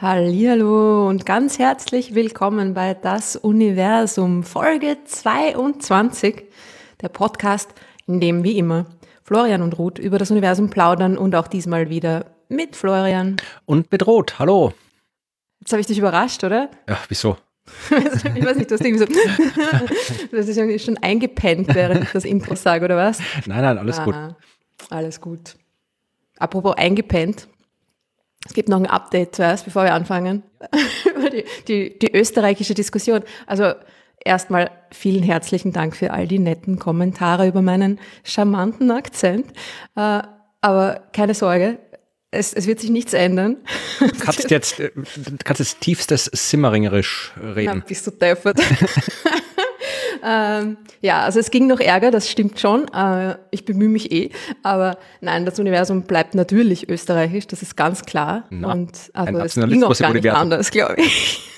[0.00, 6.44] Hallo und ganz herzlich willkommen bei Das Universum Folge 22,
[7.02, 7.74] der Podcast,
[8.06, 8.86] in dem wie immer
[9.22, 13.36] Florian und Ruth über das Universum plaudern und auch diesmal wieder mit Florian.
[13.66, 14.72] Und mit Ruth, hallo.
[15.60, 16.70] Jetzt habe ich dich überrascht, oder?
[16.88, 17.36] Ja, wieso?
[17.90, 19.06] Ich weiß nicht, du hast irgendwie so,
[20.30, 23.18] du hast irgendwie schon eingepennt, während ich das Intro sage, oder was?
[23.46, 24.14] Nein, nein, alles Aha, gut.
[24.90, 25.56] Alles gut.
[26.38, 27.48] Apropos eingepennt.
[28.46, 30.42] Es gibt noch ein Update zuerst, bevor wir anfangen.
[31.16, 33.22] Über die, die, die österreichische Diskussion.
[33.46, 33.72] Also
[34.24, 39.46] erstmal vielen herzlichen Dank für all die netten Kommentare über meinen charmanten Akzent.
[39.96, 40.22] Äh,
[40.60, 41.78] aber keine Sorge,
[42.30, 43.58] es, es wird sich nichts ändern.
[43.98, 44.90] Du kannst jetzt, äh,
[45.44, 47.78] kannst jetzt tiefstes Simmeringerisch reden.
[47.78, 48.60] Na, bist du deppert.
[50.24, 52.88] ähm, ja, also es ging noch Ärger, das stimmt schon.
[52.92, 54.30] Äh, ich bemühe mich eh.
[54.62, 58.44] Aber nein, das Universum bleibt natürlich österreichisch, das ist ganz klar.
[58.50, 61.48] Na, Und also es ging auch gar nicht anders, glaube ich.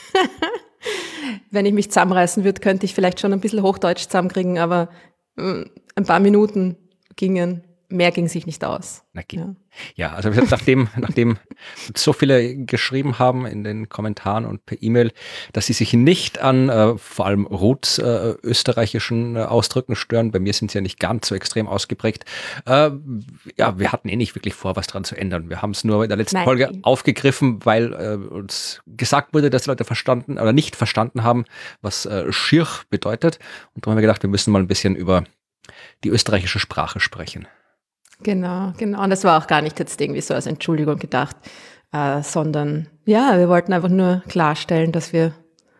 [1.50, 4.90] Wenn ich mich zusammenreißen würde, könnte ich vielleicht schon ein bisschen Hochdeutsch zusammenkriegen, aber
[5.36, 5.64] äh,
[5.96, 6.76] ein paar Minuten
[7.16, 9.04] gingen, mehr ging sich nicht aus.
[9.12, 9.22] Na.
[9.30, 9.54] Ja.
[9.94, 11.38] Ja, also nachdem, nachdem
[11.94, 15.12] so viele geschrieben haben in den Kommentaren und per E-Mail,
[15.52, 20.38] dass sie sich nicht an äh, vor allem Ruths äh, österreichischen äh, Ausdrücken stören, bei
[20.38, 22.24] mir sind sie ja nicht ganz so extrem ausgeprägt.
[22.66, 22.90] Äh,
[23.56, 25.48] ja, wir hatten eh nicht wirklich vor, was dran zu ändern.
[25.48, 26.44] Wir haben es nur in der letzten Nein.
[26.44, 31.44] Folge aufgegriffen, weil äh, uns gesagt wurde, dass die Leute verstanden oder nicht verstanden haben,
[31.80, 33.38] was äh, Schirr bedeutet.
[33.74, 35.24] Und darum haben wir gedacht, wir müssen mal ein bisschen über
[36.04, 37.46] die österreichische Sprache sprechen.
[38.22, 39.02] Genau, genau.
[39.02, 41.36] Und das war auch gar nicht jetzt irgendwie so als Entschuldigung gedacht,
[41.92, 45.32] äh, sondern ja, wir wollten einfach nur klarstellen, dass wir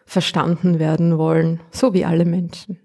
[0.07, 2.79] verstanden werden wollen, so wie alle Menschen.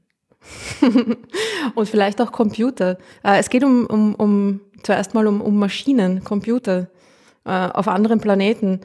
[1.75, 2.97] Und vielleicht auch Computer.
[3.23, 6.89] Äh, es geht um, um, um zuerst mal um, um Maschinen, Computer
[7.45, 8.81] äh, auf anderen Planeten.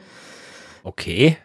[0.83, 1.37] Okay.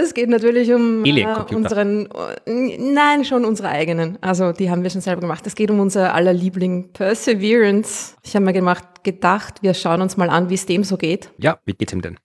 [0.00, 2.08] Es geht natürlich um äh, unseren,
[2.46, 4.18] äh, nein, schon unsere eigenen.
[4.20, 5.46] Also die haben wir schon selber gemacht.
[5.46, 8.14] Es geht um unser aller Liebling Perseverance.
[8.22, 11.30] Ich habe mir gemacht, gedacht, wir schauen uns mal an, wie es dem so geht.
[11.38, 12.18] Ja, wie geht's ihm denn?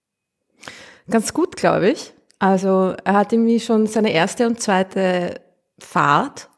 [1.10, 2.12] Ganz gut, glaube ich.
[2.38, 5.40] Also er hat irgendwie schon seine erste und zweite
[5.78, 6.48] Fahrt,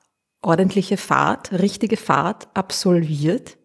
[0.43, 3.57] ordentliche Fahrt, richtige Fahrt absolviert.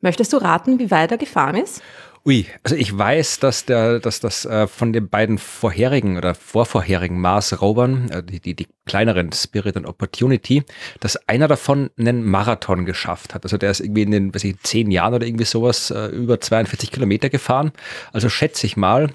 [0.00, 1.82] Möchtest du raten, wie weit er gefahren ist?
[2.30, 7.20] Ui, also ich weiß, dass der, dass das äh, von den beiden vorherigen oder vorvorherigen
[7.20, 10.62] Mars-Rovern, äh, die, die, die kleineren Spirit und Opportunity,
[11.00, 13.42] dass einer davon einen Marathon geschafft hat.
[13.42, 16.40] Also der ist irgendwie in den, weiß ich, zehn Jahren oder irgendwie sowas äh, über
[16.40, 17.72] 42 Kilometer gefahren.
[18.12, 19.10] Also schätze ich mal,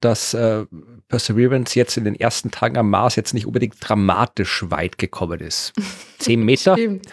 [0.00, 0.66] dass äh,
[1.08, 5.72] Perseverance jetzt in den ersten Tagen am Mars jetzt nicht unbedingt dramatisch weit gekommen ist.
[6.18, 6.74] Zehn Meter?
[6.74, 7.06] Stimmt.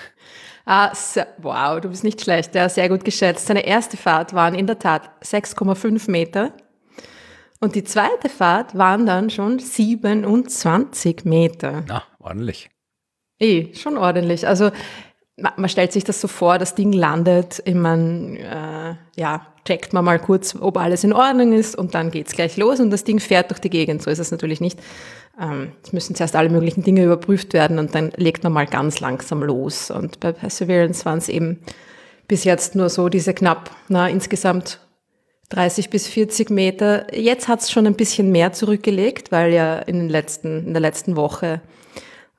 [0.65, 0.91] Ah,
[1.39, 2.55] wow, du bist nicht schlecht.
[2.55, 3.47] Ja, sehr gut geschätzt.
[3.47, 6.53] Seine erste Fahrt waren in der Tat 6,5 Meter.
[7.59, 11.83] Und die zweite Fahrt waren dann schon 27 Meter.
[11.87, 12.69] Na, ordentlich.
[13.39, 14.47] Eh, schon ordentlich.
[14.47, 14.71] Also
[15.37, 19.93] ma- man stellt sich das so vor, das Ding landet, ich mein, äh, ja, checkt
[19.93, 23.05] man mal kurz, ob alles in Ordnung ist und dann geht's gleich los und das
[23.05, 24.01] Ding fährt durch die Gegend.
[24.01, 24.79] So ist es natürlich nicht.
[25.39, 28.99] Ähm, es müssen zuerst alle möglichen Dinge überprüft werden und dann legt man mal ganz
[28.99, 29.89] langsam los.
[29.89, 31.59] Und bei Perseverance waren es eben
[32.27, 34.79] bis jetzt nur so diese knapp, na, insgesamt
[35.49, 37.13] 30 bis 40 Meter.
[37.15, 41.15] Jetzt hat's schon ein bisschen mehr zurückgelegt, weil ja in, den letzten, in der letzten
[41.15, 41.61] Woche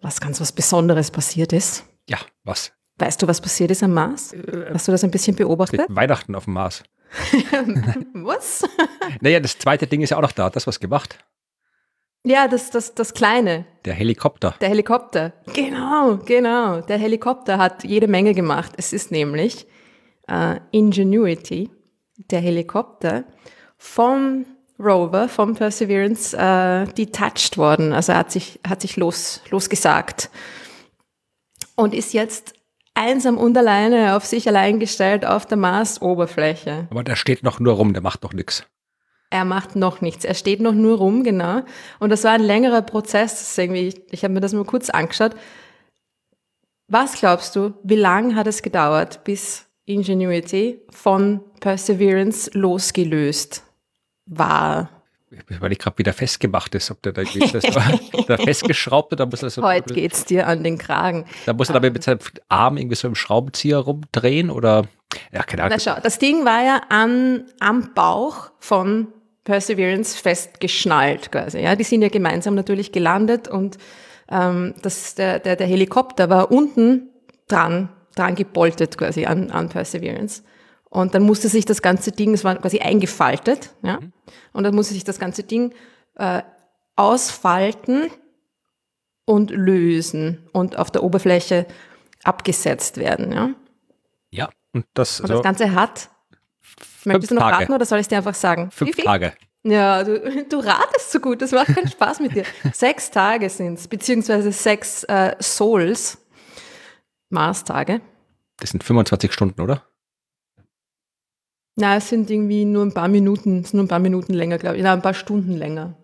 [0.01, 1.85] was ganz was Besonderes passiert ist.
[2.09, 2.73] Ja, was?
[2.99, 4.35] Weißt du, was passiert ist am Mars?
[4.73, 5.81] Hast du das ein bisschen beobachtet?
[5.89, 6.85] Weihnachten auf dem Mars.
[8.15, 8.65] Was?
[9.21, 10.45] Naja, das zweite Ding ist ja auch noch da.
[10.45, 11.19] Hat das was gemacht?
[12.27, 14.55] Ja, das, das, das Kleine, Der Helikopter.
[14.61, 15.33] der Helikopter.
[15.53, 16.81] Genau, genau.
[16.81, 18.73] Der Helikopter hat jede Menge gemacht.
[18.79, 19.67] Es ist nämlich
[20.27, 21.71] äh, Ingenuity,
[22.31, 23.25] der Helikopter,
[23.77, 24.47] vom
[24.79, 27.93] Rover, vom Perseverance, äh, detached worden.
[27.93, 30.31] Also er hat sich, hat sich los, losgesagt.
[31.77, 32.55] Und ist jetzt
[32.95, 36.87] einsam und alleine auf sich allein gestellt auf der Marsoberfläche.
[36.91, 38.65] Aber der steht noch nur rum, der macht doch nichts.
[39.35, 40.25] Er macht noch nichts.
[40.25, 41.63] Er steht noch nur rum, genau.
[41.99, 43.59] Und das war ein längerer Prozess.
[43.59, 45.33] Irgendwie, ich, ich habe mir das mal kurz angeschaut.
[46.87, 53.65] Was glaubst du, wie lang hat es gedauert, bis Ingenuity von Perseverance losgelöst
[54.27, 54.91] war?
[55.59, 57.65] Weil ich gerade wieder festgemacht ist, ob der da das
[58.29, 61.25] da festgeschraubt oder muss er so, Heute geht's dir an den Kragen.
[61.45, 64.85] da muss er damit mit seinem Arm irgendwie so im Schraubenzieher rumdrehen oder
[65.33, 65.81] ja, keine Na Ahnung.
[65.81, 69.09] schau, das Ding war ja an, am Bauch von
[69.45, 71.61] Perseverance festgeschnallt quasi.
[71.61, 73.79] Ja, die sind ja gemeinsam natürlich gelandet und
[74.31, 77.11] ähm, das, der, der, der Helikopter war unten
[77.47, 80.43] dran, dran geboltet quasi an, an Perseverance.
[80.89, 84.13] Und dann musste sich das ganze Ding, es war quasi eingefaltet, ja, mhm.
[84.53, 85.75] und dann musste sich das ganze Ding
[86.15, 86.43] äh,
[86.97, 88.11] ausfalten
[89.25, 91.67] und lösen und auf der Oberfläche
[92.23, 93.51] abgesetzt werden, ja.
[94.31, 96.11] Ja, und das, und das Ganze hat.
[97.07, 97.63] Möchtest du noch Tage.
[97.63, 98.71] raten oder soll ich es dir einfach sagen?
[98.71, 99.35] Fünf Tage.
[99.65, 102.45] Ja, du, du ratest so gut, das macht keinen Spaß mit dir.
[102.73, 106.19] sechs Tage sind es, beziehungsweise sechs äh, Souls,
[107.31, 108.01] Mars-Tage.
[108.59, 109.83] Das sind 25 Stunden, oder?
[111.77, 114.59] Na, es sind irgendwie nur ein paar Minuten, es sind nur ein paar Minuten länger,
[114.59, 114.83] glaube ich.
[114.83, 115.97] Na, ein paar Stunden länger.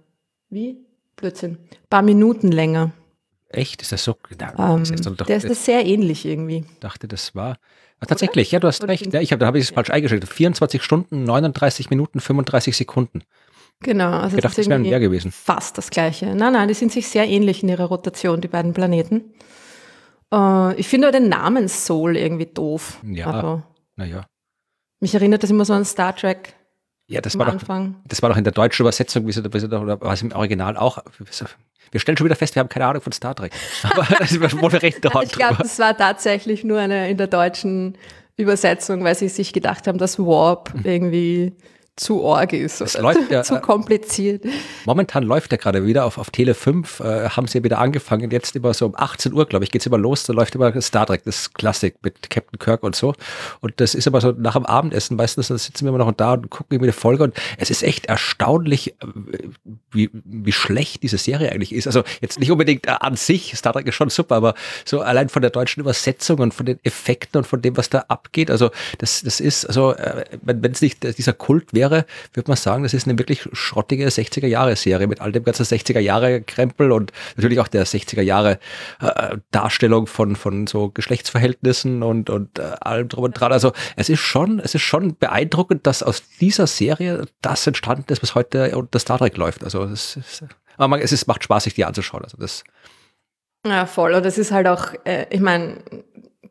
[0.49, 0.85] Wie?
[1.15, 1.59] Blödsinn.
[1.71, 2.91] Ein paar Minuten länger.
[3.51, 3.83] Echt?
[3.83, 4.17] Ist das so?
[4.39, 6.65] Na, um, das ist doch, der ist das sehr ähnlich irgendwie.
[6.81, 7.59] dachte, das war.
[8.01, 8.53] Ah, tatsächlich, Oder?
[8.55, 9.13] ja, du hast Oder recht.
[9.13, 10.29] Ja, ich hab, da habe ich es falsch eingeschaltet.
[10.31, 13.23] 24 Stunden, 39 Minuten, 35 Sekunden.
[13.83, 15.33] Genau, also ich dachte, das, wäre mehr gewesen.
[15.33, 16.35] Fast das gleiche.
[16.35, 19.33] Nein, nein, die sind sich sehr ähnlich in ihrer Rotation, die beiden Planeten.
[20.33, 23.01] Uh, ich finde den Namen Soul irgendwie doof.
[23.05, 23.27] Ja.
[23.27, 23.63] Also,
[23.97, 24.27] naja.
[25.01, 26.55] Mich erinnert das immer so an Star Trek.
[27.11, 27.95] Ja, das war, Anfang.
[27.95, 30.31] Doch, das war doch in der deutschen Übersetzung, wie sie, wie sie oder was im
[30.31, 30.99] Original auch.
[31.91, 33.53] Wir stellen schon wieder fest, wir haben keine Ahnung von Star Trek.
[33.83, 37.99] Aber das wurde recht Ich glaube, das war tatsächlich nur eine in der deutschen
[38.37, 40.81] Übersetzung, weil sie sich gedacht haben, dass Warp mhm.
[40.85, 41.53] irgendwie
[41.97, 44.45] zu org ist es läuft ja, zu äh, kompliziert.
[44.87, 48.31] Momentan läuft er gerade wieder auf, auf Tele 5, äh, haben sie ja wieder angefangen.
[48.31, 50.25] Jetzt immer so um 18 Uhr, glaube ich, geht es immer los.
[50.25, 53.15] Da läuft immer Star Trek, das Klassik mit Captain Kirk und so.
[53.61, 56.35] Und das ist aber so nach dem Abendessen meistens, da sitzen wir immer noch da
[56.35, 57.25] und gucken irgendwie eine Folge.
[57.25, 59.07] Und es ist echt erstaunlich, äh,
[59.91, 61.87] wie, wie schlecht diese Serie eigentlich ist.
[61.87, 64.55] Also jetzt nicht unbedingt äh, an sich, Star Trek ist schon super, aber
[64.87, 68.05] so allein von der deutschen Übersetzung und von den Effekten und von dem, was da
[68.09, 68.51] abgeht.
[68.51, 69.95] Also das, das ist, also
[70.43, 72.05] wenn es nicht dieser Kult wäre, wäre,
[72.35, 77.11] würde man sagen, das ist eine wirklich schrottige 60er-Jahre-Serie mit all dem ganzen 60er-Jahre-Krempel und
[77.37, 83.53] natürlich auch der 60er-Jahre-Darstellung von, von so Geschlechtsverhältnissen und, und äh, allem drum und dran.
[83.53, 88.23] Also es ist schon, es ist schon beeindruckend, dass aus dieser Serie das entstanden ist,
[88.23, 89.65] was heute unter Star Trek läuft.
[89.65, 90.45] Also es, ist,
[90.77, 92.25] aber es ist, macht Spaß, sich die anzuschauen.
[92.25, 92.65] Also das
[93.67, 94.15] ja, voll.
[94.15, 95.85] Und es ist halt auch, äh, ich meine,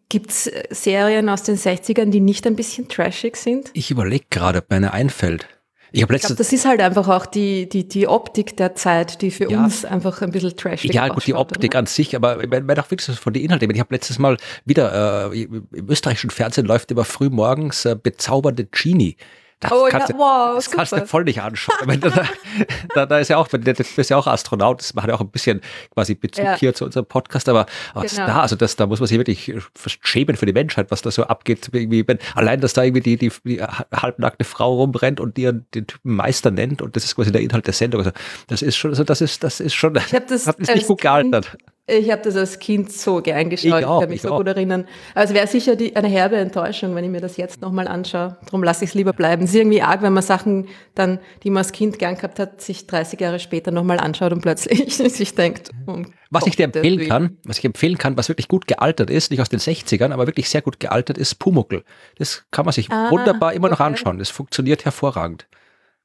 [0.09, 3.69] Gibt es äh, Serien aus den 60ern, die nicht ein bisschen trashig sind?
[3.73, 5.47] Ich überlege gerade, ob mir eine einfällt.
[5.91, 9.31] Ich, ich glaube, das ist halt einfach auch die, die, die Optik der Zeit, die
[9.31, 9.63] für ja.
[9.63, 10.95] uns einfach ein bisschen trashig ist.
[10.95, 11.79] Ja, gut, die Optik oder?
[11.79, 13.71] an sich, aber ich meine auch wirklich von den Inhalten.
[13.71, 18.65] Ich habe letztes Mal wieder, äh, im österreichischen Fernsehen läuft immer früh morgens äh, bezaubernde
[18.65, 19.15] Genie.
[19.61, 21.99] Das oh, kannst, ja, du, wow, das kannst du voll nicht anschauen.
[21.99, 22.09] da,
[22.95, 25.29] da, da, ist ja auch, du bist ja auch Astronaut, das macht ja auch ein
[25.29, 25.59] bisschen
[25.93, 26.55] quasi Bezug ja.
[26.55, 28.25] hier zu unserem Podcast, aber, aber genau.
[28.25, 29.53] da, also das, da muss man sich wirklich
[30.01, 31.69] schämen für die Menschheit, was da so abgeht.
[31.73, 35.87] Irgendwie, wenn, allein, dass da irgendwie die, die, die halbnackte Frau rumrennt und dir den
[35.87, 37.99] Typen Meister nennt und das ist quasi der Inhalt der Sendung.
[37.99, 38.11] Also
[38.47, 41.57] das ist schon, also das ist, das ist schon, ich das hat nicht gut gealtert.
[41.89, 43.79] Ich habe das als Kind so gern geschaut.
[43.79, 44.37] Ich, auch, ich kann mich so auch.
[44.37, 44.87] gut erinnern.
[45.15, 48.37] Also wäre sicher die, eine herbe Enttäuschung, wenn ich mir das jetzt nochmal anschaue.
[48.45, 49.43] Darum lasse ich es lieber bleiben.
[49.43, 52.61] Es ist irgendwie arg, wenn man Sachen dann, die man als Kind gern gehabt hat,
[52.61, 56.65] sich 30 Jahre später nochmal anschaut und plötzlich sich denkt, um was Gott, ich dir
[56.65, 60.11] empfehlen kann, was ich empfehlen kann, was wirklich gut gealtert ist, nicht aus den 60ern,
[60.11, 61.83] aber wirklich sehr gut gealtert ist, Pumuckel.
[62.17, 64.19] Das kann man sich ah, wunderbar immer noch anschauen.
[64.19, 65.47] Das funktioniert hervorragend.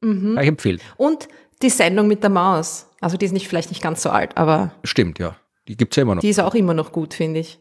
[0.01, 0.35] Mhm.
[0.35, 0.81] Kann ich empfehlen.
[0.97, 1.29] Und
[1.63, 2.89] die Sendung mit der Maus.
[3.01, 4.73] Also die ist nicht, vielleicht nicht ganz so alt, aber.
[4.83, 5.37] Stimmt, ja.
[5.69, 6.21] Die gibt es ja immer noch.
[6.21, 7.59] Die ist auch immer noch gut, finde ich.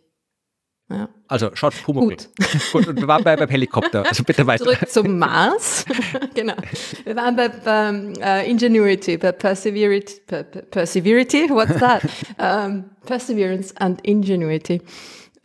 [0.89, 1.09] Ja.
[1.27, 2.09] Also schaut Pumuckl.
[2.09, 2.29] Gut.
[2.71, 2.87] gut.
[2.87, 4.05] Und wir waren bei, beim Helikopter.
[4.05, 4.65] Also bitte weiter.
[4.65, 5.85] Zurück zum Mars.
[6.35, 6.55] genau.
[7.03, 10.21] Wir waren bei, bei uh, Ingenuity, bei Perseverity.
[10.27, 11.49] Per, Perseverity?
[11.49, 12.03] What's that?
[12.37, 14.81] um, Perseverance and Ingenuity.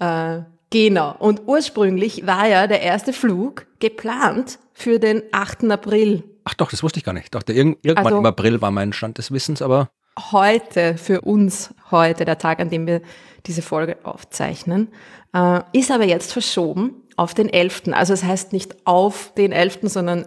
[0.02, 1.14] Uh, genau.
[1.18, 5.64] Und ursprünglich war ja der erste Flug geplant für den 8.
[5.70, 6.24] April.
[6.44, 7.24] Ach doch, das wusste ich gar nicht.
[7.24, 9.90] Ich dachte, irgendwann also, im April war mein Stand des Wissens, aber
[10.32, 13.00] heute, für uns heute, der Tag, an dem wir
[13.46, 14.88] diese Folge aufzeichnen,
[15.34, 17.82] äh, ist aber jetzt verschoben auf den 11.
[17.92, 20.26] Also es heißt nicht auf den 11., sondern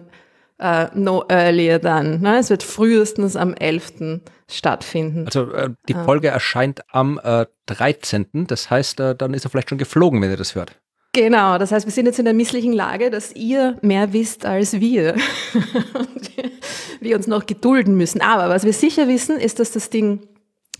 [0.58, 2.20] äh, no earlier than.
[2.20, 2.38] Ne?
[2.38, 4.20] Es wird frühestens am 11.
[4.48, 5.26] stattfinden.
[5.26, 5.94] Also äh, die.
[5.94, 8.46] Folge erscheint am äh, 13.
[8.46, 10.80] Das heißt, äh, dann ist er vielleicht schon geflogen, wenn ihr das hört.
[11.14, 14.80] Genau, das heißt, wir sind jetzt in der misslichen Lage, dass ihr mehr wisst als
[14.80, 15.14] wir.
[17.00, 18.22] wir uns noch gedulden müssen.
[18.22, 20.26] Aber was wir sicher wissen, ist, dass das Ding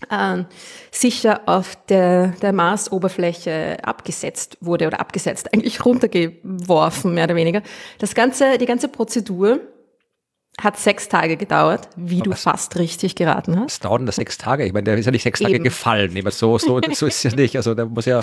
[0.09, 0.43] äh,
[0.91, 7.61] sicher auf der, der Marsoberfläche abgesetzt wurde oder abgesetzt, eigentlich runtergeworfen, mehr oder weniger.
[7.99, 9.59] Das ganze, die ganze Prozedur
[10.61, 13.65] hat sechs Tage gedauert, wie Aber du fast richtig geraten hast.
[13.65, 14.65] Was dauern das sechs Tage?
[14.65, 15.51] Ich meine, der ist ja nicht sechs Eben.
[15.51, 16.11] Tage gefallen.
[16.29, 17.55] So, so, so ist es ja nicht.
[17.55, 18.21] Also der muss ja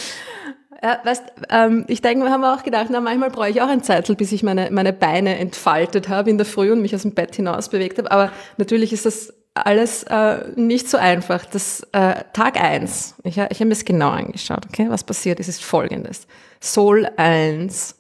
[0.83, 3.83] ja, weißt, ähm, ich denke, wir haben auch gedacht, na, manchmal brauche ich auch ein
[3.83, 7.13] Zeitl, bis ich meine, meine Beine entfaltet habe in der Früh und mich aus dem
[7.13, 8.11] Bett hinaus bewegt habe.
[8.11, 11.45] Aber natürlich ist das alles äh, nicht so einfach.
[11.45, 13.15] Das äh, Tag eins.
[13.25, 14.87] ich, ich habe mir das genau angeschaut, okay?
[14.89, 16.27] Was passiert ist, ist folgendes.
[16.61, 17.97] Sol 1.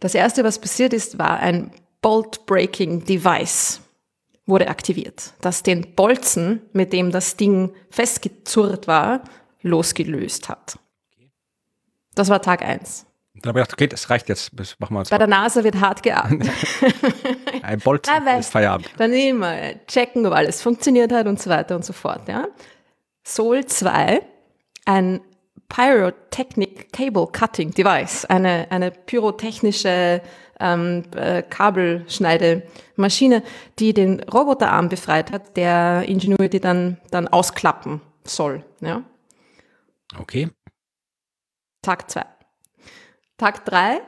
[0.00, 1.70] Das erste, was passiert ist, war ein
[2.04, 3.80] Bolt-Breaking Device
[4.44, 9.22] wurde aktiviert, das den Bolzen, mit dem das Ding festgezurrt war,
[9.62, 10.78] losgelöst hat.
[12.14, 13.06] Das war Tag eins.
[13.32, 14.50] Dann habe ich gedacht, okay, das reicht jetzt.
[14.52, 16.50] Das machen wir uns Bei der NASA wird hart geatmet.
[17.62, 18.06] Ein Bolt
[18.38, 18.90] ist Feierabend.
[18.98, 19.56] Dann immer
[19.86, 22.28] checken, ob alles funktioniert hat und so weiter und so fort.
[22.28, 22.48] Ja.
[23.22, 24.20] Sol 2,
[24.84, 25.22] ein
[25.70, 30.20] Pyrotechnic Cable Cutting Device, eine, eine pyrotechnische
[30.60, 33.42] ähm, äh, Kabelschneidemaschine,
[33.78, 38.64] die den Roboterarm befreit hat, der Ingenuity dann, dann ausklappen soll.
[38.80, 39.02] Ja.
[40.18, 40.50] Okay.
[41.82, 42.24] Tag 2.
[43.36, 44.00] Tag 3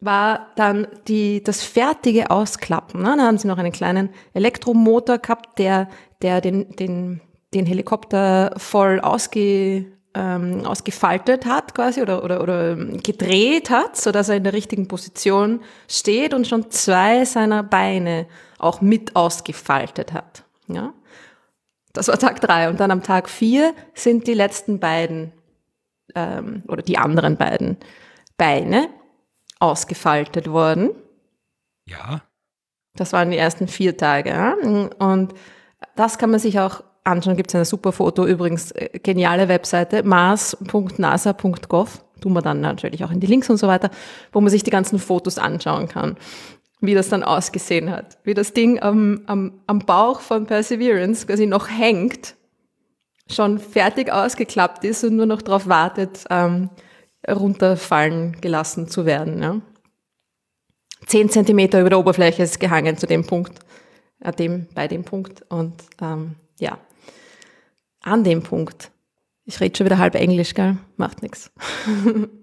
[0.00, 3.02] war dann die, das fertige Ausklappen.
[3.02, 3.14] Ne?
[3.16, 5.88] Da haben sie noch einen kleinen Elektromotor gehabt, der,
[6.22, 7.20] der den, den,
[7.52, 14.28] den Helikopter voll ausge, ähm, ausgefaltet hat quasi oder, oder, oder gedreht hat, so dass
[14.28, 18.26] er in der richtigen Position steht und schon zwei seiner Beine
[18.58, 20.44] auch mit ausgefaltet hat.
[20.66, 20.92] Ja?
[21.92, 25.32] Das war Tag drei Und dann am Tag vier sind die letzten beiden
[26.14, 27.76] ähm, oder die anderen beiden
[28.36, 28.88] Beine
[29.60, 30.90] ausgefaltet worden.
[31.86, 32.22] Ja.
[32.94, 34.30] Das waren die ersten vier Tage.
[34.30, 34.54] Ja?
[34.98, 35.34] Und
[35.94, 37.36] das kann man sich auch anschauen.
[37.36, 42.04] Gibt es ein super Foto, übrigens äh, geniale Webseite, mars.nasa.gov.
[42.20, 43.90] Tun wir dann natürlich auch in die Links und so weiter,
[44.32, 46.16] wo man sich die ganzen Fotos anschauen kann,
[46.80, 48.18] wie das dann ausgesehen hat.
[48.24, 52.34] Wie das Ding am, am, am Bauch von Perseverance quasi noch hängt,
[53.28, 56.70] schon fertig ausgeklappt ist und nur noch darauf wartet, ähm,
[57.28, 59.42] runterfallen gelassen zu werden.
[59.42, 59.60] Ja.
[61.06, 63.60] Zehn Zentimeter über der Oberfläche ist gehangen zu dem Punkt,
[64.20, 65.42] äh, dem, bei dem Punkt.
[65.48, 66.78] Und ähm, ja,
[68.00, 68.90] an dem Punkt.
[69.44, 70.76] Ich rede schon wieder halb Englisch, gell?
[70.96, 71.52] Macht nichts.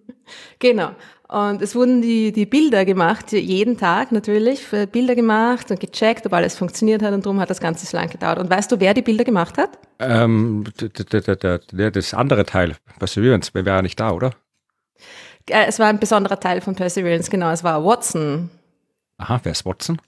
[0.60, 0.92] Genau.
[1.30, 6.34] Und es wurden die, die Bilder gemacht, jeden Tag natürlich, Bilder gemacht und gecheckt, ob
[6.34, 8.40] alles funktioniert hat und darum hat das Ganze so lange gedauert.
[8.40, 9.78] Und weißt du, wer die Bilder gemacht hat?
[10.00, 14.32] Ähm, das andere Teil, Perseverance, wäre ja nicht da, oder?
[15.50, 17.52] Äh, es war ein besonderer Teil von Perseverance, genau.
[17.52, 18.50] Es war Watson.
[19.18, 20.00] Aha, wer ist Watson?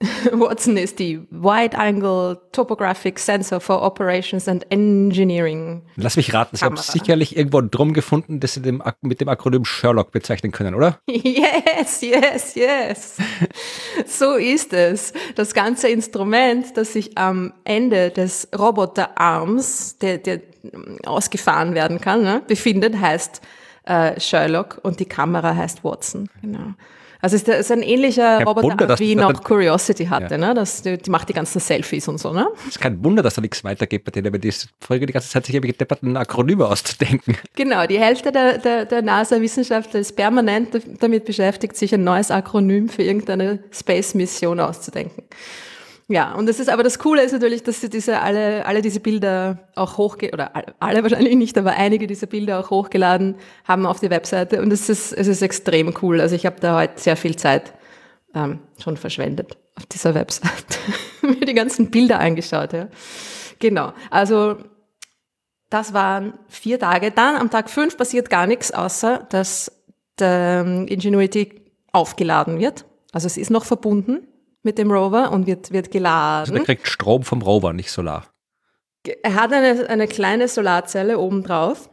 [0.32, 5.82] Watson ist die Wide Angle Topographic Sensor for Operations and Engineering.
[5.96, 9.64] Lass mich raten, Sie haben sicherlich irgendwo drum gefunden, dass Sie dem, mit dem Akronym
[9.64, 10.98] Sherlock bezeichnen können, oder?
[11.24, 13.16] Yes, yes, yes.
[14.06, 15.12] so ist es.
[15.34, 20.40] Das ganze Instrument, das sich am Ende des Roboterarms, der, der
[21.04, 23.40] ausgefahren werden kann, ne, befindet, heißt
[23.84, 26.28] äh, Sherlock und die Kamera heißt Watson.
[26.40, 26.74] Genau.
[27.24, 30.38] Also ist, ist ein ähnlicher kein Roboter, Wunder, wie noch Curiosity hatte, ja.
[30.38, 30.52] ne?
[30.52, 32.46] Das, die, die, macht die ganzen Selfies und so, ne?
[32.68, 35.30] Es ist kein Wunder, dass da nichts weitergeht bei denen, wenn die Folge die ganze
[35.30, 37.38] Zeit sich irgendwelche depperten Akronyme auszudenken.
[37.56, 42.90] Genau, die Hälfte der, der, der NASA-Wissenschaftler ist permanent damit beschäftigt, sich ein neues Akronym
[42.90, 45.22] für irgendeine Space-Mission auszudenken.
[46.08, 49.00] Ja, und das ist aber das Coole ist natürlich, dass sie diese alle, alle diese
[49.00, 54.00] Bilder auch hochge oder alle wahrscheinlich nicht, aber einige dieser Bilder auch hochgeladen haben auf
[54.00, 56.20] die Webseite und es ist, es ist extrem cool.
[56.20, 57.72] Also ich habe da heute sehr viel Zeit
[58.34, 60.78] ähm, schon verschwendet auf dieser Webseite.
[61.22, 62.88] Mir die ganzen Bilder angeschaut, ja.
[63.58, 63.94] Genau.
[64.10, 64.56] Also
[65.70, 67.12] das waren vier Tage.
[67.12, 69.72] Dann am Tag fünf passiert gar nichts, außer dass
[70.18, 72.84] der Ingenuity aufgeladen wird.
[73.12, 74.26] Also es ist noch verbunden
[74.64, 76.40] mit dem Rover und wird, wird geladen.
[76.40, 78.24] Also der kriegt Strom vom Rover, nicht Solar.
[79.22, 81.90] Er hat eine, eine kleine Solarzelle obendrauf,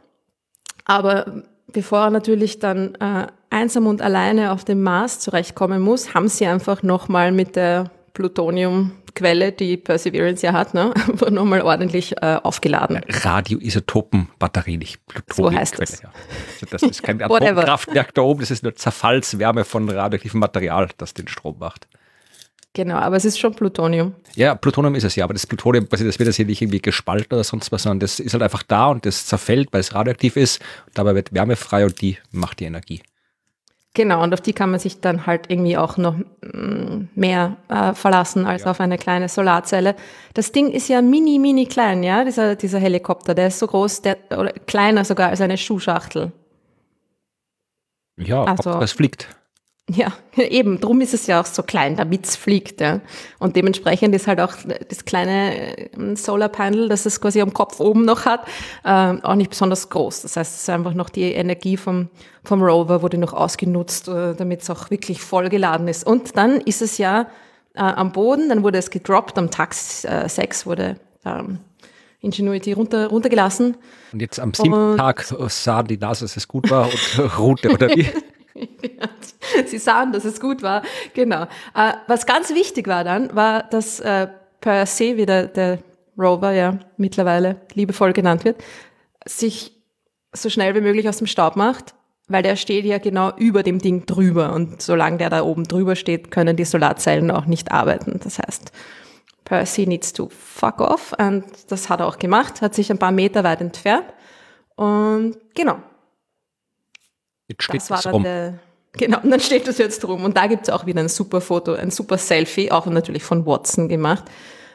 [0.84, 6.28] aber bevor er natürlich dann äh, einsam und alleine auf dem Mars zurechtkommen muss, haben
[6.28, 10.92] sie einfach nochmal mit der Plutoniumquelle, die Perseverance ja hat, ne,
[11.30, 13.00] nochmal ordentlich äh, aufgeladen.
[13.08, 15.54] Radioisotopenbatterie, nicht Plutoniumquelle.
[15.54, 16.02] So heißt das.
[16.02, 16.12] Ja.
[16.54, 21.12] Also das ist kein Atomkraftwerk da oben, das ist nur Zerfallswärme von radioaktivem Material, das
[21.14, 21.88] den Strom macht.
[22.74, 24.14] Genau, aber es ist schon Plutonium.
[24.34, 27.34] Ja, Plutonium ist es ja, aber das Plutonium, das wird jetzt hier nicht irgendwie gespalten
[27.34, 30.36] oder sonst was, sondern das ist halt einfach da und das zerfällt, weil es radioaktiv
[30.36, 30.62] ist.
[30.94, 33.02] dabei wird Wärme frei und die macht die Energie.
[33.94, 37.92] Genau, und auf die kann man sich dann halt irgendwie auch noch mm, mehr äh,
[37.92, 38.70] verlassen als ja.
[38.70, 39.94] auf eine kleine Solarzelle.
[40.32, 44.00] Das Ding ist ja mini, mini klein, ja, dieser, dieser Helikopter, der ist so groß,
[44.00, 46.32] der, oder kleiner sogar als eine Schuhschachtel.
[48.16, 49.28] Ja, also, es fliegt.
[49.90, 52.80] Ja, eben, drum ist es ja auch so klein, damit es fliegt.
[52.80, 53.00] Ja.
[53.38, 54.54] Und dementsprechend ist halt auch
[54.88, 58.46] das kleine äh, Solarpanel, das es quasi am Kopf oben noch hat,
[58.84, 60.22] äh, auch nicht besonders groß.
[60.22, 62.08] Das heißt, es ist einfach noch die Energie vom,
[62.44, 66.06] vom Rover, wurde noch ausgenutzt, äh, damit es auch wirklich voll geladen ist.
[66.06, 67.28] Und dann ist es ja
[67.74, 69.74] äh, am Boden, dann wurde es gedroppt, am Tag
[70.04, 71.58] äh, 6 wurde ähm,
[72.20, 73.76] Ingenuity runter, runtergelassen.
[74.12, 77.88] Und jetzt am siebten Tag sahen die NASA, dass es gut war und ruhte, oder
[77.88, 78.06] wie?
[79.66, 80.82] Sie sahen, dass es gut war,
[81.14, 81.42] genau.
[81.74, 84.28] Äh, was ganz wichtig war dann, war, dass äh,
[84.60, 85.78] Percy, wie der, der
[86.18, 88.62] Rover ja mittlerweile liebevoll genannt wird,
[89.26, 89.72] sich
[90.32, 91.94] so schnell wie möglich aus dem Staub macht,
[92.28, 95.96] weil der steht ja genau über dem Ding drüber und solange der da oben drüber
[95.96, 98.20] steht, können die Solarzellen auch nicht arbeiten.
[98.22, 98.72] Das heißt,
[99.44, 103.12] Percy needs to fuck off und das hat er auch gemacht, hat sich ein paar
[103.12, 104.06] Meter weit entfernt
[104.76, 105.78] und genau.
[107.48, 108.22] Jetzt steht das war dann rum.
[108.22, 108.58] Der,
[108.92, 111.40] genau, und dann steht das jetzt rum und da gibt es auch wieder ein super
[111.40, 114.24] Foto, ein super Selfie, auch natürlich von Watson gemacht.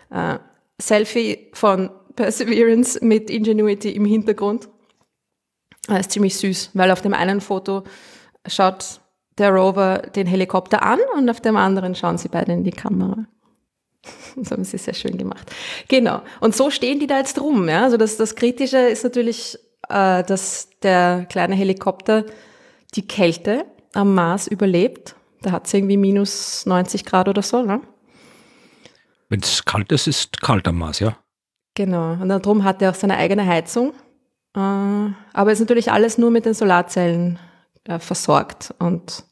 [0.10, 0.38] Uh,
[0.80, 4.70] Selfie von Perseverance mit Ingenuity im Hintergrund.
[5.88, 7.84] Das ist ziemlich süß, weil auf dem einen Foto
[8.46, 9.00] schaut
[9.38, 13.26] der Rover den Helikopter an und auf dem anderen schauen sie beide in die Kamera.
[14.36, 15.52] Das haben sie sehr schön gemacht.
[15.88, 16.22] Genau.
[16.40, 17.68] Und so stehen die da jetzt rum.
[17.68, 17.84] Ja?
[17.84, 19.58] Also das, das Kritische ist natürlich,
[19.90, 22.24] äh, dass der kleine Helikopter
[22.98, 25.16] die Kälte am Mars überlebt.
[25.42, 27.62] Da hat es irgendwie minus 90 Grad oder so.
[27.62, 27.82] Ne?
[29.30, 31.18] Wenn es kalt ist, ist kalt am Mars, ja.
[31.76, 32.14] Genau.
[32.14, 33.94] Und darum hat er auch seine eigene Heizung.
[34.56, 37.40] Äh, aber ist natürlich alles nur mit den Solarzellen
[37.84, 38.74] äh, versorgt.
[38.80, 39.24] Und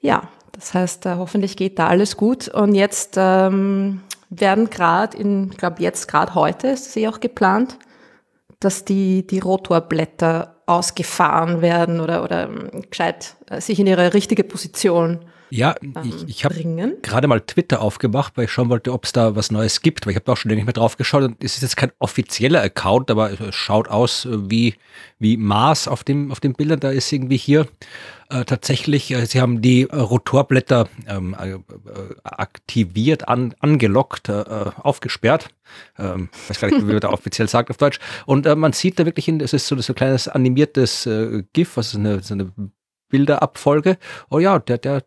[0.00, 2.48] ja, das heißt, äh, hoffentlich geht da alles gut.
[2.48, 7.20] Und jetzt ähm, werden gerade in, ich glaube jetzt gerade heute ist es eh auch
[7.20, 7.78] geplant,
[8.60, 14.44] dass die, die Rotorblätter ausgefahren werden oder, oder ähm, gescheit äh, sich in ihre richtige
[14.44, 15.20] Position
[15.54, 19.12] ja, ähm, ich, ich habe gerade mal Twitter aufgemacht, weil ich schauen wollte, ob es
[19.12, 21.54] da was Neues gibt, weil ich habe auch schon nicht mehr drauf geschaut und es
[21.54, 24.74] ist jetzt kein offizieller Account, aber es schaut aus äh, wie,
[25.20, 26.80] wie Mars auf dem, auf den Bildern.
[26.80, 27.68] Da ist irgendwie hier
[28.34, 31.58] äh, tatsächlich, äh, sie haben die äh, Rotorblätter ähm, äh,
[32.24, 34.44] aktiviert, an, angelockt, äh,
[34.82, 35.50] aufgesperrt.
[35.98, 38.00] Ähm, weiß gar nicht, wie man da offiziell sagt auf Deutsch.
[38.26, 41.08] Und man sieht da wirklich, es ist so, so ein kleines animiertes
[41.52, 42.52] GIF, was ist eine, so eine
[43.08, 43.98] Bilderabfolge.
[44.30, 45.04] Oh ja, der, der,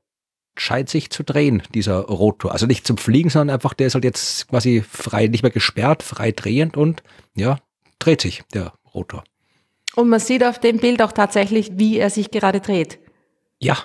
[0.59, 2.51] scheint sich zu drehen, dieser Rotor.
[2.51, 6.01] Also nicht zum Fliegen, sondern einfach, der ist halt jetzt quasi frei, nicht mehr gesperrt,
[6.01, 7.03] frei drehend und
[7.35, 7.59] ja,
[7.99, 9.23] dreht sich der Rotor.
[9.95, 12.97] Und man sieht auf dem Bild auch tatsächlich, wie er sich gerade dreht.
[13.59, 13.77] Ja.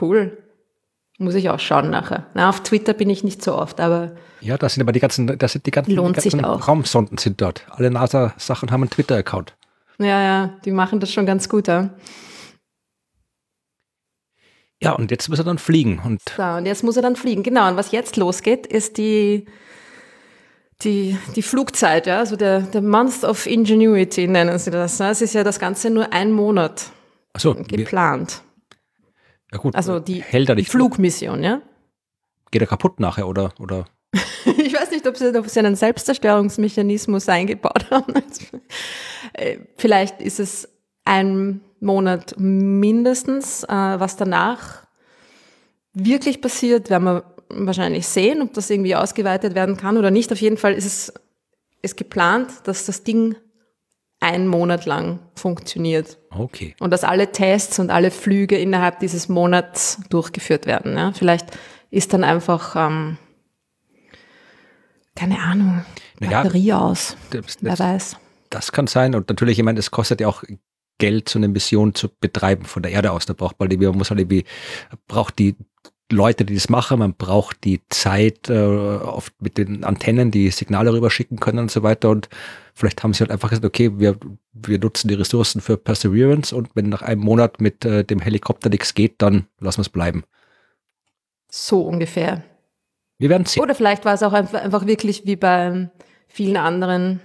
[0.00, 0.38] Cool.
[1.18, 2.26] Muss ich auch schauen nachher.
[2.34, 4.12] Na, auf Twitter bin ich nicht so oft, aber.
[4.40, 6.44] Ja, das sind aber die ganzen, das sind die ganzen, lohnt die ganzen.
[6.44, 7.66] Raumsonden sind dort.
[7.68, 9.54] Alle NASA-Sachen haben einen Twitter-Account.
[9.98, 11.90] Ja, ja, die machen das schon ganz gut, ja.
[14.82, 16.00] Ja, und jetzt muss er dann fliegen.
[16.02, 17.42] Und so, und jetzt muss er dann fliegen.
[17.42, 17.68] Genau.
[17.68, 19.44] Und was jetzt losgeht, ist die,
[20.82, 24.98] die, die Flugzeit, ja, also der, der Month of Ingenuity nennen sie das.
[24.98, 25.10] Ne?
[25.10, 26.92] Es ist ja das Ganze nur ein Monat
[27.36, 28.42] so, geplant.
[29.52, 31.60] Ja gut, also die, hält er die Flugmission, ja?
[32.50, 33.52] Geht er kaputt nachher oder?
[33.58, 33.86] oder?
[34.58, 38.14] ich weiß nicht, ob sie, ob sie einen Selbstzerstörungsmechanismus eingebaut haben.
[39.32, 40.68] Äh, vielleicht ist es
[41.04, 43.64] ein Monat mindestens.
[43.64, 44.86] Äh, was danach
[45.92, 50.32] wirklich passiert, werden wir wahrscheinlich sehen, ob das irgendwie ausgeweitet werden kann oder nicht.
[50.32, 51.12] Auf jeden Fall ist es
[51.82, 53.36] ist geplant, dass das Ding
[54.20, 56.18] einen Monat lang funktioniert.
[56.30, 56.76] Okay.
[56.78, 60.96] Und dass alle Tests und alle Flüge innerhalb dieses Monats durchgeführt werden.
[60.96, 61.12] Ja?
[61.12, 61.46] Vielleicht
[61.90, 63.16] ist dann einfach, ähm,
[65.16, 65.84] keine Ahnung,
[66.20, 67.16] Batterie naja, aus.
[67.30, 68.16] Das, Wer weiß.
[68.50, 69.14] Das kann sein.
[69.14, 70.44] Und natürlich, ich meine, das kostet ja auch
[70.98, 73.24] Geld, so eine Mission zu betreiben von der Erde aus.
[73.26, 74.44] Da braucht man, man muss halt irgendwie,
[75.08, 75.56] braucht die
[76.10, 80.92] Leute, die das machen, man braucht die Zeit äh, oft mit den Antennen, die Signale
[80.92, 82.10] rüberschicken können und so weiter.
[82.10, 82.28] Und
[82.74, 84.16] vielleicht haben sie halt einfach gesagt, okay, wir,
[84.52, 88.68] wir nutzen die Ressourcen für Perseverance und wenn nach einem Monat mit äh, dem Helikopter
[88.68, 90.24] nichts geht, dann lassen wir es bleiben.
[91.48, 92.42] So ungefähr.
[93.18, 93.62] Wir werden sehen.
[93.62, 95.90] Oder vielleicht war es auch einfach, wirklich wie bei
[96.26, 97.20] vielen anderen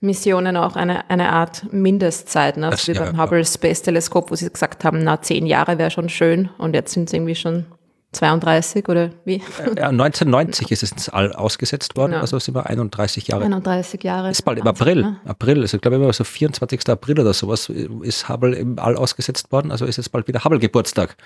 [0.00, 2.68] Missionen auch eine, eine Art Mindestzeit, ne?
[2.68, 5.90] Also wie ja, beim Hubble Space Teleskop, wo sie gesagt haben, na, zehn Jahre wäre
[5.90, 7.66] schon schön und jetzt sind es irgendwie schon
[8.12, 9.42] 32 oder wie?
[9.76, 12.22] Ja, 1990 ist es ins All ausgesetzt worden, genau.
[12.22, 13.44] also sind wir 31 Jahre.
[13.44, 14.30] 31 Jahre.
[14.30, 15.02] Ist bald im April.
[15.02, 15.20] Ne?
[15.26, 16.88] April, also ich glaube immer so 24.
[16.88, 21.16] April oder sowas ist Hubble im All ausgesetzt worden, also ist jetzt bald wieder Hubble-Geburtstag.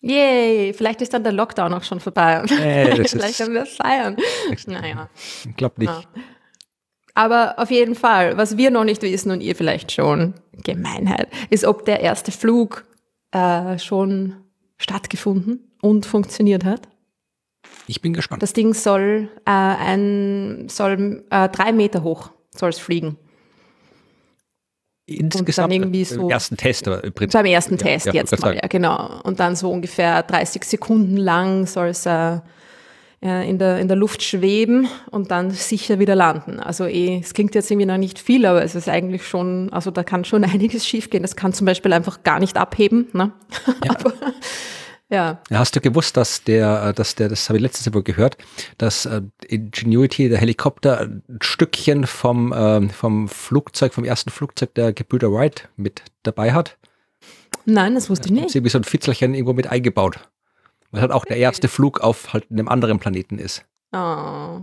[0.00, 2.44] Yay, vielleicht ist dann der Lockdown auch schon vorbei.
[2.44, 4.16] Äh, vielleicht können wir feiern.
[4.66, 5.08] Naja.
[5.48, 5.90] Ich glaube nicht.
[5.90, 6.02] Ja.
[7.14, 11.64] Aber auf jeden Fall, was wir noch nicht wissen und ihr vielleicht schon, Gemeinheit, ist,
[11.64, 12.84] ob der erste Flug
[13.30, 14.36] äh, schon
[14.76, 16.88] stattgefunden und funktioniert hat.
[17.86, 18.42] Ich bin gespannt.
[18.42, 23.18] Das Ding soll äh, ein soll äh, drei Meter hoch soll es fliegen.
[25.06, 27.38] Insgesamt irgendwie so, beim ersten Test oder im Prinzip.
[27.38, 29.20] Beim ersten Test ja, jetzt mal, ja, genau.
[29.24, 32.38] Und dann so ungefähr 30 Sekunden lang soll es äh,
[33.20, 36.58] äh, in, der, in der Luft schweben und dann sicher wieder landen.
[36.60, 39.90] Also eh, es klingt jetzt irgendwie noch nicht viel, aber es ist eigentlich schon, also
[39.90, 41.22] da kann schon einiges schiefgehen.
[41.22, 43.08] Das kann zum Beispiel einfach gar nicht abheben.
[43.12, 43.32] Ne?
[43.84, 43.90] Ja.
[43.98, 44.12] aber,
[45.14, 45.40] ja.
[45.50, 48.36] Hast du gewusst, dass der, äh, dass der, das habe ich letztes Mal gehört,
[48.78, 54.92] dass äh, Ingenuity, der Helikopter, ein Stückchen vom, äh, vom Flugzeug, vom ersten Flugzeug der
[54.92, 56.76] Gebrüder Wright mit dabei hat?
[57.64, 58.50] Nein, das wusste ich nicht.
[58.50, 60.18] Sie wie so ein Fitzelchen irgendwo mit eingebaut.
[60.90, 63.64] Weil halt auch der erste Flug auf halt einem anderen Planeten ist.
[63.92, 64.60] Oh.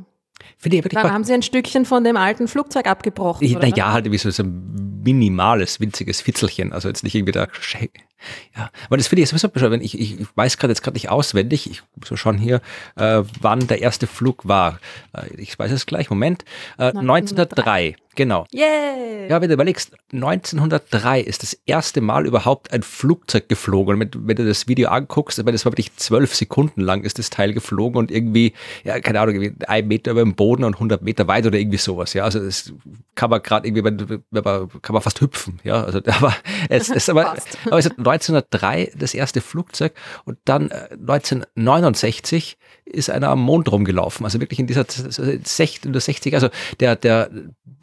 [0.57, 3.51] Finde ich wirklich haben Sie ein Stückchen von dem alten Flugzeug abgebrochen?
[3.59, 6.73] Naja, halt wie so, so ein minimales, winziges Fitzelchen.
[6.73, 7.47] Also jetzt nicht irgendwie der
[8.55, 9.81] ja, aber das finde ich sowieso bescheuert.
[9.81, 12.61] Ich, ich, ich weiß gerade jetzt gerade nicht auswendig, ich muss so schauen hier,
[12.95, 14.79] äh, wann der erste Flug war.
[15.13, 16.45] Äh, ich weiß es gleich, Moment.
[16.77, 17.95] Äh, 1903.
[18.15, 18.45] Genau.
[18.53, 19.29] Yeah.
[19.29, 23.95] Ja, wenn du überlegst, 1903 ist das erste Mal überhaupt ein Flugzeug geflogen.
[23.95, 27.19] Und wenn, wenn du das Video anguckst, ich das war wirklich zwölf Sekunden lang ist
[27.19, 28.53] das Teil geflogen und irgendwie,
[28.83, 32.13] ja, keine Ahnung, ein Meter über dem Boden und 100 Meter weit oder irgendwie sowas.
[32.13, 32.73] Ja, also das
[33.15, 35.61] kann man gerade irgendwie, wenn, wenn kann man fast hüpfen.
[35.63, 36.35] Ja, also aber
[36.67, 39.93] es ist aber, aber es hat 1903 das erste Flugzeug
[40.25, 44.25] und dann 1969 äh, ist einer am Mond rumgelaufen.
[44.25, 44.85] Also wirklich in dieser
[45.23, 46.49] in der 60 also
[46.79, 47.29] der, der,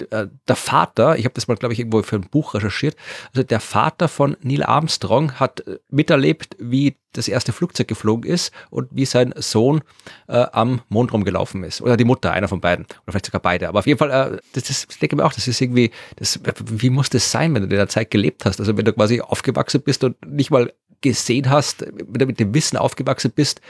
[0.06, 2.96] der Vater, ich habe das mal, glaube ich, irgendwo für ein Buch recherchiert,
[3.32, 8.52] also der Vater von Neil Armstrong hat äh, miterlebt, wie das erste Flugzeug geflogen ist
[8.70, 9.80] und wie sein Sohn
[10.28, 11.80] äh, am Mond rumgelaufen ist.
[11.80, 12.84] Oder die Mutter, einer von beiden.
[12.84, 13.68] Oder vielleicht sogar beide.
[13.68, 16.38] Aber auf jeden Fall, äh, das, das denke ich mir auch, das ist irgendwie, das,
[16.64, 18.60] wie muss das sein, wenn du in der Zeit gelebt hast?
[18.60, 22.54] Also wenn du quasi aufgewachsen bist und nicht mal gesehen hast, wenn du mit dem
[22.54, 23.60] Wissen aufgewachsen bist,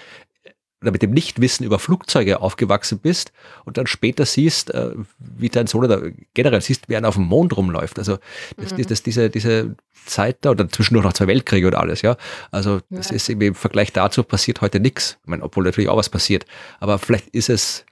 [0.80, 3.32] oder mit dem Nichtwissen über Flugzeuge aufgewachsen bist
[3.64, 7.24] und dann später siehst, äh, wie dein Sohn oder generell siehst, wie einer auf dem
[7.24, 7.98] Mond rumläuft.
[7.98, 8.18] Also
[8.56, 8.86] das, mhm.
[8.86, 9.74] das, diese, diese
[10.06, 12.16] Zeit da oder zwischendurch noch zwei Weltkriege und alles, ja.
[12.50, 13.16] Also das ja.
[13.16, 15.18] ist irgendwie im Vergleich dazu passiert heute nichts.
[15.22, 16.46] Ich meine, obwohl natürlich auch was passiert.
[16.80, 17.84] Aber vielleicht ist es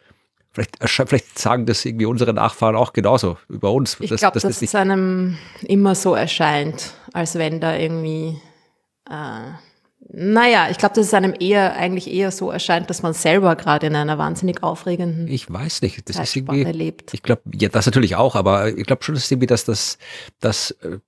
[0.57, 0.79] Vielleicht,
[1.11, 3.99] vielleicht sagen das irgendwie unsere Nachfahren auch genauso über uns.
[4.01, 8.40] Ich glaube, dass, dass es einem immer so erscheint, als wenn da irgendwie
[9.11, 9.53] äh,
[10.12, 13.87] naja, ich glaube, dass es einem eher, eigentlich eher so erscheint, dass man selber gerade
[13.88, 17.12] in einer wahnsinnig aufregenden Ich weiß nicht, das ist irgendwie, lebt.
[17.12, 19.99] ich glaube, ja, das natürlich auch, aber ich glaube schon, dass irgendwie, dass das,
[20.40, 20.99] dass äh,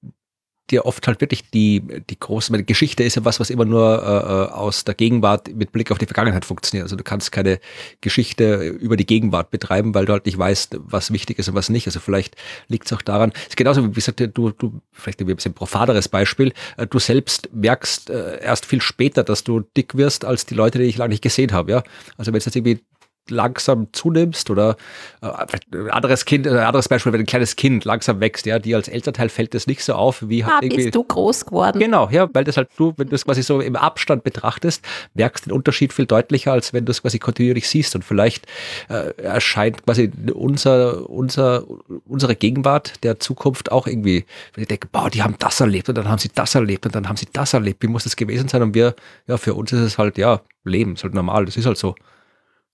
[0.71, 4.07] dir oft halt wirklich die, die große, Geschichte ist ja was, was immer nur äh,
[4.07, 6.85] äh, aus der Gegenwart mit Blick auf die Vergangenheit funktioniert.
[6.85, 7.61] Also du kannst keine
[8.01, 11.69] Geschichte über die Gegenwart betreiben, weil du halt nicht weißt, was wichtig ist und was
[11.69, 11.87] nicht.
[11.87, 12.37] Also vielleicht
[12.69, 16.09] liegt es auch daran, es ist genauso wie gesagt, du, du, vielleicht ein bisschen profaderes
[16.09, 20.55] Beispiel, äh, du selbst merkst äh, erst viel später, dass du dick wirst, als die
[20.55, 21.83] Leute, die ich lange nicht gesehen habe, ja.
[22.17, 22.81] Also wenn es jetzt irgendwie
[23.31, 24.77] langsam zunimmst oder
[25.23, 25.27] äh,
[25.73, 28.89] ein anderes Kind, ein anderes Beispiel, wenn ein kleines Kind langsam wächst, ja, die als
[28.89, 30.85] Elternteil fällt das nicht so auf, wie halt ah, irgendwie.
[30.85, 31.79] Bist du groß geworden?
[31.79, 35.47] Genau, ja, weil das halt du, wenn du es quasi so im Abstand betrachtest, merkst
[35.47, 38.47] den Unterschied viel deutlicher, als wenn du es quasi kontinuierlich siehst und vielleicht
[38.89, 41.65] äh, erscheint quasi unser, unser,
[42.07, 45.97] unsere Gegenwart der Zukunft auch irgendwie, wenn ich denke, boah, die haben das erlebt und
[45.97, 48.49] dann haben sie das erlebt und dann haben sie das erlebt, wie muss das gewesen
[48.49, 48.95] sein und wir,
[49.27, 51.95] ja, für uns ist es halt, ja, Leben, ist halt normal, das ist halt so.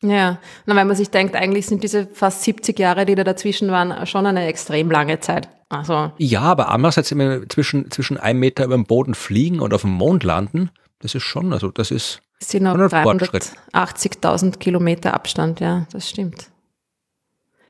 [0.03, 3.71] Ja, na, weil man sich denkt, eigentlich sind diese fast 70 Jahre, die da dazwischen
[3.71, 5.49] waren, schon eine extrem lange Zeit.
[5.69, 9.81] Also ja, aber andererseits immer zwischen, zwischen einem Meter über dem Boden fliegen und auf
[9.81, 12.21] dem Mond landen, das ist schon, also das ist.
[12.39, 16.51] Das sind noch 380.000 Kilometer Abstand, ja, das stimmt.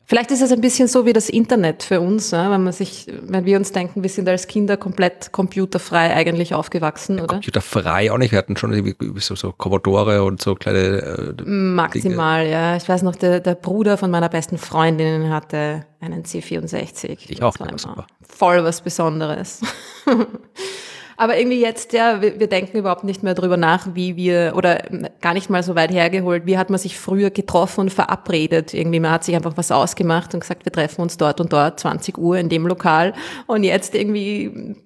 [0.07, 3.47] Vielleicht ist es ein bisschen so wie das Internet für uns, wenn man sich, wenn
[3.47, 7.35] wir uns denken, wir sind als Kinder komplett computerfrei eigentlich aufgewachsen, oder?
[7.35, 8.33] Computerfrei auch nicht.
[8.33, 11.35] Wir hatten schon so, so Commodore und so kleine.
[11.38, 12.53] Äh, Maximal, Dinge.
[12.53, 12.77] ja.
[12.77, 17.19] Ich weiß noch, der, der Bruder von meiner besten Freundin hatte einen C64.
[17.29, 17.57] Ich auch.
[17.57, 19.61] Das war voll was Besonderes.
[21.16, 24.83] Aber irgendwie jetzt, ja, wir, denken überhaupt nicht mehr drüber nach, wie wir, oder
[25.20, 28.74] gar nicht mal so weit hergeholt, wie hat man sich früher getroffen und verabredet.
[28.74, 31.81] Irgendwie, man hat sich einfach was ausgemacht und gesagt, wir treffen uns dort und dort,
[31.81, 33.14] 20 Uhr in dem Lokal.
[33.46, 34.77] Und jetzt irgendwie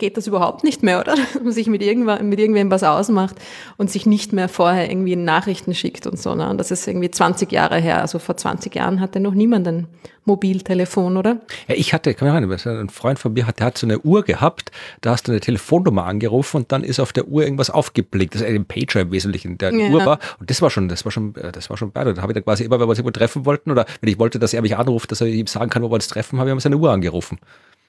[0.00, 1.14] geht das überhaupt nicht mehr, oder?
[1.34, 3.36] Dass man sich mit, irgendwann, mit irgendwem was ausmacht
[3.76, 6.34] und sich nicht mehr vorher irgendwie Nachrichten schickt und so.
[6.34, 6.50] Ne?
[6.50, 8.00] Und das ist irgendwie 20 Jahre her.
[8.00, 9.86] Also vor 20 Jahren hatte noch niemand ein
[10.24, 11.40] Mobiltelefon, oder?
[11.66, 14.22] Ja, ich hatte, kann man ein Freund von mir hat, der hat so eine Uhr
[14.22, 18.34] gehabt, da hast du eine Telefonnummer angerufen und dann ist auf der Uhr irgendwas aufgeblickt.
[18.34, 19.90] Das ist ein Pager im Wesentlichen, der ja.
[19.90, 20.18] Uhr war.
[20.38, 22.14] Und das war schon, das war schon, äh, das war schon beide.
[22.14, 24.18] Da habe ich dann quasi immer, wenn wir uns irgendwo treffen wollten oder wenn ich
[24.18, 26.50] wollte, dass er mich anruft, dass er ihm sagen kann, wo wir uns treffen, habe
[26.50, 27.38] ich ihm seine Uhr angerufen.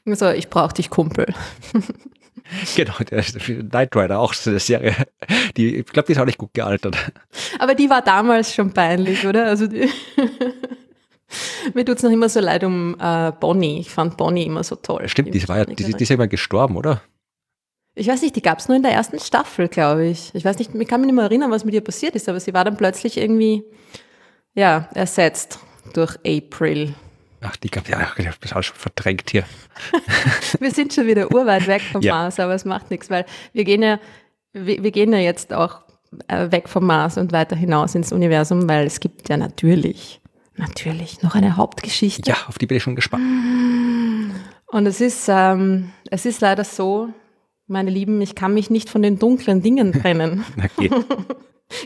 [0.06, 1.34] So, ich brauche dich, Kumpel.
[2.76, 4.96] genau, der Knight Rider, auch so eine Serie.
[5.58, 6.98] Die, ich glaube, die ist auch nicht gut gealtert.
[7.60, 9.46] Aber die war damals schon peinlich, oder?
[9.46, 9.90] Also die
[11.74, 13.80] Mir tut es noch immer so leid um äh, Bonnie.
[13.80, 15.08] Ich fand Bonnie immer so toll.
[15.08, 17.02] Stimmt, die, war ja, die, die ist ja immer gestorben, oder?
[17.94, 20.34] Ich weiß nicht, die gab es nur in der ersten Staffel, glaube ich.
[20.34, 22.40] Ich weiß nicht, ich kann mich nicht mehr erinnern, was mit ihr passiert ist, aber
[22.40, 23.64] sie war dann plötzlich irgendwie
[24.54, 25.60] ja, ersetzt
[25.94, 26.94] durch April.
[27.42, 29.44] Ach, die gab ja, ich habe das alles schon verdrängt hier.
[30.60, 32.14] wir sind schon wieder urweit weg vom ja.
[32.14, 34.00] Mars, aber es macht nichts, weil wir gehen ja,
[34.54, 35.82] wir, wir gehen ja jetzt auch
[36.28, 40.22] äh, weg vom Mars und weiter hinaus ins Universum, weil es gibt ja natürlich,
[40.56, 42.30] natürlich noch eine Hauptgeschichte.
[42.30, 43.24] Ja, auf die bin ich schon gespannt.
[44.68, 47.10] Und es ist, ähm, es ist leider so,
[47.66, 50.46] meine Lieben, ich kann mich nicht von den dunklen Dingen trennen.
[50.58, 50.92] okay.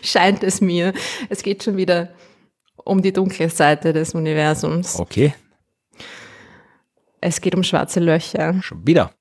[0.01, 0.93] Scheint es mir.
[1.29, 2.09] Es geht schon wieder
[2.75, 4.99] um die dunkle Seite des Universums.
[4.99, 5.33] Okay.
[7.25, 8.61] Es geht um schwarze Löcher.
[8.61, 9.11] Schon wieder.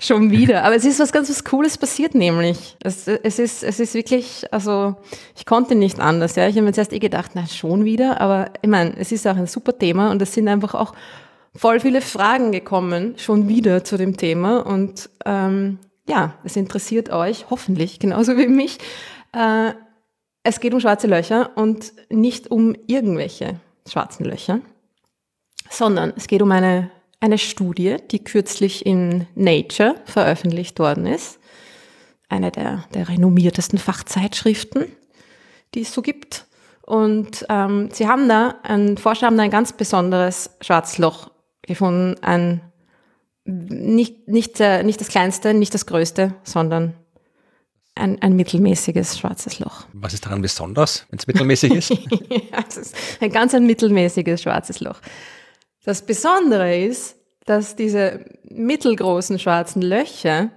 [0.00, 0.64] Schon wieder.
[0.64, 2.76] Aber es ist was ganz was Cooles passiert, nämlich.
[2.82, 4.96] Es, es, ist, es ist wirklich, also
[5.36, 6.34] ich konnte nicht anders.
[6.34, 6.48] Ja.
[6.48, 9.36] Ich habe mir zuerst eh gedacht, na schon wieder, aber ich meine, es ist auch
[9.36, 10.92] ein super Thema und es sind einfach auch
[11.54, 14.66] voll viele Fragen gekommen, schon wieder zu dem Thema.
[14.66, 18.78] Und ähm, ja, es interessiert euch, hoffentlich, genauso wie mich.
[19.32, 19.74] Äh,
[20.42, 24.58] es geht um schwarze Löcher und nicht um irgendwelche schwarzen Löcher,
[25.70, 26.90] sondern es geht um eine,
[27.22, 31.38] eine Studie, die kürzlich in Nature veröffentlicht worden ist.
[32.28, 34.86] Eine der, der renommiertesten Fachzeitschriften,
[35.74, 36.46] die es so gibt.
[36.84, 41.30] Und ähm, sie haben da, ein Forscher haben da ein ganz besonderes Schwarzloch
[41.62, 42.16] gefunden.
[42.24, 42.60] Ein,
[43.44, 46.94] nicht, nicht, äh, nicht das kleinste, nicht das größte, sondern
[47.94, 49.84] ein, ein mittelmäßiges schwarzes Loch.
[49.92, 51.90] Was ist daran besonders, wenn es mittelmäßig ist?
[51.90, 55.00] ja, es ist ein ganz ein mittelmäßiges schwarzes Loch.
[55.84, 60.50] Das Besondere ist, dass diese mittelgroßen schwarzen Löcher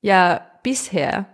[0.00, 1.26] ja bisher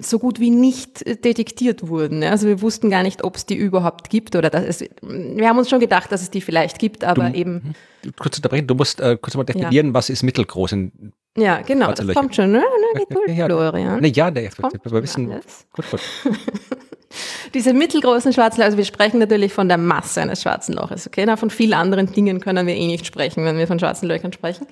[0.00, 2.22] so gut wie nicht detektiert wurden.
[2.24, 5.58] Also wir wussten gar nicht, ob es die überhaupt gibt oder dass es, wir haben
[5.58, 7.74] uns schon gedacht, dass es die vielleicht gibt, aber du, eben.
[8.18, 9.94] Kurz unterbrechen, du musst äh, kurz mal definieren, ja.
[9.94, 12.20] was ist mittelgroß in ja, genau, das Löcher.
[12.20, 12.58] kommt schon, ne?
[12.94, 14.00] ne gut, ja, Florian.
[14.00, 15.28] Ne, ja, der aber wissen.
[15.72, 16.00] Gut, gut.
[17.54, 21.24] Diese mittelgroßen schwarzen Löcher, also wir sprechen natürlich von der Masse eines schwarzen Loches, okay?
[21.24, 24.32] Na, von vielen anderen Dingen können wir eh nicht sprechen, wenn wir von schwarzen Löchern
[24.32, 24.66] sprechen.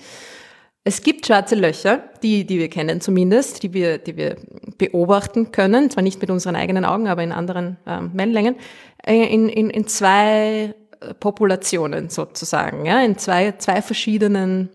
[0.84, 4.36] Es gibt schwarze Löcher, die, die wir kennen zumindest, die wir, die wir
[4.78, 8.56] beobachten können, zwar nicht mit unseren eigenen Augen, aber in anderen ähm, Wellenlängen,
[9.06, 10.74] äh, in, in, in zwei
[11.20, 14.70] Populationen sozusagen, ja, in zwei, zwei verschiedenen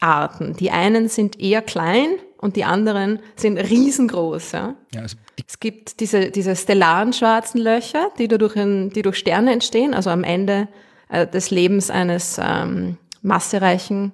[0.00, 0.54] Arten.
[0.56, 2.08] Die einen sind eher klein
[2.42, 4.52] und die anderen sind riesengroß.
[4.52, 4.74] Ja.
[4.92, 5.16] ja also
[5.48, 10.10] es gibt diese, diese stellaren schwarzen Löcher, die durch, ein, die durch Sterne entstehen, also
[10.10, 10.68] am Ende
[11.08, 14.12] äh, des Lebens eines ähm, massereichen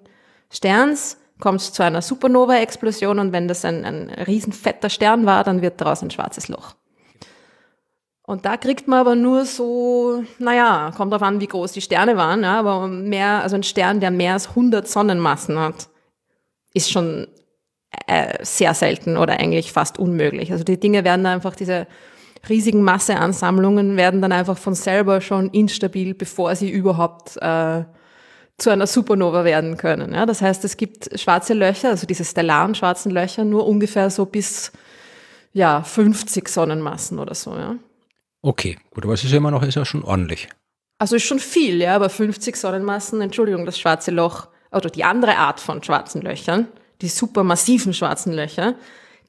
[0.51, 5.45] Sterns kommt es zu einer Supernova-Explosion und wenn das ein, ein riesen fetter Stern war,
[5.45, 6.75] dann wird daraus ein schwarzes Loch.
[8.23, 12.17] Und da kriegt man aber nur so, naja, kommt drauf an, wie groß die Sterne
[12.19, 15.88] waren, ja, aber mehr, also ein Stern, der mehr als 100 Sonnenmassen hat,
[16.75, 17.29] ist schon
[18.07, 20.53] äh, sehr selten oder eigentlich fast unmöglich.
[20.53, 21.87] Also die Dinge werden einfach, diese
[22.48, 27.85] riesigen Masseansammlungen werden dann einfach von selber schon instabil, bevor sie überhaupt äh,
[28.59, 30.12] zu einer Supernova werden können.
[30.12, 30.27] Ja?
[30.27, 34.72] Das heißt, es gibt schwarze Löcher, also diese stellaren schwarzen Löcher, nur ungefähr so bis
[35.53, 37.57] ja, 50 Sonnenmassen oder so.
[37.57, 37.77] Ja?
[38.42, 40.48] Okay, gut, aber es ist ja immer noch ist ja schon ordentlich.
[40.98, 45.37] Also ist schon viel, ja, aber 50 Sonnenmassen, Entschuldigung, das schwarze Loch oder die andere
[45.37, 46.68] Art von schwarzen Löchern,
[47.01, 48.75] die supermassiven schwarzen Löcher,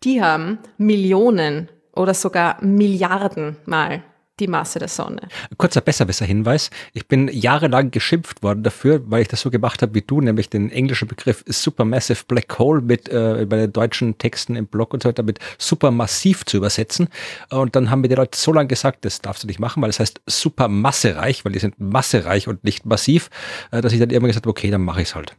[0.04, 4.04] die haben Millionen oder sogar Milliarden Mal
[4.40, 5.28] die Masse der Sonne.
[5.58, 6.70] Kurzer besserwisser Hinweis.
[6.94, 10.50] Ich bin jahrelang geschimpft worden dafür, weil ich das so gemacht habe wie du, nämlich
[10.50, 15.04] den englischen Begriff Supermassive Black Hole mit äh, bei den deutschen Texten im Blog und
[15.04, 17.10] so weiter mit supermassiv zu übersetzen.
[17.50, 19.90] Und dann haben mir die Leute so lange gesagt, das darfst du nicht machen, weil
[19.90, 23.30] es das heißt supermassereich, weil die sind massereich und nicht massiv,
[23.72, 25.36] äh, dass ich dann irgendwann gesagt habe, okay, dann mache ich es halt.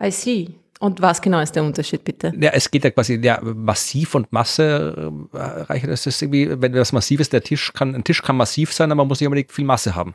[0.00, 0.63] I see.
[0.84, 2.30] Und was genau ist der Unterschied, bitte?
[2.38, 5.88] Ja, es geht ja quasi ja, massiv und Masse äh, reichen.
[5.88, 8.92] Das ist irgendwie, wenn das massiv ist, der Tisch kann, ein Tisch kann massiv sein,
[8.92, 10.12] aber man muss nicht unbedingt viel Masse haben.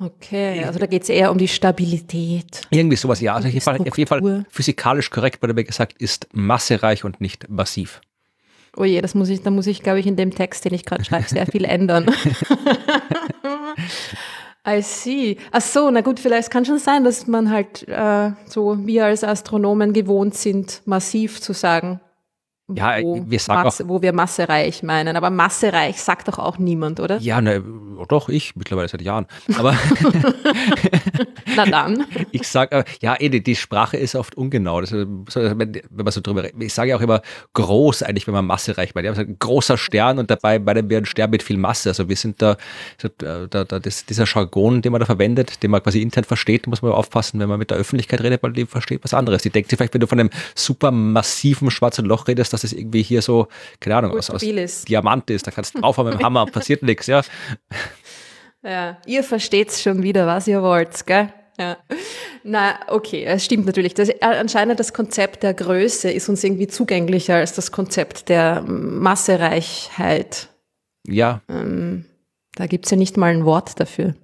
[0.00, 2.62] Okay, also da geht es eher um die Stabilität.
[2.70, 3.34] Irgendwie sowas, ja.
[3.34, 7.20] Also auf jeden, Fall, auf jeden Fall physikalisch korrekt wurde mir gesagt, ist massereich und
[7.20, 8.00] nicht massiv.
[8.74, 10.86] Oh je, das muss ich, da muss ich, glaube ich, in dem Text, den ich
[10.86, 12.06] gerade schreibe, sehr viel ändern.
[14.68, 15.36] I see.
[15.50, 19.24] Ach so, na gut, vielleicht kann schon sein, dass man halt äh, so, wir als
[19.24, 22.00] Astronomen gewohnt sind, massiv zu sagen.
[22.70, 25.16] Ja, wo, wir sagen Masse, auch, wo wir massereich meinen.
[25.16, 27.16] Aber massereich sagt doch auch niemand, oder?
[27.18, 27.62] Ja, ne,
[28.06, 29.26] doch, ich mittlerweile seit Jahren.
[29.56, 29.76] Aber
[31.56, 32.06] Na dann.
[32.32, 34.80] ich sage, ja, eh, die Sprache ist oft ungenau.
[34.80, 35.26] Das, wenn
[35.58, 37.22] man so drüber Ich sage ja auch immer
[37.54, 39.06] groß, eigentlich, wenn man massereich meint.
[39.06, 41.90] Ja, ein großer Stern und dabei meinen wir ein Stern mit viel Masse.
[41.90, 42.56] Also wir sind da,
[43.18, 46.82] da, da das, dieser Jargon, den man da verwendet, den man quasi intern versteht, muss
[46.82, 49.42] man aufpassen, wenn man mit der Öffentlichkeit redet, weil die versteht was anderes.
[49.42, 53.02] Die denkt sich vielleicht, wenn du von einem supermassiven schwarzen Loch redest, dass das irgendwie
[53.02, 53.48] hier so,
[53.80, 55.46] keine Ahnung, aus, aus Diamant ist.
[55.46, 57.22] Da kannst du draufhauen mit dem Hammer, passiert nichts, ja.
[58.68, 61.32] Ja, ihr versteht's schon wieder, was ihr wollt, gell?
[61.58, 61.78] Ja.
[62.44, 63.94] Na, okay, es stimmt natürlich.
[63.94, 68.60] Das, äh, anscheinend das Konzept der Größe ist uns irgendwie zugänglicher als das Konzept der
[68.62, 70.50] Massereichheit.
[71.06, 71.40] Ja.
[71.48, 72.04] Ähm,
[72.54, 74.14] da gibt's ja nicht mal ein Wort dafür.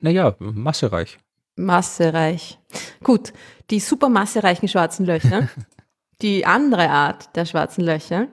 [0.00, 1.18] Naja, massereich.
[1.54, 2.58] Massereich.
[3.04, 3.32] Gut,
[3.70, 5.48] die supermassereichen schwarzen Löcher,
[6.22, 8.26] die andere Art der schwarzen Löcher,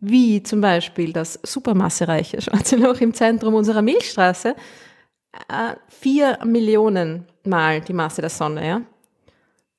[0.00, 4.56] wie zum Beispiel das supermassereiche schwarze Loch im Zentrum unserer Milchstraße,
[5.88, 8.82] vier Millionen Mal die Masse der Sonne, ja.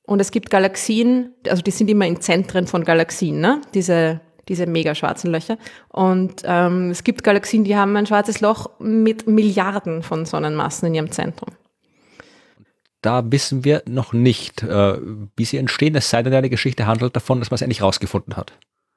[0.06, 3.62] Und es gibt Galaxien, also die sind immer in Zentren von Galaxien, ne?
[3.72, 5.56] Diese, diese mega schwarzen Löcher.
[5.88, 10.94] Und ähm, es gibt Galaxien, die haben ein schwarzes Loch mit Milliarden von Sonnenmassen in
[10.94, 11.54] ihrem Zentrum.
[13.00, 14.98] Da wissen wir noch nicht, äh,
[15.36, 18.36] wie sie entstehen, es sei denn, eine Geschichte handelt davon, dass man es endlich rausgefunden
[18.36, 18.52] hat.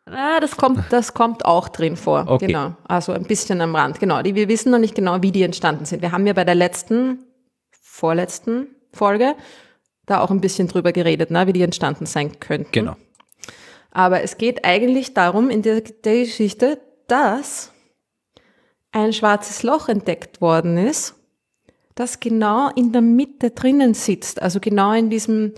[0.10, 2.26] Ah, das kommt, das kommt auch drin vor.
[2.28, 2.48] Okay.
[2.48, 2.76] Genau.
[2.88, 4.00] Also ein bisschen am Rand.
[4.00, 4.22] Genau.
[4.22, 6.02] Die, wir wissen noch nicht genau, wie die entstanden sind.
[6.02, 7.26] Wir haben ja bei der letzten,
[7.82, 9.36] vorletzten Folge
[10.06, 12.72] da auch ein bisschen drüber geredet, ne, wie die entstanden sein könnten.
[12.72, 12.96] Genau.
[13.91, 17.72] Aber es geht eigentlich darum in der, der Geschichte, dass
[18.91, 21.15] ein schwarzes Loch entdeckt worden ist,
[21.96, 25.54] das genau in der Mitte drinnen sitzt, also genau in diesem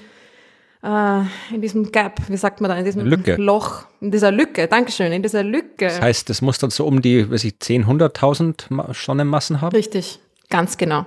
[0.83, 1.21] äh,
[1.53, 3.35] in diesem Gap, wie sagt man da, in diesem Lücke.
[3.35, 5.85] Loch, in dieser Lücke, Dankeschön, in dieser Lücke.
[5.85, 9.75] Das heißt, das muss dann so um die, weiß ich, 10, 100.000 Sonnenmassen haben?
[9.75, 11.05] Richtig, ganz genau.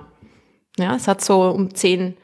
[0.77, 2.15] Ja, es hat so um 10,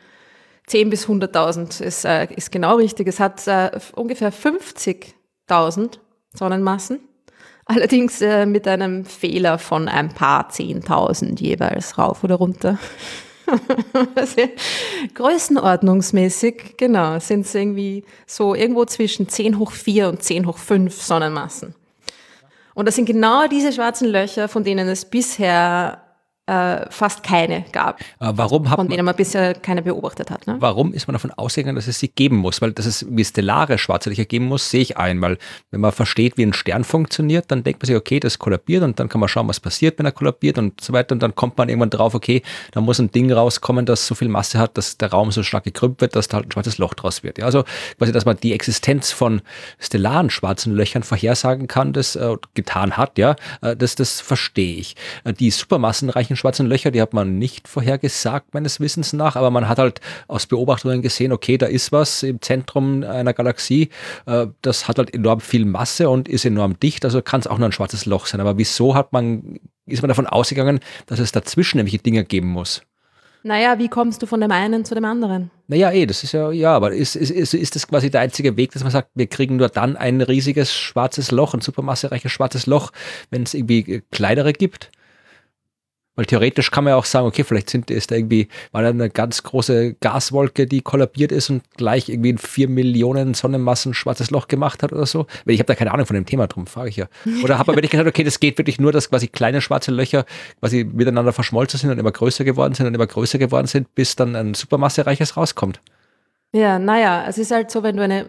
[0.67, 3.07] 10 bis 100.000 ist, äh, ist genau richtig.
[3.07, 5.99] Es hat äh, ungefähr 50.000
[6.33, 6.99] Sonnenmassen,
[7.65, 12.77] allerdings äh, mit einem Fehler von ein paar 10.000 jeweils rauf oder runter.
[15.13, 21.01] Größenordnungsmäßig, genau, sind es irgendwie so irgendwo zwischen 10 hoch 4 und 10 hoch 5
[21.01, 21.75] Sonnenmassen.
[22.73, 26.01] Und das sind genau diese schwarzen Löcher, von denen es bisher
[26.49, 28.01] äh, fast keine gab.
[28.19, 30.47] Äh, warum hat von denen man bisher keine beobachtet hat.
[30.47, 30.55] Ne?
[30.59, 32.61] Warum ist man davon ausgegangen, dass es sie geben muss?
[32.61, 35.21] Weil dass es wie stellare schwarze Löcher geben muss, sehe ich ein.
[35.21, 35.37] Weil
[35.69, 38.99] wenn man versteht, wie ein Stern funktioniert, dann denkt man sich, okay, das kollabiert und
[38.99, 41.13] dann kann man schauen, was passiert, wenn er kollabiert und so weiter.
[41.13, 44.29] Und dann kommt man irgendwann drauf, okay, da muss ein Ding rauskommen, das so viel
[44.29, 46.95] Masse hat, dass der Raum so stark gekrümmt wird, dass da halt ein schwarzes Loch
[46.95, 47.37] draus wird.
[47.37, 47.63] Ja, also
[47.97, 49.41] quasi, dass man die Existenz von
[49.79, 54.95] stellaren schwarzen Löchern vorhersagen kann, das äh, getan hat, ja, äh, das, das verstehe ich.
[55.23, 59.69] Äh, die supermassenreichen schwarzen Löcher, die hat man nicht vorhergesagt, meines Wissens nach, aber man
[59.69, 63.89] hat halt aus Beobachtungen gesehen, okay, da ist was im Zentrum einer Galaxie,
[64.25, 67.57] äh, das hat halt enorm viel Masse und ist enorm dicht, also kann es auch
[67.57, 68.41] nur ein schwarzes Loch sein.
[68.41, 72.81] Aber wieso hat man, ist man davon ausgegangen, dass es dazwischen nämlich Dinge geben muss?
[73.41, 75.49] Naja, wie kommst du von dem einen zu dem anderen?
[75.67, 78.57] Naja, eh, das ist ja, ja, aber ist, ist, ist, ist das quasi der einzige
[78.57, 82.65] Weg, dass man sagt, wir kriegen nur dann ein riesiges schwarzes Loch, ein supermassereiches schwarzes
[82.65, 82.91] Loch,
[83.29, 84.91] wenn es irgendwie kleinere gibt?
[86.19, 88.89] Weil theoretisch kann man ja auch sagen, okay, vielleicht sind, ist da irgendwie, war da
[88.89, 94.29] eine ganz große Gaswolke, die kollabiert ist und gleich irgendwie in vier Millionen Sonnenmassen schwarzes
[94.29, 95.27] Loch gemacht hat oder so.
[95.45, 97.07] Weil ich habe da keine Ahnung von dem Thema, drum frage ich ja.
[97.41, 100.25] Oder habe man wirklich gesagt, okay, das geht wirklich nur, dass quasi kleine schwarze Löcher
[100.59, 104.17] quasi miteinander verschmolzen sind und immer größer geworden sind und immer größer geworden sind, bis
[104.17, 105.79] dann ein supermassereiches rauskommt.
[106.51, 108.25] Ja, naja, es ist halt so, wenn du eine,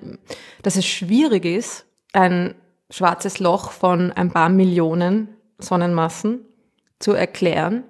[0.63, 2.55] dass es schwierig ist, ein
[2.89, 6.43] schwarzes Loch von ein paar Millionen Sonnenmassen
[7.01, 7.83] zu erklären,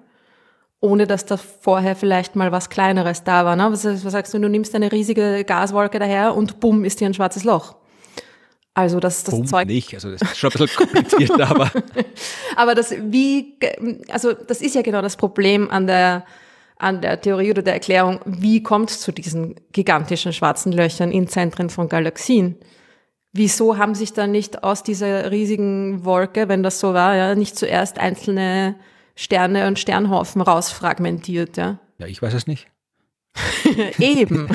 [0.79, 3.55] ohne dass da vorher vielleicht mal was Kleineres da war.
[3.55, 3.67] Ne?
[3.71, 7.13] Was, was sagst du, du nimmst eine riesige Gaswolke daher und bumm, ist hier ein
[7.13, 7.75] schwarzes Loch.
[8.73, 9.67] Also das, das Bumm Zeug.
[9.67, 11.69] nicht, also das ist schon ein bisschen kompliziert, aber.
[12.55, 13.57] aber das, wie,
[14.09, 16.25] also das ist ja genau das Problem an der,
[16.77, 21.27] an der Theorie oder der Erklärung, wie kommt es zu diesen gigantischen schwarzen Löchern in
[21.27, 22.55] Zentren von Galaxien?
[23.33, 27.57] Wieso haben sich dann nicht aus dieser riesigen Wolke, wenn das so war, ja, nicht
[27.57, 28.75] zuerst einzelne
[29.15, 31.79] Sterne und Sternhaufen rausfragmentiert, ja.
[31.97, 32.67] Ja, ich weiß es nicht.
[33.99, 34.47] Eben.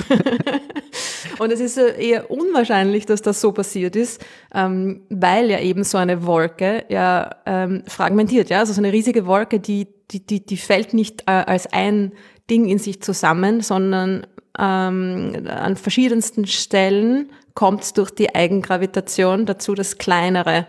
[1.38, 5.98] und es ist eher unwahrscheinlich, dass das so passiert ist, ähm, weil ja eben so
[5.98, 10.56] eine Wolke ja ähm, fragmentiert, ja, also so eine riesige Wolke, die die die die
[10.56, 12.12] fällt nicht äh, als ein
[12.50, 14.26] Ding in sich zusammen, sondern
[14.58, 20.66] ähm, an verschiedensten Stellen kommt es durch die Eigengravitation dazu, dass kleinere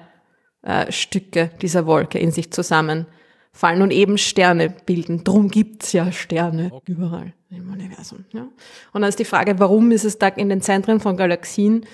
[0.64, 3.06] äh, Stücke dieser Wolke in sich zusammen
[3.58, 5.24] fallen und eben Sterne bilden.
[5.24, 6.92] Drum gibt's ja Sterne okay.
[6.92, 8.26] überall im Universum.
[8.32, 8.48] Ja.
[8.94, 11.86] Und dann ist die Frage, warum ist es da in den Zentren von Galaxien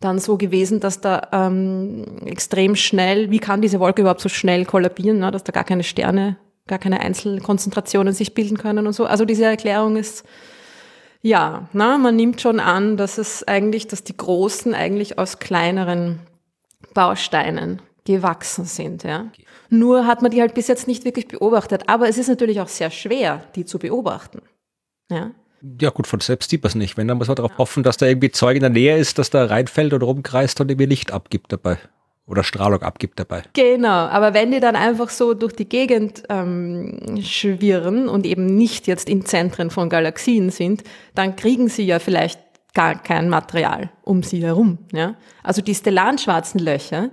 [0.00, 4.64] dann so gewesen, dass da ähm, extrem schnell, wie kann diese Wolke überhaupt so schnell
[4.64, 9.06] kollabieren, ne, dass da gar keine Sterne, gar keine Einzelkonzentrationen sich bilden können und so.
[9.06, 10.24] Also diese Erklärung ist,
[11.22, 16.20] ja, na, man nimmt schon an, dass es eigentlich, dass die Großen eigentlich aus kleineren
[16.94, 19.02] Bausteinen gewachsen sind.
[19.02, 19.30] Ja.
[19.68, 21.88] Nur hat man die halt bis jetzt nicht wirklich beobachtet.
[21.88, 24.40] Aber es ist natürlich auch sehr schwer, die zu beobachten.
[25.10, 25.32] Ja.
[25.80, 26.96] Ja, gut, von selbst sieht man es nicht.
[26.96, 29.30] Wenn, dann muss man darauf hoffen, dass da irgendwie Zeug in der Nähe ist, dass
[29.30, 31.78] da reinfällt und rumkreist und irgendwie Licht abgibt dabei.
[32.26, 33.42] Oder Strahlung abgibt dabei.
[33.52, 38.88] Genau, aber wenn die dann einfach so durch die Gegend ähm, schwirren und eben nicht
[38.88, 40.82] jetzt in Zentren von Galaxien sind,
[41.14, 42.40] dann kriegen sie ja vielleicht
[42.74, 44.78] gar kein Material um sie herum.
[44.92, 45.14] Ja?
[45.42, 47.10] Also die stellaren schwarzen Löcher,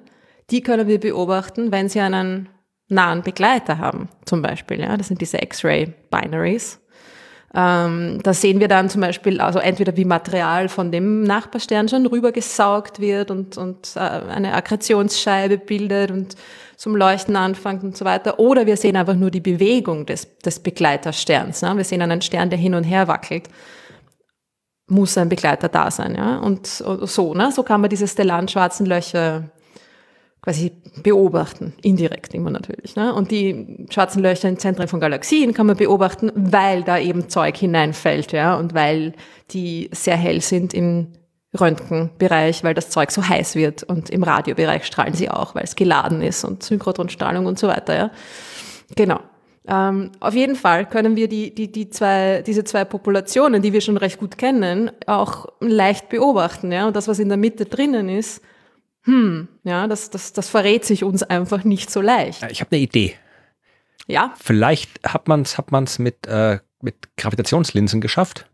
[0.50, 2.50] die können wir beobachten, wenn sie einen
[2.90, 4.80] nahen Begleiter haben, zum Beispiel.
[4.80, 4.98] Ja?
[4.98, 6.80] Das sind diese X-Ray-Binaries.
[7.56, 12.08] Ähm, da sehen wir dann zum Beispiel, also entweder wie Material von dem Nachbarstern schon
[12.08, 16.36] rübergesaugt wird und, und äh, eine Akkretionsscheibe bildet und
[16.78, 18.40] zum Leuchten anfängt und so weiter.
[18.40, 21.62] Oder wir sehen einfach nur die Bewegung des, des Begleitersterns.
[21.62, 21.78] Ne?
[21.78, 23.48] Wir sehen einen Stern, der hin und her wackelt.
[24.88, 26.16] Muss ein Begleiter da sein.
[26.16, 26.40] Ja?
[26.40, 27.52] Und, und so, ne?
[27.52, 29.52] so kann man diese stellaren schwarzen Löcher
[30.44, 32.98] quasi beobachten, indirekt immer natürlich.
[32.98, 33.14] Ne?
[33.14, 37.56] Und die schwarzen Löcher in Zentren von Galaxien kann man beobachten, weil da eben Zeug
[37.56, 39.14] hineinfällt, ja, und weil
[39.52, 41.14] die sehr hell sind im
[41.58, 45.76] Röntgenbereich, weil das Zeug so heiß wird und im Radiobereich strahlen sie auch, weil es
[45.76, 48.12] geladen ist und Synchrotronstrahlung und so weiter, ja.
[48.98, 49.22] Genau.
[49.66, 53.80] Ähm, auf jeden Fall können wir die, die, die zwei, diese zwei Populationen, die wir
[53.80, 56.86] schon recht gut kennen, auch leicht beobachten, ja.
[56.86, 58.42] Und das, was in der Mitte drinnen ist,
[59.06, 62.44] hm, ja, das, das, das verrät sich uns einfach nicht so leicht.
[62.50, 63.16] Ich habe eine Idee.
[64.08, 64.34] Ja.
[64.42, 68.50] Vielleicht hat man es hat man's mit, äh, mit Gravitationslinsen geschafft.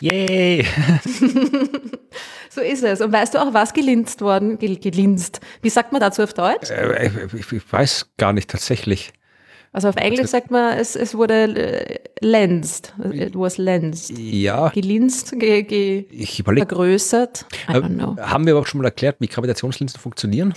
[0.00, 0.66] Yay!
[2.50, 3.00] so ist es.
[3.00, 4.58] Und weißt du auch, was gelinst worden?
[4.58, 5.40] Gelinst.
[5.60, 6.70] Wie sagt man dazu auf Deutsch?
[6.70, 9.12] Äh, ich, ich, weiß gar nicht tatsächlich.
[9.72, 12.94] Also auf Englisch sagt man, es, es wurde äh, lensed.
[13.10, 14.16] It was lensed.
[14.18, 14.68] Ja.
[14.68, 17.46] Gelinst, ge, ge ich überleg, vergrößert.
[17.68, 18.16] I don't know.
[18.18, 20.52] Haben wir überhaupt schon mal erklärt, wie Gravitationslinsen funktionieren?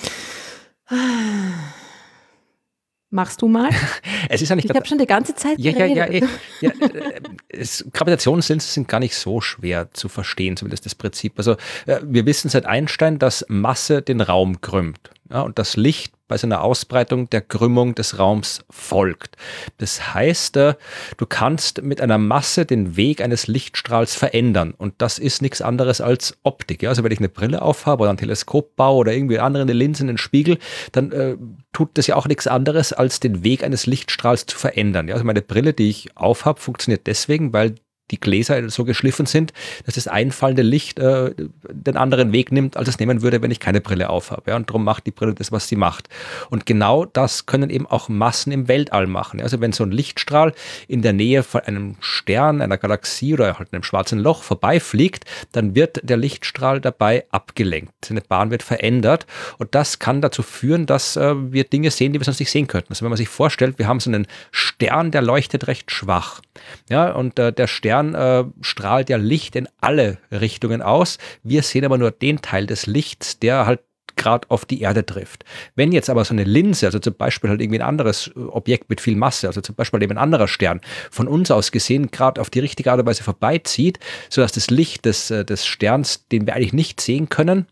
[3.09, 3.70] Machst du mal?
[4.30, 6.28] es ist ja nicht ich habe schon die ganze Zeit ja, ja, ja, ja,
[6.59, 11.36] ja, äh, es, Gravitationslinsen sind gar nicht so schwer zu verstehen, zumindest das Prinzip.
[11.38, 11.53] Also
[11.86, 15.11] äh, wir wissen seit Einstein, dass Masse den Raum krümmt.
[15.32, 19.36] Ja, und das Licht bei seiner Ausbreitung der Krümmung des Raums folgt.
[19.78, 20.73] Das heißt, äh,
[21.17, 24.73] du kannst mit einer Masse den Weg eines Lichtstrahls verändern.
[24.76, 26.84] Und das ist nichts anderes als Optik.
[26.86, 30.03] Also wenn ich eine Brille aufhabe oder ein Teleskop baue oder irgendwie andere eine Linse
[30.03, 30.57] in den Spiegel,
[30.91, 31.38] dann äh,
[31.73, 35.11] tut das ja auch nichts anderes, als den Weg eines Lichtstrahls zu verändern.
[35.11, 37.76] Also meine Brille, die ich aufhabe, funktioniert deswegen, weil
[38.12, 39.51] die Gläser so geschliffen sind,
[39.86, 41.34] dass das einfallende Licht äh,
[41.70, 44.51] den anderen Weg nimmt, als es nehmen würde, wenn ich keine Brille aufhabe.
[44.51, 44.56] Ja?
[44.56, 46.08] Und darum macht die Brille das, was sie macht.
[46.49, 49.41] Und genau das können eben auch Massen im Weltall machen.
[49.41, 50.53] Also wenn so ein Lichtstrahl
[50.88, 55.74] in der Nähe von einem Stern, einer Galaxie oder halt einem schwarzen Loch vorbeifliegt, dann
[55.74, 57.93] wird der Lichtstrahl dabei abgelenkt.
[58.06, 59.26] Seine Bahn wird verändert
[59.58, 62.68] und das kann dazu führen, dass äh, wir Dinge sehen, die wir sonst nicht sehen
[62.68, 62.91] könnten.
[62.91, 66.41] Also wenn man sich vorstellt, wir haben so einen Stern, der leuchtet recht schwach.
[66.89, 71.18] Ja, und äh, der Stern Stern äh, strahlt ja Licht in alle Richtungen aus.
[71.43, 73.82] Wir sehen aber nur den Teil des Lichts, der halt
[74.18, 75.43] gerade auf die Erde trifft.
[75.76, 78.89] Wenn jetzt aber so eine Linse, also zum Beispiel halt irgendwie ein anderes äh, Objekt
[78.89, 80.82] mit viel Masse, also zum Beispiel eben ein anderer Stern,
[81.12, 85.06] von uns aus gesehen gerade auf die richtige Art und Weise vorbeizieht, sodass das Licht
[85.06, 87.68] des, äh, des Sterns, den wir eigentlich nicht sehen können,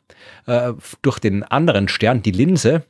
[0.46, 2.84] äh, durch den anderen Stern, die Linse,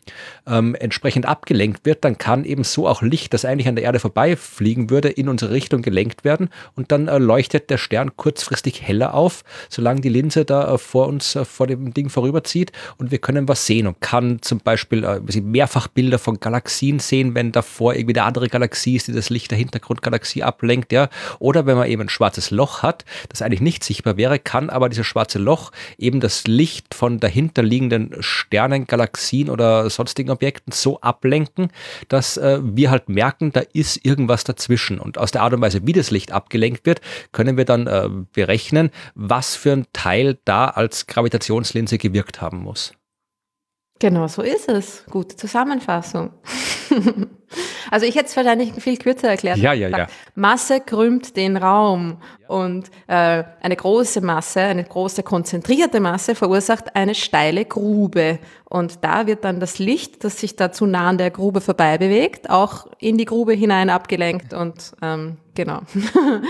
[0.48, 4.00] ähm, entsprechend abgelenkt wird, dann kann eben so auch Licht, das eigentlich an der Erde
[4.00, 6.50] vorbeifliegen würde, in unsere Richtung gelenkt werden.
[6.76, 11.08] Und dann äh, leuchtet der Stern kurzfristig heller auf, solange die Linse da äh, vor
[11.08, 12.72] uns, äh, vor dem Ding vorüberzieht.
[12.98, 17.36] Und wir können was sehen und kann zum Beispiel äh, mehrfach Bilder von Galaxien sehen,
[17.36, 21.66] wenn davor irgendwie eine andere Galaxie ist, die das Licht der Hintergrundgalaxie ablenkt, ja, oder
[21.66, 25.06] wenn man eben ein schwarzes Loch hat, das eigentlich nicht sichtbar wäre, kann aber dieses
[25.06, 31.70] schwarze Loch eben das Licht von dahinterliegenden Sternen, Galaxien oder sonstigen Objekten so ablenken,
[32.08, 35.00] dass äh, wir halt merken, da ist irgendwas dazwischen.
[35.00, 38.10] Und aus der Art und Weise, wie das Licht abgelenkt wird, können wir dann äh,
[38.34, 42.94] berechnen, was für ein Teil da als Gravitationslinse gewirkt haben muss.
[44.00, 45.06] Genau, so ist es.
[45.10, 46.32] Gute Zusammenfassung.
[47.92, 49.58] also ich hätte es wahrscheinlich viel kürzer erklärt.
[49.58, 50.08] Ja, ja, ja.
[50.36, 52.18] Masse krümmt den Raum
[52.48, 58.40] und äh, eine große Masse, eine große konzentrierte Masse verursacht eine steile Grube.
[58.66, 61.98] Und da wird dann das Licht, das sich da zu nah an der Grube vorbei
[61.98, 65.82] bewegt, auch in die Grube hinein abgelenkt und ähm, genau.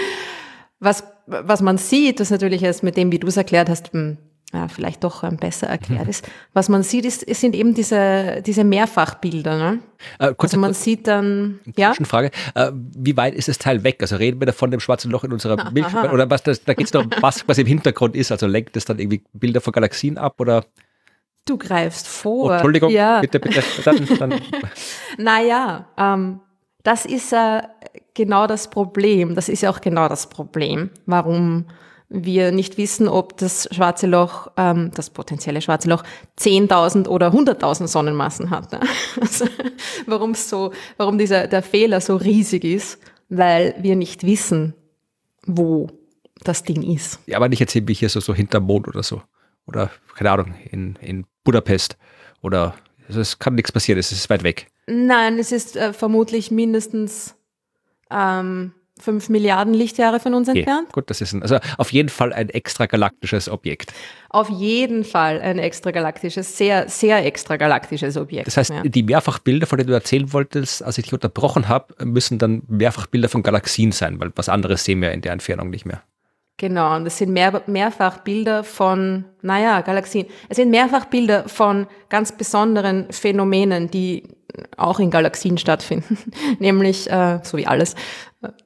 [0.79, 4.17] was, was man sieht, das natürlich ist mit dem, wie du es erklärt hast, hm,
[4.53, 6.29] ja, vielleicht doch ähm, besser erklärt ist.
[6.53, 9.57] Was man sieht, ist, es sind eben diese, diese Mehrfachbilder.
[9.57, 9.79] Ne?
[10.19, 11.93] Äh, also man sieht dann, ja.
[12.03, 13.97] Frage, äh, wie weit ist das Teil weg?
[14.01, 16.75] Also reden wir da von dem schwarzen Loch in unserer Milchbahn oder was das, da
[16.75, 18.31] geht es darum, was, was im Hintergrund ist.
[18.31, 20.65] Also lenkt es dann irgendwie Bilder von Galaxien ab oder?
[21.45, 22.49] Du greifst vor.
[22.49, 23.19] Oh, Entschuldigung, ja.
[23.21, 23.63] bitte, bitte.
[23.83, 24.33] Dann, dann.
[25.17, 26.39] Naja, ähm,
[26.83, 27.63] das ist äh,
[28.13, 29.35] genau das Problem.
[29.35, 31.65] Das ist ja auch genau das Problem, warum
[32.13, 36.03] wir nicht wissen, ob das schwarze Loch, ähm, das potenzielle schwarze Loch,
[36.39, 38.71] 10.000 oder 100.000 Sonnenmassen hat.
[38.71, 38.79] Ne?
[39.19, 39.45] Also,
[40.05, 42.99] warum so, warum dieser der Fehler so riesig ist,
[43.29, 44.75] weil wir nicht wissen,
[45.45, 45.87] wo
[46.43, 47.19] das Ding ist.
[47.25, 49.23] Ja, aber nicht jetzt wie hier so, so hinterm Mond oder so.
[49.65, 51.97] Oder, keine Ahnung, in, in Budapest.
[52.41, 52.75] Oder
[53.07, 54.67] also es kann nichts passieren, es ist weit weg.
[54.87, 57.35] Nein, es ist äh, vermutlich mindestens
[58.11, 58.73] ähm,
[59.03, 60.91] 5 Milliarden Lichtjahre von uns Okay, entfernt.
[60.93, 63.93] gut, das ist ein, also auf jeden Fall ein extragalaktisches Objekt.
[64.29, 68.47] Auf jeden Fall ein extragalaktisches, sehr, sehr extragalaktisches Objekt.
[68.47, 68.83] Das heißt, ja.
[68.83, 73.27] die Mehrfachbilder, von denen du erzählen wolltest, als ich dich unterbrochen habe, müssen dann Mehrfachbilder
[73.27, 76.01] von Galaxien sein, weil was anderes sehen wir in der Entfernung nicht mehr.
[76.57, 80.27] Genau, und es sind mehr, mehrfach Bilder von, naja, Galaxien.
[80.49, 84.23] Es sind mehrfach Bilder von ganz besonderen Phänomenen, die
[84.77, 86.17] auch in Galaxien stattfinden.
[86.59, 87.95] Nämlich, äh, so wie alles.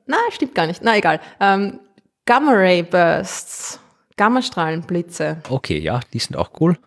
[0.05, 0.84] Na, stimmt gar nicht.
[0.84, 1.19] Na, egal.
[1.39, 1.80] Ähm,
[2.25, 3.80] Gamma-Ray-Bursts,
[4.17, 5.38] Gammastrahlenblitze.
[5.49, 6.78] Okay, ja, die sind auch cool.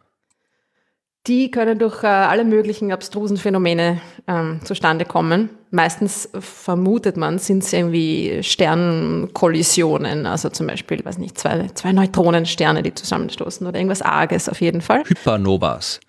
[1.26, 5.51] Die können durch äh, alle möglichen abstrusen Phänomene ähm, zustande kommen.
[5.70, 12.82] Meistens vermutet man, sind es irgendwie Sternkollisionen, also zum Beispiel, weiß nicht, zwei, zwei Neutronensterne,
[12.82, 15.05] die zusammenstoßen oder irgendwas Arges auf jeden Fall.
[15.05, 16.01] Hypernovas.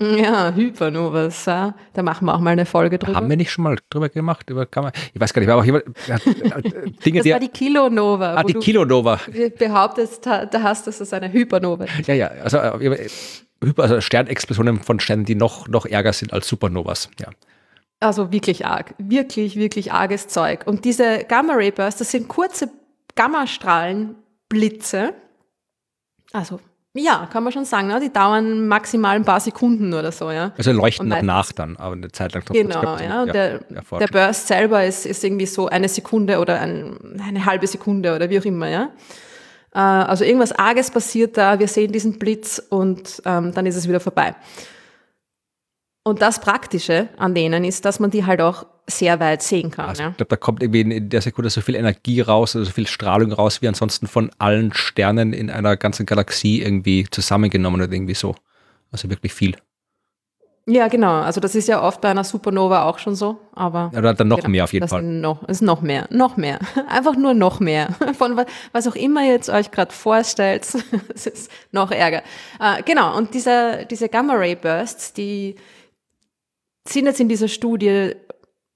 [0.00, 1.74] Ja, Hypernovas, ja.
[1.92, 3.16] da machen wir auch mal eine Folge drüber.
[3.16, 4.48] Haben wir nicht schon mal drüber gemacht?
[4.48, 4.90] Über Gamma?
[5.12, 6.18] Ich weiß gar nicht, aber auch jemand, äh,
[7.04, 7.32] Dinge, das die.
[7.32, 9.20] war die Kilonova, ah, die Kilonova.
[9.58, 12.08] behauptest, da hast, dass es eine Hypernova ist.
[12.08, 13.08] Ja, ja, also, äh,
[13.76, 17.10] also Sternexplosionen von Sternen, die noch, noch ärger sind als Supernovas.
[17.20, 17.28] Ja.
[18.00, 20.66] Also wirklich arg, wirklich, wirklich arges Zeug.
[20.66, 22.70] Und diese Gamma-Ray-Bursts, das sind kurze
[23.14, 25.12] Gammastrahlenblitze.
[26.32, 26.60] Also
[26.94, 28.00] ja, kann man schon sagen, ne?
[28.00, 30.52] die dauern maximal ein paar Sekunden oder so, ja.
[30.58, 32.44] Also leuchten noch nach dann, aber eine Zeit lang.
[32.52, 33.22] Genau, ja.
[33.22, 34.06] Und der, der.
[34.08, 38.38] Burst selber ist, ist irgendwie so eine Sekunde oder ein, eine halbe Sekunde oder wie
[38.38, 38.90] auch immer, ja.
[39.74, 43.88] Äh, Also irgendwas Arges passiert da, wir sehen diesen Blitz und ähm, dann ist es
[43.88, 44.34] wieder vorbei.
[46.04, 49.88] Und das Praktische an denen ist, dass man die halt auch sehr weit sehen kann.
[49.90, 52.72] Also ich glaube, da kommt irgendwie in- der Sekunde so viel Energie raus, also so
[52.72, 57.92] viel Strahlung raus, wie ansonsten von allen Sternen in einer ganzen Galaxie irgendwie zusammengenommen oder
[57.92, 58.34] irgendwie so.
[58.90, 59.56] Also wirklich viel.
[60.66, 61.22] ja, genau.
[61.22, 64.36] Also das ist ja oft bei einer Supernova auch schon so, aber Oder dann noch
[64.38, 65.02] Genau, mehr auf jeden Fall.
[65.02, 66.58] Noch, ist noch mehr, noch mehr.
[66.88, 67.88] Einfach nur noch mehr.
[68.18, 70.66] Von wa- was auch immer ihr jetzt euch gerade vorstellt,
[71.14, 72.22] es ist noch ärger.
[72.60, 75.54] Äh, genau, und diese, diese Gamma-Ray-Bursts, die
[76.86, 78.14] sind jetzt in dieser Studie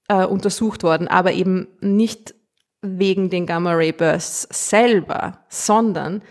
[0.07, 2.35] äh, untersucht worden, aber eben nicht
[2.81, 6.21] wegen den Gamma-Ray-Bursts selber, sondern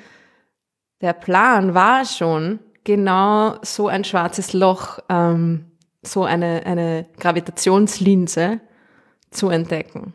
[1.01, 5.73] der Plan war schon, genau so ein schwarzes Loch, ähm,
[6.03, 8.61] so eine, eine Gravitationslinse
[9.31, 10.15] zu entdecken.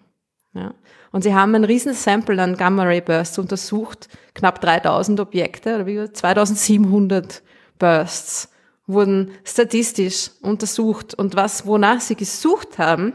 [0.54, 0.74] Ja.
[1.12, 6.18] Und sie haben ein riesen Sample an Gamma-Ray-Bursts untersucht, knapp 3000 Objekte, oder wie gesagt,
[6.18, 7.44] 2700
[7.78, 8.50] Bursts
[8.88, 11.14] wurden statistisch untersucht.
[11.14, 13.14] Und was, wonach sie gesucht haben,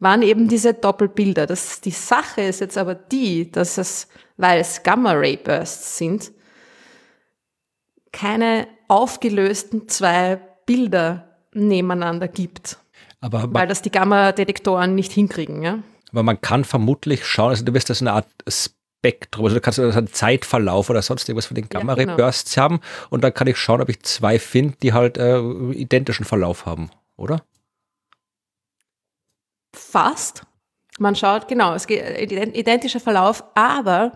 [0.00, 1.46] waren eben diese Doppelbilder.
[1.46, 6.32] Das, die Sache ist jetzt aber die, dass es, weil es Gamma-Ray-Bursts sind,
[8.12, 12.78] keine aufgelösten zwei Bilder nebeneinander gibt,
[13.20, 15.62] Aber, weil man, das die Gamma-Detektoren nicht hinkriegen.
[15.62, 15.82] Ja?
[16.12, 19.78] aber man kann vermutlich schauen, also du wirst das eine Art Spektrum, also du kannst
[19.78, 22.80] also einen Zeitverlauf oder sonst irgendwas von den Ja, Gamma-Ray-Bursts haben
[23.10, 25.38] und dann kann ich schauen, ob ich zwei finde, die halt äh,
[25.72, 27.42] identischen Verlauf haben, oder?
[29.78, 30.42] Fast.
[30.98, 34.12] Man schaut, genau, es geht ident- identischer Verlauf, aber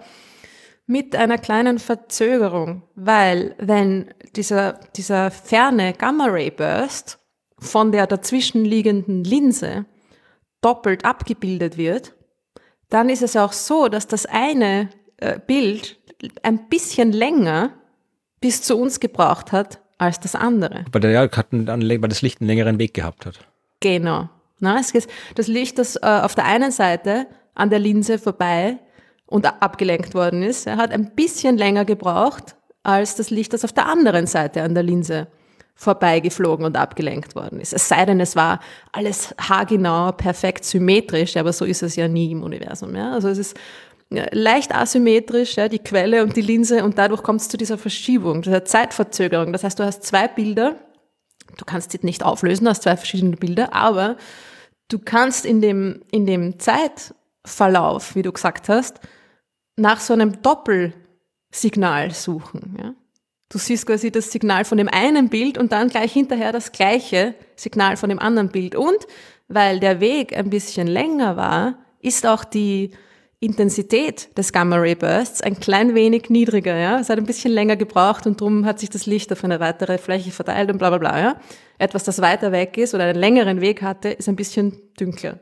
[0.86, 7.18] mit einer kleinen Verzögerung, weil wenn dieser, dieser ferne Gamma-Ray-Burst
[7.58, 9.86] von der dazwischenliegenden Linse
[10.60, 12.14] doppelt abgebildet wird,
[12.90, 15.98] dann ist es auch so, dass das eine äh, Bild
[16.42, 17.70] ein bisschen länger
[18.40, 20.84] bis zu uns gebraucht hat als das andere.
[20.90, 23.38] Weil der ja hat einen, einen, weil das Licht einen längeren Weg gehabt hat.
[23.80, 24.28] Genau.
[24.62, 28.78] Na, es ist das Licht, das äh, auf der einen Seite an der Linse vorbei
[29.26, 32.54] und abgelenkt worden ist, hat ein bisschen länger gebraucht
[32.84, 35.26] als das Licht, das auf der anderen Seite an der Linse
[35.74, 37.72] vorbeigeflogen und abgelenkt worden ist.
[37.72, 38.60] Es sei denn, es war
[38.92, 42.94] alles haargenau, perfekt symmetrisch, aber so ist es ja nie im Universum.
[42.94, 43.12] Ja?
[43.14, 43.56] Also es ist
[44.10, 47.78] ja, leicht asymmetrisch, ja, die Quelle und die Linse und dadurch kommt es zu dieser
[47.78, 49.52] Verschiebung, dieser Zeitverzögerung.
[49.52, 50.76] Das heißt, du hast zwei Bilder,
[51.56, 54.16] du kannst sie nicht auflösen aus zwei verschiedenen Bilder, aber
[54.88, 59.00] du kannst in dem, in dem Zeitverlauf, wie du gesagt hast,
[59.76, 62.76] nach so einem Doppelsignal suchen.
[62.80, 62.94] Ja?
[63.48, 67.34] Du siehst quasi das Signal von dem einen Bild und dann gleich hinterher das gleiche
[67.56, 68.74] Signal von dem anderen Bild.
[68.74, 69.06] Und
[69.48, 72.92] weil der Weg ein bisschen länger war, ist auch die
[73.40, 76.76] Intensität des Gamma-Ray-Bursts ein klein wenig niedriger.
[76.76, 77.00] Ja?
[77.00, 79.98] Es hat ein bisschen länger gebraucht und darum hat sich das Licht auf eine weitere
[79.98, 81.20] Fläche verteilt und bla bla bla.
[81.20, 81.36] Ja?
[81.82, 85.38] Etwas, das weiter weg ist oder einen längeren Weg hatte, ist ein bisschen dünkler.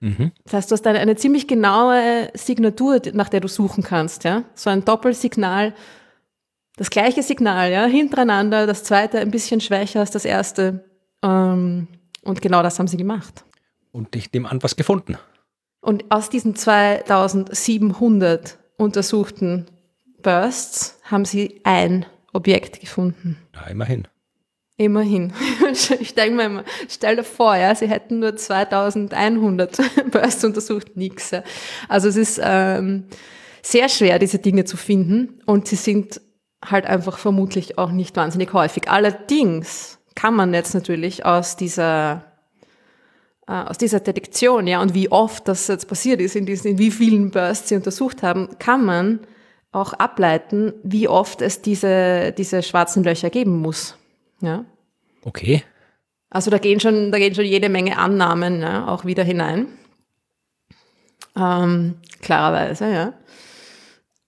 [0.00, 0.32] Mhm.
[0.44, 4.24] Das heißt, du hast eine, eine ziemlich genaue Signatur, nach der du suchen kannst.
[4.24, 4.44] Ja?
[4.54, 5.74] So ein Doppelsignal
[6.76, 10.82] das gleiche Signal, ja, hintereinander, das zweite ein bisschen schwächer als das erste.
[11.22, 11.88] Ähm,
[12.22, 13.44] und genau das haben sie gemacht.
[13.90, 15.18] Und ich nehme an, was gefunden.
[15.80, 19.66] Und aus diesen 2700 untersuchten
[20.22, 23.36] Bursts haben sie ein Objekt gefunden.
[23.54, 24.08] Ja, immerhin.
[24.76, 25.32] Immerhin.
[26.00, 29.78] Ich denke mir immer, stell dir vor, ja, sie hätten nur 2100
[30.10, 31.30] Bursts untersucht, nix.
[31.88, 33.04] Also es ist ähm,
[33.62, 36.20] sehr schwer, diese Dinge zu finden und sie sind
[36.64, 38.88] halt einfach vermutlich auch nicht wahnsinnig häufig.
[38.88, 42.24] Allerdings kann man jetzt natürlich aus dieser
[43.46, 46.78] äh, aus dieser Detektion, ja, und wie oft das jetzt passiert ist, in diesen, in
[46.78, 49.20] wie vielen Bursts sie untersucht haben, kann man
[49.72, 53.96] auch ableiten, wie oft es diese, diese schwarzen Löcher geben muss.
[54.42, 54.64] Ja.
[55.24, 55.62] Okay.
[56.28, 59.68] Also da gehen schon, da gehen schon jede Menge Annahmen ja, auch wieder hinein.
[61.36, 63.14] Ähm, klarerweise, ja.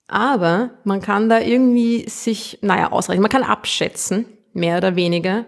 [0.06, 5.46] Aber man kann da irgendwie sich, naja, ausrechnen, man kann abschätzen, mehr oder weniger,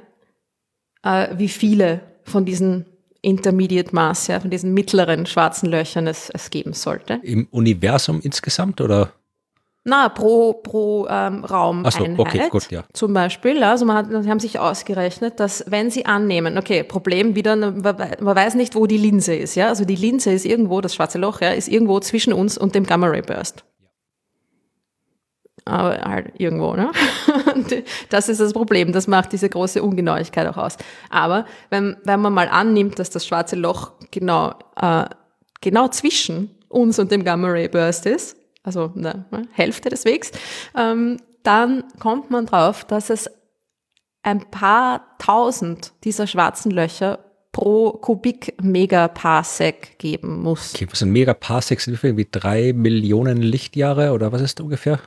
[1.02, 2.86] äh, wie viele von diesen
[3.22, 7.20] Intermediate Mass, ja, von diesen mittleren schwarzen Löchern es, es geben sollte.
[7.22, 9.12] Im Universum insgesamt oder?
[9.88, 11.84] Na, pro, pro ähm, Raum.
[11.86, 12.82] Ach so, okay, gut, ja.
[12.92, 17.36] Zum Beispiel, also man hat, sie haben sich ausgerechnet, dass wenn sie annehmen, okay, Problem
[17.36, 20.96] wieder, man weiß nicht, wo die Linse ist, ja, also die Linse ist irgendwo, das
[20.96, 23.64] schwarze Loch, ja, ist irgendwo zwischen uns und dem Gamma-Ray-Burst
[25.66, 26.92] aber halt irgendwo, ne?
[27.54, 27.74] Und
[28.10, 30.76] das ist das Problem, das macht diese große Ungenauigkeit auch aus.
[31.10, 35.06] Aber wenn, wenn man mal annimmt, dass das schwarze Loch genau, äh,
[35.60, 38.36] genau zwischen uns und dem Gamma-Ray-Burst ist,
[38.66, 40.32] also eine Hälfte des Wegs,
[40.76, 43.30] ähm, dann kommt man drauf, dass es
[44.22, 47.20] ein paar tausend dieser schwarzen Löcher
[47.52, 50.74] pro Kubik-Megaparsec geben muss.
[50.74, 51.80] Okay, was sind Megaparsec?
[51.80, 52.16] Sind wie viel?
[52.16, 54.98] Wie drei Millionen Lichtjahre oder was ist ungefähr?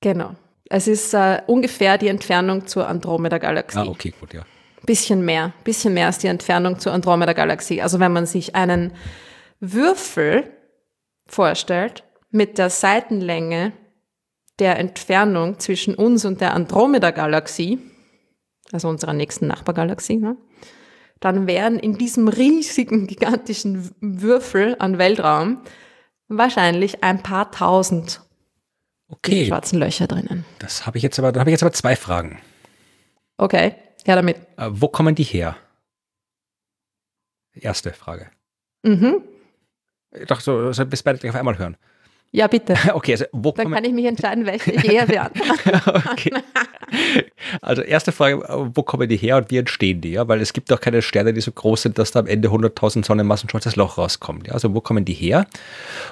[0.00, 0.34] Genau.
[0.68, 3.78] Es ist äh, ungefähr die Entfernung zur Andromeda-Galaxie.
[3.78, 4.42] Ah, okay, gut, ja.
[4.86, 7.82] Bisschen mehr, bisschen mehr als die Entfernung zur Andromeda-Galaxie.
[7.82, 8.92] Also wenn man sich einen
[9.58, 10.44] Würfel
[11.26, 13.72] vorstellt mit der Seitenlänge
[14.58, 17.78] der Entfernung zwischen uns und der Andromeda-Galaxie,
[18.72, 20.36] also unserer nächsten Nachbargalaxie, ne,
[21.18, 25.62] dann wären in diesem riesigen, gigantischen Würfel an Weltraum
[26.28, 28.22] wahrscheinlich ein paar tausend
[29.10, 29.46] Okay.
[29.46, 30.44] Schwarzen Löcher drinnen.
[30.60, 32.40] Das habe ich jetzt aber, da habe ich jetzt aber zwei Fragen.
[33.36, 33.74] Okay,
[34.04, 34.36] her damit.
[34.56, 35.56] Äh, wo kommen die her?
[37.52, 38.30] Erste Frage.
[38.82, 39.22] Mhm.
[40.12, 41.76] Ich dachte, so, bis beide gleich auf einmal hören.
[42.32, 42.74] Ja, bitte.
[42.94, 46.32] Okay, also wo Dann kann ich mich entscheiden, welche ich eher beantworten okay.
[47.62, 50.12] Also erste Frage, wo kommen die her und wie entstehen die?
[50.12, 52.48] Ja, weil es gibt auch keine Sterne, die so groß sind, dass da am Ende
[52.48, 54.48] 100.000 Sonnenmassen schwarzes Loch rauskommt.
[54.48, 55.46] Ja, also wo kommen die her?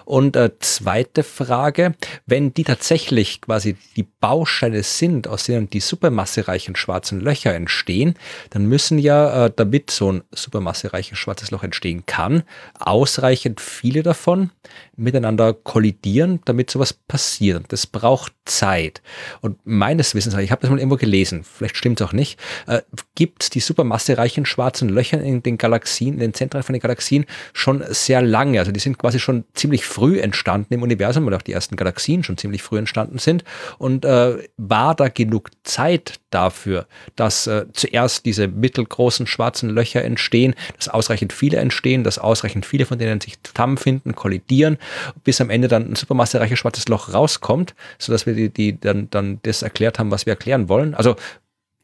[0.05, 1.95] Und äh, zweite Frage,
[2.27, 8.15] wenn die tatsächlich quasi die Bausteine sind, aus denen die supermassereichen schwarzen Löcher entstehen,
[8.51, 12.43] dann müssen ja, äh, damit so ein supermassereiches schwarzes Loch entstehen kann,
[12.79, 14.51] ausreichend viele davon
[14.99, 17.73] miteinander kollidieren, damit sowas passiert.
[17.73, 19.03] Das braucht Zeit.
[19.41, 22.81] Und meines Wissens, ich habe das mal irgendwo gelesen, vielleicht stimmt es auch nicht, äh,
[23.15, 27.27] gibt es die supermassereichen schwarzen Löcher in den Galaxien, in den Zentren von den Galaxien
[27.53, 28.59] schon sehr lange.
[28.59, 32.25] Also die sind quasi schon ziemlich früh entstanden im Universum, weil auch die ersten Galaxien
[32.25, 33.45] schon ziemlich früh entstanden sind.
[33.79, 36.87] Und äh, war da genug Zeit dafür,
[37.17, 42.87] dass äh, zuerst diese mittelgroßen schwarzen Löcher entstehen, dass ausreichend viele entstehen, dass ausreichend viele
[42.87, 44.79] von denen sich zusammenfinden, kollidieren,
[45.25, 49.41] bis am Ende dann ein supermassereiches schwarzes Loch rauskommt, sodass wir die, die dann, dann
[49.43, 50.95] das erklärt haben, was wir erklären wollen.
[50.95, 51.17] Also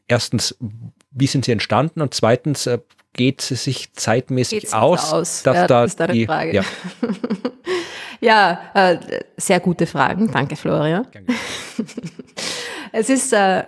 [0.07, 0.57] erstens,
[1.11, 2.79] wie sind sie entstanden und zweitens, äh,
[3.13, 6.51] geht es sich zeitmäßig Geht's aus, aus, dass ja, da ist die, Frage.
[6.53, 6.63] Ja,
[8.73, 8.99] ja äh,
[9.37, 10.31] sehr gute Fragen.
[10.31, 11.07] Danke, Florian.
[12.91, 13.63] es ist äh,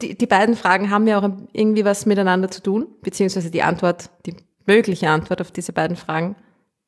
[0.00, 4.10] die, die beiden Fragen haben ja auch irgendwie was miteinander zu tun, beziehungsweise die Antwort,
[4.26, 6.36] die mögliche Antwort auf diese beiden Fragen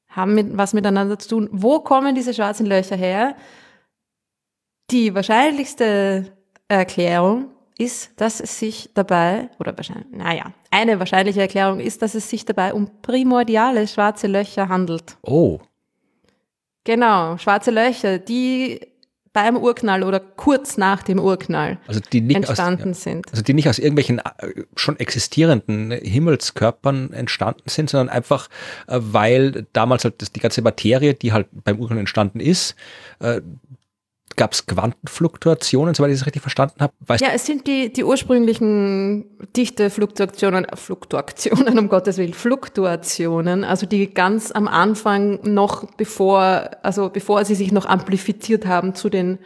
[0.09, 1.49] haben mit, was miteinander zu tun.
[1.53, 3.35] Wo kommen diese schwarzen Löcher her?
[4.93, 6.33] Die wahrscheinlichste
[6.69, 7.47] Erklärung
[7.79, 12.45] ist, dass es sich dabei, oder wahrscheinlich, naja, eine wahrscheinliche Erklärung ist, dass es sich
[12.45, 15.17] dabei um primordiale schwarze Löcher handelt.
[15.23, 15.61] Oh.
[16.85, 18.81] Genau, schwarze Löcher, die
[19.33, 23.31] beim Urknall oder kurz nach dem Urknall also entstanden aus, sind.
[23.31, 28.49] Also die nicht aus irgendwelchen äh, schon existierenden Himmelskörpern entstanden sind, sondern einfach,
[28.89, 32.77] äh, weil damals halt die ganze Materie, die halt beim Urknall entstanden ist,
[33.21, 33.41] äh,
[34.37, 36.93] gab es Quantenfluktuationen, soweit ich das richtig verstanden habe?
[37.21, 39.25] ja, es sind die, die ursprünglichen
[39.57, 47.45] Dichtefluktuationen, Fluktuationen, um Gottes Willen, Fluktuationen, also die ganz am Anfang noch bevor, also bevor
[47.45, 49.39] sie sich noch amplifiziert haben zu den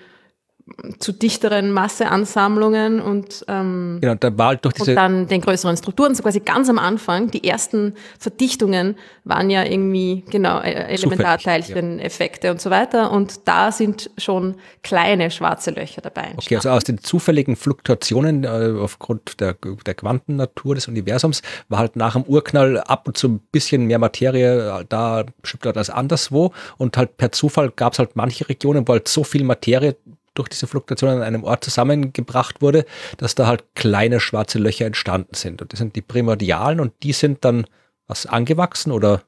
[0.98, 5.76] zu dichteren Masseansammlungen und, ähm, genau, da war halt durch diese und dann den größeren
[5.76, 6.16] Strukturen.
[6.16, 12.60] So quasi ganz am Anfang, die ersten Verdichtungen waren ja irgendwie, genau, äh, Elementarteilchen-Effekte und
[12.60, 13.12] so weiter.
[13.12, 16.22] Und da sind schon kleine schwarze Löcher dabei.
[16.22, 16.44] Entstanden.
[16.44, 19.54] Okay, also aus den zufälligen Fluktuationen äh, aufgrund der,
[19.86, 24.00] der Quantennatur des Universums war halt nach dem Urknall ab und zu ein bisschen mehr
[24.00, 26.52] Materie äh, da bestimmt als anderswo.
[26.76, 29.94] Und halt per Zufall gab es halt manche Regionen, wo halt so viel Materie
[30.38, 32.84] durch diese Fluktuation an einem Ort zusammengebracht wurde,
[33.16, 35.62] dass da halt kleine schwarze Löcher entstanden sind.
[35.62, 37.66] Und das sind die Primordialen und die sind dann
[38.06, 39.22] was angewachsen oder?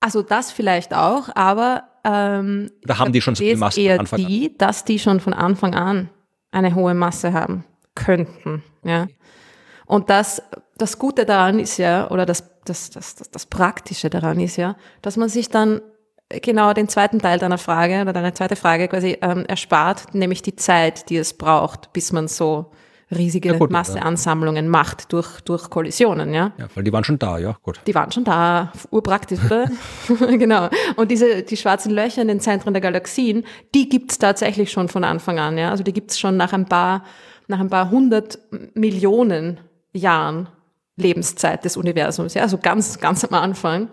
[0.00, 4.00] Also das vielleicht auch, aber ähm, da haben die schon so viel Masse eher von
[4.00, 4.58] Anfang die, an?
[4.58, 6.10] dass die schon von Anfang an
[6.50, 7.64] eine hohe Masse haben
[7.94, 8.62] könnten.
[8.82, 9.06] Ja.
[9.86, 10.42] Und das,
[10.76, 14.76] das Gute daran ist ja, oder das, das, das, das, das Praktische daran ist ja,
[15.00, 15.80] dass man sich dann
[16.28, 20.56] genau den zweiten Teil deiner Frage oder deine zweite Frage quasi ähm, erspart, nämlich die
[20.56, 22.72] Zeit, die es braucht, bis man so
[23.10, 24.70] riesige ja, gut, Masseansammlungen ja.
[24.70, 26.52] macht durch, durch Kollisionen, ja.
[26.58, 27.80] Ja, weil die waren schon da, ja, gut.
[27.86, 29.68] Die waren schon da, urpraktisch, oder?
[30.38, 30.68] genau.
[30.96, 33.44] Und diese, die schwarzen Löcher in den Zentren der Galaxien,
[33.74, 35.70] die gibt's tatsächlich schon von Anfang an, ja.
[35.70, 37.04] Also die gibt's schon nach ein paar,
[37.46, 38.38] nach ein paar hundert
[38.74, 39.60] Millionen
[39.92, 40.48] Jahren
[40.96, 42.42] Lebenszeit des Universums, ja.
[42.42, 43.88] Also ganz, ganz am Anfang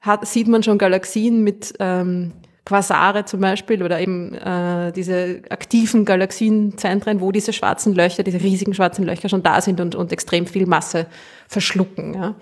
[0.00, 2.32] hat, sieht man schon Galaxien mit ähm,
[2.64, 8.74] Quasare zum Beispiel oder eben äh, diese aktiven Galaxienzentren, wo diese schwarzen Löcher, diese riesigen
[8.74, 11.06] schwarzen Löcher schon da sind und, und extrem viel Masse
[11.46, 12.14] verschlucken.
[12.14, 12.34] Ja.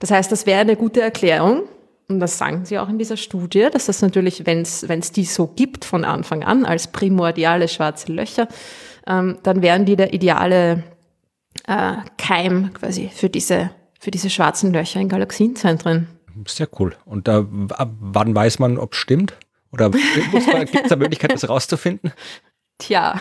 [0.00, 1.62] Das heißt, das wäre eine gute Erklärung.
[2.08, 5.46] Und das sagen sie auch in dieser Studie, dass das natürlich, wenn es die so
[5.46, 8.48] gibt von Anfang an als primordiale schwarze Löcher,
[9.06, 10.82] ähm, dann wären die der ideale
[11.66, 16.08] äh, Keim quasi für diese, für diese schwarzen Löcher in Galaxienzentren.
[16.46, 16.96] Sehr cool.
[17.04, 19.34] Und da, wann weiß man, ob es stimmt?
[19.72, 22.12] Oder gibt es da Möglichkeit, das rauszufinden?
[22.78, 23.20] Tja,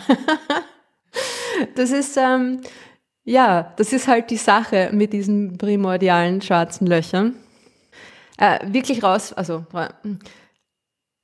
[1.75, 2.61] das ist, ähm,
[3.23, 7.35] ja, das ist halt die Sache mit diesen primordialen schwarzen Löchern.
[8.37, 9.65] Äh, wirklich raus, also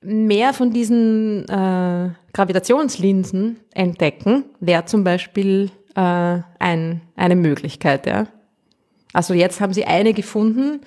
[0.02, 8.06] mehr von diesen äh, Gravitationslinsen entdecken, wäre zum Beispiel äh, ein, eine Möglichkeit.
[8.06, 8.28] Ja.
[9.14, 10.82] Also jetzt haben sie eine gefunden,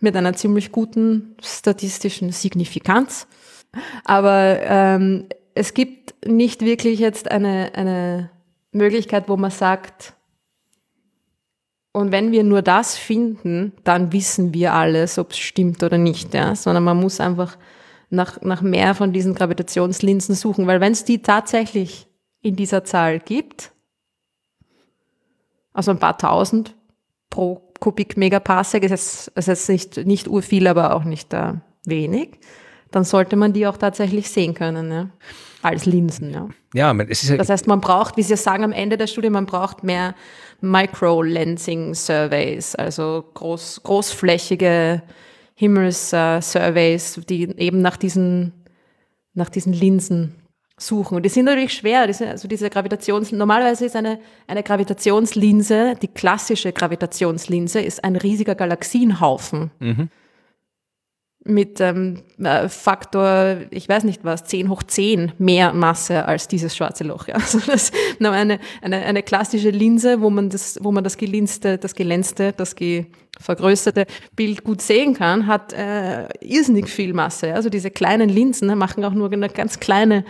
[0.00, 3.26] mit einer ziemlich guten statistischen Signifikanz.
[4.04, 8.30] Aber ähm, es gibt nicht wirklich jetzt eine, eine
[8.72, 10.14] Möglichkeit, wo man sagt,
[11.92, 16.34] und wenn wir nur das finden, dann wissen wir alles, ob es stimmt oder nicht,
[16.34, 16.56] ja?
[16.56, 17.56] sondern man muss einfach
[18.10, 22.08] nach, nach mehr von diesen Gravitationslinsen suchen, weil wenn es die tatsächlich
[22.40, 23.70] in dieser Zahl gibt,
[25.72, 26.74] also ein paar tausend
[27.30, 31.52] pro Kubikmegaparsec, ist jetzt, ist jetzt nicht, nicht urviel, aber auch nicht äh,
[31.84, 32.30] wenig,
[32.90, 35.10] dann sollte man die auch tatsächlich sehen können, ja?
[35.60, 36.30] als Linsen.
[36.30, 36.48] Ja.
[36.72, 39.28] Ja, es ist ja das heißt, man braucht, wie Sie sagen am Ende der Studie,
[39.28, 40.14] man braucht mehr
[40.62, 45.02] Micro-Lensing-Surveys, also groß, großflächige
[45.54, 48.54] Himmels-Surveys, die eben nach diesen,
[49.34, 50.36] nach diesen Linsen
[50.76, 51.16] suchen.
[51.16, 52.06] Und die sind natürlich schwer.
[52.06, 58.54] Die also diese Gravitations, normalerweise ist eine, eine Gravitationslinse, die klassische Gravitationslinse, ist ein riesiger
[58.54, 59.70] Galaxienhaufen.
[59.78, 60.08] Mhm.
[61.46, 66.74] Mit ähm, äh, Faktor, ich weiß nicht was, 10 hoch 10 mehr Masse als dieses
[66.74, 67.28] schwarze Loch.
[67.28, 67.34] Ja.
[67.34, 71.94] Also das eine, eine, eine klassische Linse, wo man das, wo man das gelinste, das
[71.94, 72.74] gelänzte, das
[73.38, 77.54] vergrößerte Bild gut sehen kann, hat äh, irrsinnig viel Masse.
[77.54, 80.24] Also diese kleinen Linsen machen auch nur eine ganz kleine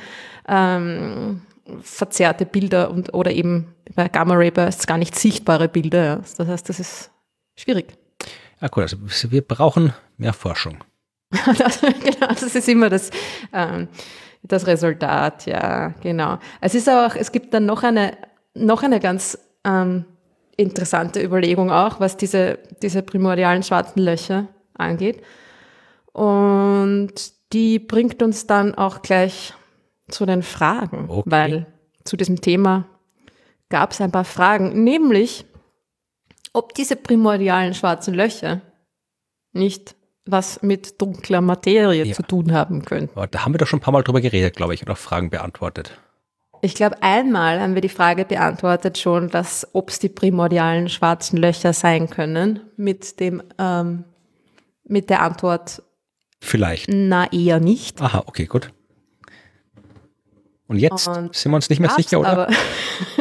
[0.49, 1.43] ähm,
[1.83, 6.05] verzerrte Bilder und oder eben bei Gamma Ray Bursts gar nicht sichtbare Bilder.
[6.05, 6.21] Ja.
[6.37, 7.11] Das heißt, das ist
[7.57, 7.97] schwierig.
[8.61, 8.97] Ja, gut, also
[9.31, 10.79] wir brauchen mehr Forschung.
[11.59, 13.11] das, genau, das ist immer das,
[13.53, 13.89] ähm,
[14.43, 16.39] das Resultat, ja, genau.
[16.61, 18.17] Es ist auch, es gibt dann noch eine,
[18.55, 20.05] noch eine ganz ähm,
[20.57, 25.23] interessante Überlegung auch, was diese, diese primordialen schwarzen Löcher angeht.
[26.13, 27.13] Und
[27.53, 29.55] die bringt uns dann auch gleich
[30.09, 31.31] zu den Fragen, okay.
[31.31, 31.67] weil
[32.05, 32.87] zu diesem Thema
[33.69, 35.47] gab es ein paar Fragen, nämlich
[36.53, 38.61] ob diese primordialen schwarzen Löcher
[39.53, 39.97] nicht
[40.27, 42.15] was mit dunkler Materie ja.
[42.15, 43.29] zu tun haben könnte.
[43.31, 45.31] Da haben wir doch schon ein paar Mal drüber geredet, glaube ich, und auch Fragen
[45.31, 45.99] beantwortet.
[46.63, 51.37] Ich glaube, einmal haben wir die Frage beantwortet schon, dass ob es die primordialen schwarzen
[51.37, 54.05] Löcher sein können, mit dem ähm,
[54.85, 55.83] mit der Antwort
[56.41, 56.89] Vielleicht.
[56.89, 58.01] Na, eher nicht.
[58.03, 58.71] Aha, okay, gut.
[60.67, 62.31] Und jetzt und sind wir uns nicht mehr sicher, oder?
[62.31, 62.49] Aber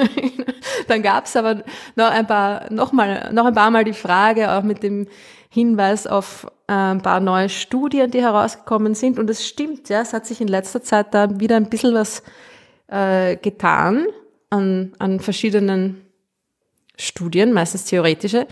[0.88, 1.64] dann gab es aber
[1.96, 5.08] noch ein paar, noch mal, noch ein paar Mal die Frage, auch mit dem
[5.50, 9.20] Hinweis auf äh, ein paar neue Studien, die herausgekommen sind.
[9.20, 12.24] Und es stimmt, ja, es hat sich in letzter Zeit da wieder ein bisschen was
[12.88, 14.08] äh, getan
[14.50, 16.02] an, an verschiedenen
[16.98, 18.48] Studien, meistens theoretische,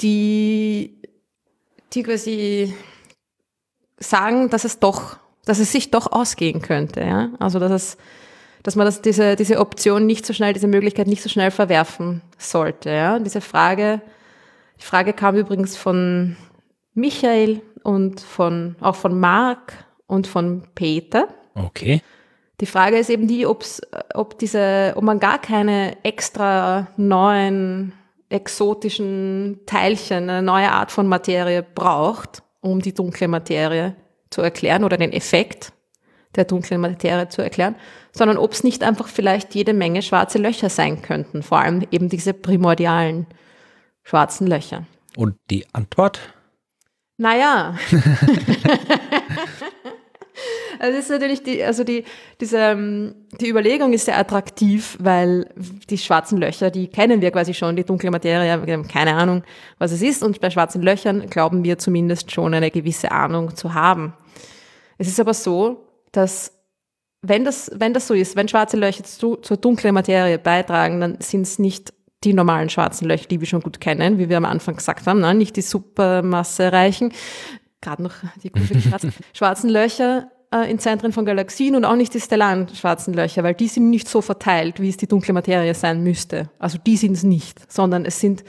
[0.00, 1.00] die,
[1.92, 2.74] die quasi
[3.98, 7.00] sagen, dass es doch, dass es sich doch ausgehen könnte.
[7.00, 7.30] Ja?
[7.38, 7.96] Also dass es,
[8.62, 12.22] dass man das, diese, diese Option nicht so schnell, diese Möglichkeit nicht so schnell verwerfen
[12.38, 12.90] sollte.
[12.90, 13.18] Ja?
[13.18, 14.00] diese Frage,
[14.78, 16.36] die Frage kam übrigens von
[16.94, 19.72] Michael und von, auch von Marc
[20.06, 21.28] und von Peter.
[21.54, 22.02] Okay.
[22.60, 23.80] Die Frage ist eben die, ob's,
[24.14, 27.92] ob diese, ob man gar keine extra neuen
[28.28, 33.96] exotischen Teilchen, eine neue Art von Materie braucht, um die dunkle Materie
[34.30, 35.72] zu erklären oder den Effekt
[36.34, 37.74] der dunklen Materie zu erklären,
[38.12, 42.08] sondern ob es nicht einfach vielleicht jede Menge schwarze Löcher sein könnten, vor allem eben
[42.08, 43.26] diese primordialen
[44.02, 44.86] schwarzen Löcher.
[45.16, 46.20] Und die Antwort?
[47.16, 47.76] Naja.
[50.82, 52.04] Also ist natürlich die, also die,
[52.40, 55.48] diese, ähm, die Überlegung ist sehr attraktiv, weil
[55.88, 59.44] die schwarzen Löcher, die kennen wir quasi schon, die dunkle Materie, wir haben keine Ahnung,
[59.78, 63.74] was es ist und bei schwarzen Löchern glauben wir zumindest schon eine gewisse Ahnung zu
[63.74, 64.14] haben.
[64.98, 66.52] Es ist aber so, dass
[67.22, 71.20] wenn das, wenn das so ist, wenn schwarze Löcher zu, zur dunklen Materie beitragen, dann
[71.20, 71.94] sind es nicht
[72.24, 75.20] die normalen schwarzen Löcher, die wir schon gut kennen, wie wir am Anfang gesagt haben,
[75.20, 75.34] ne?
[75.34, 77.12] nicht die Supermasse reichen,
[77.80, 78.50] gerade noch die
[78.80, 83.42] schwarzen, schwarzen Löcher, äh, in Zentren von Galaxien und auch nicht die stellaren schwarzen Löcher,
[83.42, 86.50] weil die sind nicht so verteilt, wie es die dunkle Materie sein müsste.
[86.58, 88.44] Also die sind es nicht, sondern es sind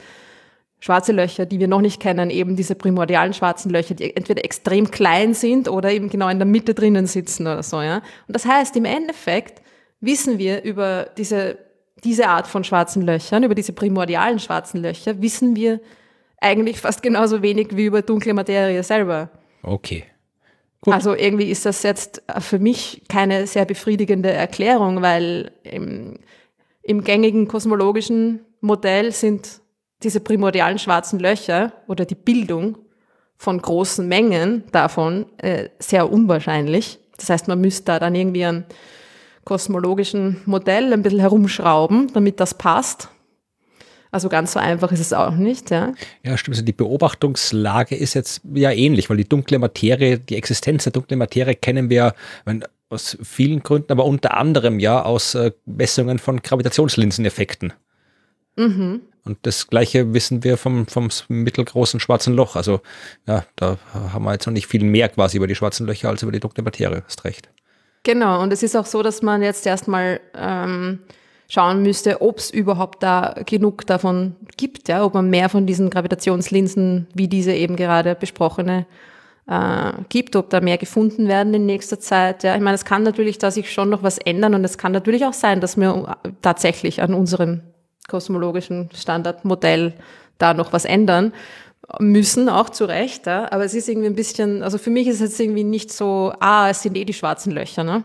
[0.84, 4.90] schwarze Löcher, die wir noch nicht kennen, eben diese primordialen schwarzen Löcher, die entweder extrem
[4.90, 8.02] klein sind oder eben genau in der Mitte drinnen sitzen oder so, ja.
[8.28, 9.62] Und das heißt, im Endeffekt
[10.02, 11.56] wissen wir über diese,
[12.04, 15.80] diese Art von schwarzen Löchern, über diese primordialen schwarzen Löcher, wissen wir
[16.38, 19.30] eigentlich fast genauso wenig wie über dunkle Materie selber.
[19.62, 20.04] Okay.
[20.82, 20.92] Gut.
[20.92, 26.18] Also irgendwie ist das jetzt für mich keine sehr befriedigende Erklärung, weil im,
[26.82, 29.63] im gängigen kosmologischen Modell sind
[30.02, 32.78] diese primordialen schwarzen Löcher oder die Bildung
[33.36, 36.98] von großen Mengen davon äh, sehr unwahrscheinlich.
[37.16, 38.64] Das heißt, man müsste da dann irgendwie ein
[39.44, 43.08] kosmologischen Modell ein bisschen herumschrauben, damit das passt.
[44.10, 45.92] Also ganz so einfach ist es auch nicht, ja.
[46.22, 46.54] Ja, stimmt.
[46.54, 51.18] Also die Beobachtungslage ist jetzt ja ähnlich, weil die dunkle Materie, die Existenz der dunklen
[51.18, 52.14] Materie kennen wir
[52.44, 57.72] wenn, aus vielen Gründen, aber unter anderem ja aus äh, Messungen von Gravitationslinseneffekten.
[58.56, 59.00] Mhm.
[59.24, 62.56] Und das Gleiche wissen wir vom, vom mittelgroßen schwarzen Loch.
[62.56, 62.80] Also
[63.26, 66.22] ja, da haben wir jetzt noch nicht viel mehr quasi über die schwarzen Löcher als
[66.22, 67.02] über die dunkle Materie.
[67.06, 67.48] Hast recht.
[68.02, 70.98] Genau, und es ist auch so, dass man jetzt erstmal ähm,
[71.48, 75.88] schauen müsste, ob es überhaupt da genug davon gibt, ja, ob man mehr von diesen
[75.88, 78.86] Gravitationslinsen, wie diese eben gerade besprochene,
[79.46, 82.42] äh, gibt, ob da mehr gefunden werden in nächster Zeit.
[82.42, 82.56] Ja.
[82.56, 85.24] Ich meine, es kann natürlich da sich schon noch was ändern und es kann natürlich
[85.24, 87.62] auch sein, dass wir tatsächlich an unserem
[88.08, 89.94] kosmologischen Standardmodell
[90.38, 91.32] da noch was ändern
[92.00, 93.26] müssen, auch zu Recht.
[93.26, 93.50] Ja?
[93.52, 96.32] Aber es ist irgendwie ein bisschen, also für mich ist es jetzt irgendwie nicht so,
[96.40, 97.84] ah, es sind eh die schwarzen Löcher.
[97.84, 98.04] Ne?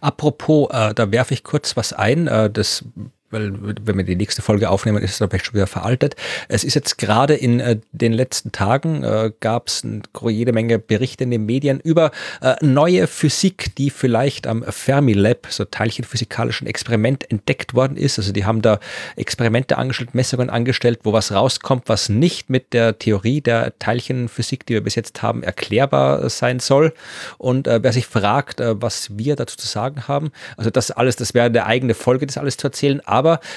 [0.00, 2.26] Apropos, äh, da werfe ich kurz was ein.
[2.26, 2.84] Äh, das
[3.30, 6.16] weil wenn wir die nächste Folge aufnehmen, ist es aber schon wieder veraltet.
[6.48, 9.82] Es ist jetzt gerade in äh, den letzten Tagen äh, gab es
[10.28, 12.10] jede Menge Berichte in den Medien über
[12.40, 18.18] äh, neue Physik, die vielleicht am Fermilab, so teilchenphysikalischen Experiment entdeckt worden ist.
[18.18, 18.80] Also die haben da
[19.16, 24.74] Experimente angestellt, Messungen angestellt, wo was rauskommt, was nicht mit der Theorie der Teilchenphysik, die
[24.74, 26.92] wir bis jetzt haben, erklärbar sein soll.
[27.36, 31.16] Und äh, wer sich fragt, äh, was wir dazu zu sagen haben, also das alles,
[31.16, 33.00] das wäre eine eigene Folge, das alles zu erzählen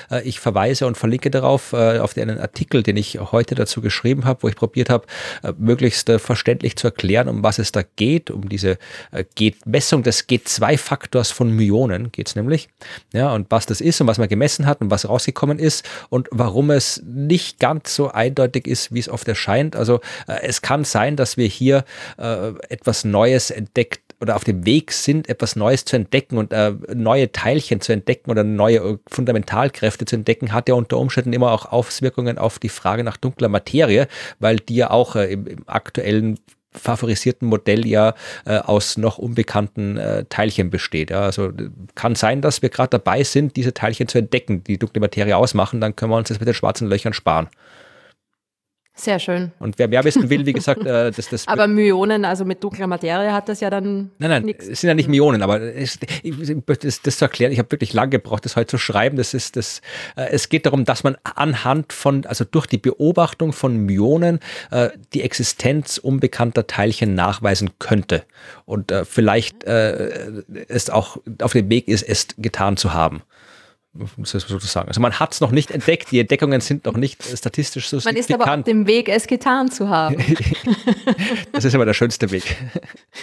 [0.09, 4.25] äh, ich verweise und verlinke darauf, äh, auf den Artikel, den ich heute dazu geschrieben
[4.25, 5.05] habe, wo ich probiert habe,
[5.43, 8.77] äh, möglichst äh, verständlich zu erklären, um was es da geht, um diese
[9.11, 12.69] äh, Messung des G2-Faktors von Myonen geht es nämlich.
[13.13, 16.27] Ja, und was das ist und was man gemessen hat und was rausgekommen ist und
[16.31, 19.75] warum es nicht ganz so eindeutig ist, wie es oft erscheint.
[19.75, 21.85] Also äh, es kann sein, dass wir hier
[22.17, 27.31] etwas Neues entdeckt oder auf dem Weg sind, etwas Neues zu entdecken und äh, neue
[27.31, 31.71] Teilchen zu entdecken oder neue äh, Fundamentalkräfte zu entdecken, hat ja unter Umständen immer auch
[31.71, 34.07] Auswirkungen auf die Frage nach dunkler Materie,
[34.39, 36.39] weil die ja auch äh, im, im aktuellen
[36.73, 38.13] favorisierten Modell ja
[38.45, 41.09] äh, aus noch unbekannten äh, Teilchen besteht.
[41.09, 41.21] Ja.
[41.21, 41.51] Also
[41.95, 45.81] kann sein, dass wir gerade dabei sind, diese Teilchen zu entdecken, die dunkle Materie ausmachen,
[45.81, 47.49] dann können wir uns das mit den schwarzen Löchern sparen.
[48.93, 49.51] Sehr schön.
[49.57, 51.47] Und wer mehr wissen will, wie gesagt, äh, das, das.
[51.47, 54.11] Aber Myonen, also mit dunkler Materie hat das ja dann.
[54.19, 54.67] Nein, nein, nix.
[54.67, 55.97] es sind ja nicht Myonen, aber es,
[56.65, 59.15] das, das zu erklären, ich habe wirklich lange gebraucht, das heute zu schreiben.
[59.15, 59.81] Das ist das,
[60.17, 64.39] äh, es geht darum, dass man anhand von, also durch die Beobachtung von Myonen
[64.71, 68.23] äh, die Existenz unbekannter Teilchen nachweisen könnte.
[68.65, 73.23] Und äh, vielleicht äh, es auch auf dem Weg ist, es getan zu haben
[74.23, 74.87] sozusagen.
[74.87, 78.15] Also man hat es noch nicht entdeckt, die Entdeckungen sind noch nicht statistisch so Man
[78.15, 80.15] ist aber auf dem Weg, es getan zu haben.
[81.51, 82.55] das ist aber der schönste Weg.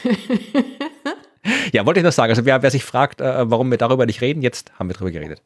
[1.73, 2.31] ja, wollte ich noch sagen.
[2.31, 5.11] Also wer, wer sich fragt, äh, warum wir darüber nicht reden, jetzt haben wir darüber
[5.11, 5.41] geredet.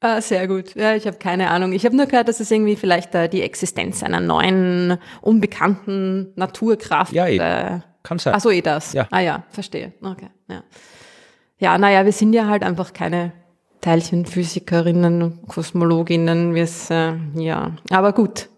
[0.00, 0.74] Ah, sehr gut.
[0.74, 1.72] Ja, ich habe keine Ahnung.
[1.72, 7.12] Ich habe nur gehört, dass es irgendwie vielleicht äh, die Existenz einer neuen, unbekannten Naturkraft.
[7.12, 7.38] Ja, eh.
[7.38, 8.34] Äh, kann sein.
[8.34, 8.92] Achso, eh das.
[8.92, 9.08] Ja.
[9.10, 9.94] Ah ja, verstehe.
[10.02, 10.28] Okay.
[10.48, 10.62] Ja,
[11.58, 13.32] ja naja, wir sind ja halt einfach keine
[13.84, 18.48] Teilchenphysikerinnen, Kosmologinnen, wie es, äh, ja, aber gut.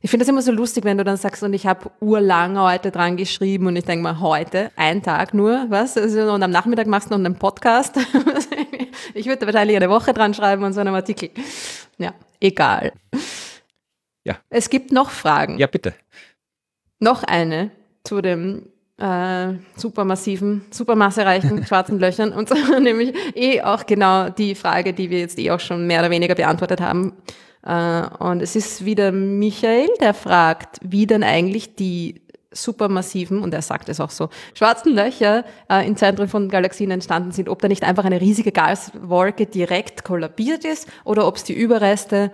[0.00, 2.92] Ich finde das immer so lustig, wenn du dann sagst, und ich habe urlang heute
[2.92, 5.96] dran geschrieben und ich denke mal, heute, ein Tag nur, was?
[5.96, 7.98] Also, und am Nachmittag machst du noch einen Podcast.
[9.14, 11.30] ich würde wahrscheinlich eine Woche dran schreiben und so einen Artikel.
[11.98, 12.92] Ja, egal.
[14.22, 14.36] Ja.
[14.50, 15.58] Es gibt noch Fragen.
[15.58, 15.94] Ja, bitte.
[17.00, 17.72] Noch eine
[18.04, 18.66] zu dem
[18.98, 25.18] äh, supermassiven, supermassereichen schwarzen Löchern und so, nämlich eh auch genau die Frage, die wir
[25.18, 27.12] jetzt eh auch schon mehr oder weniger beantwortet haben.
[27.64, 32.22] Äh, und es ist wieder Michael, der fragt, wie denn eigentlich die
[32.54, 37.32] supermassiven, und er sagt es auch so, schwarzen Löcher äh, im Zentrum von Galaxien entstanden
[37.32, 41.52] sind, ob da nicht einfach eine riesige Gaswolke direkt kollabiert ist oder ob es die
[41.52, 42.30] Überreste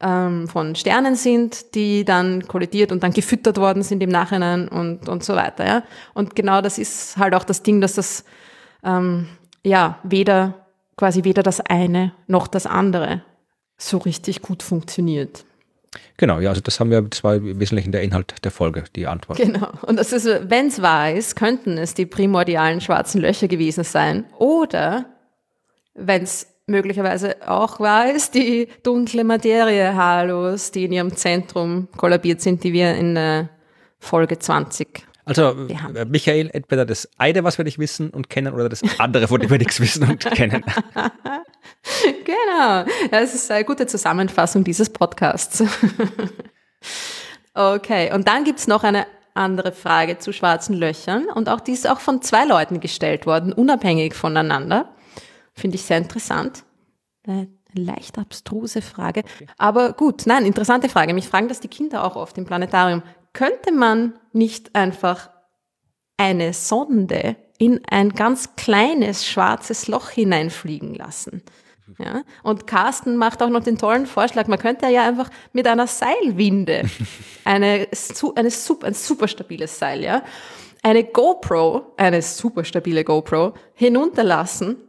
[0.00, 5.08] ähm, von Sternen sind, die dann kollidiert und dann gefüttert worden sind im Nachhinein und,
[5.08, 5.66] und so weiter.
[5.66, 5.82] Ja?
[6.14, 8.24] Und genau das ist halt auch das Ding, dass das
[8.84, 9.28] ähm,
[9.64, 13.22] ja weder quasi weder das eine noch das andere
[13.76, 15.44] so richtig gut funktioniert.
[16.16, 19.38] Genau, ja, also das haben wir, das war wesentlich der Inhalt der Folge, die Antwort.
[19.38, 19.68] Genau.
[19.82, 24.24] Und das ist, wenn es wahr ist, könnten es die primordialen schwarzen Löcher gewesen sein.
[24.36, 25.06] Oder
[25.94, 32.72] wenn es möglicherweise auch weiß, die dunkle Materie-Halos, die in ihrem Zentrum kollabiert sind, die
[32.72, 33.46] wir in äh,
[33.98, 38.70] Folge 20 also, äh, Michael, entweder das eine, was wir nicht wissen und kennen, oder
[38.70, 40.64] das andere, von dem wir nichts wissen und kennen.
[42.24, 42.86] genau.
[43.10, 45.62] Das ist eine gute Zusammenfassung dieses Podcasts.
[47.54, 51.26] okay, und dann gibt's noch eine andere Frage zu schwarzen Löchern.
[51.26, 54.88] Und auch die ist auch von zwei Leuten gestellt worden, unabhängig voneinander.
[55.58, 56.64] Finde ich sehr interessant.
[57.26, 59.24] Eine leicht abstruse Frage.
[59.58, 61.12] Aber gut, nein, interessante Frage.
[61.14, 63.02] Mich fragen das die Kinder auch oft im Planetarium.
[63.32, 65.30] Könnte man nicht einfach
[66.16, 71.42] eine Sonde in ein ganz kleines schwarzes Loch hineinfliegen lassen?
[71.98, 72.22] Ja?
[72.42, 76.84] Und Carsten macht auch noch den tollen Vorschlag, man könnte ja einfach mit einer Seilwinde,
[77.44, 77.88] eine,
[78.36, 80.22] eine super, ein super stabiles Seil, ja,
[80.82, 84.87] eine GoPro, eine super stabile GoPro, hinunterlassen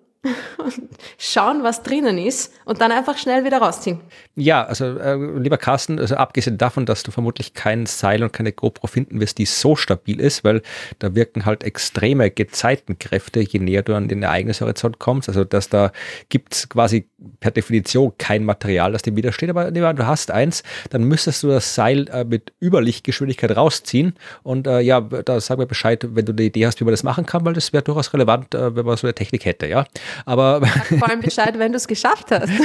[0.57, 0.73] und
[1.17, 4.01] schauen, was drinnen ist und dann einfach schnell wieder rausziehen.
[4.35, 8.51] Ja, also äh, lieber Carsten, also abgesehen davon, dass du vermutlich kein Seil und keine
[8.51, 10.61] GoPro finden wirst, die so stabil ist, weil
[10.99, 15.29] da wirken halt extreme Gezeitenkräfte, je näher du an den Ereignishorizont kommst.
[15.29, 15.91] Also dass da
[16.27, 17.07] gibt es quasi
[17.39, 21.47] per Definition kein Material, das dem widersteht, aber nehmen du hast eins, dann müsstest du
[21.47, 24.13] das Seil äh, mit Überlichtgeschwindigkeit rausziehen
[24.43, 27.03] und äh, ja, da sag mir Bescheid, wenn du eine Idee hast, wie man das
[27.03, 29.85] machen kann, weil das wäre durchaus relevant, äh, wenn man so eine Technik hätte, ja.
[30.25, 32.49] Aber vor allem Bescheid, wenn du es geschafft hast.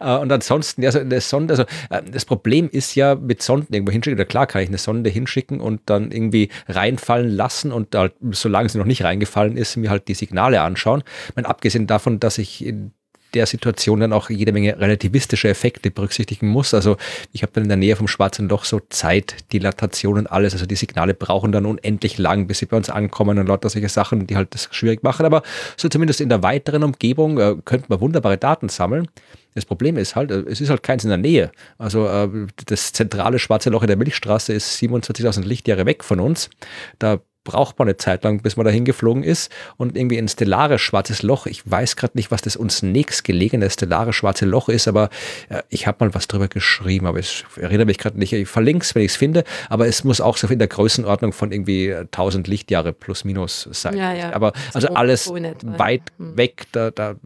[0.00, 3.90] Äh, und ansonsten, also eine Sonde, also äh, das Problem ist ja mit Sonden irgendwo
[3.92, 4.28] hinschicken.
[4.28, 8.78] Klar kann ich eine Sonde hinschicken und dann irgendwie reinfallen lassen und halt, solange sie
[8.78, 11.02] noch nicht reingefallen ist, mir halt die Signale anschauen.
[11.28, 12.92] Ich meine, abgesehen davon, dass ich in
[13.34, 16.74] der Situation dann auch jede Menge relativistische Effekte berücksichtigen muss.
[16.74, 16.96] Also
[17.32, 20.52] ich habe dann in der Nähe vom Schwarzen Loch so Zeitdilatation und alles.
[20.52, 23.88] Also die Signale brauchen dann unendlich lang, bis sie bei uns ankommen und lauter solche
[23.88, 25.26] Sachen, die halt das schwierig machen.
[25.26, 25.42] Aber
[25.76, 29.08] so zumindest in der weiteren Umgebung äh, könnten wir wunderbare Daten sammeln.
[29.54, 31.50] Das Problem ist halt, äh, es ist halt keins in der Nähe.
[31.78, 36.48] Also äh, das zentrale schwarze Loch in der Milchstraße ist 27.000 Lichtjahre weg von uns.
[36.98, 39.50] Da braucht man eine Zeit lang, bis man dahin geflogen ist.
[39.78, 44.12] Und irgendwie ein stellares schwarzes Loch, ich weiß gerade nicht, was das uns nächstgelegene stellare
[44.12, 45.08] schwarze Loch ist, aber
[45.48, 48.34] äh, ich habe mal was drüber geschrieben, aber ich erinnere mich gerade nicht.
[48.34, 51.32] Ich verlinke es, wenn ich es finde, aber es muss auch so in der Größenordnung
[51.32, 53.96] von irgendwie 1000 Lichtjahre plus minus sein.
[53.96, 54.34] Ja, ja.
[54.34, 56.36] Aber also alles weit hm.
[56.36, 57.16] weg, da, da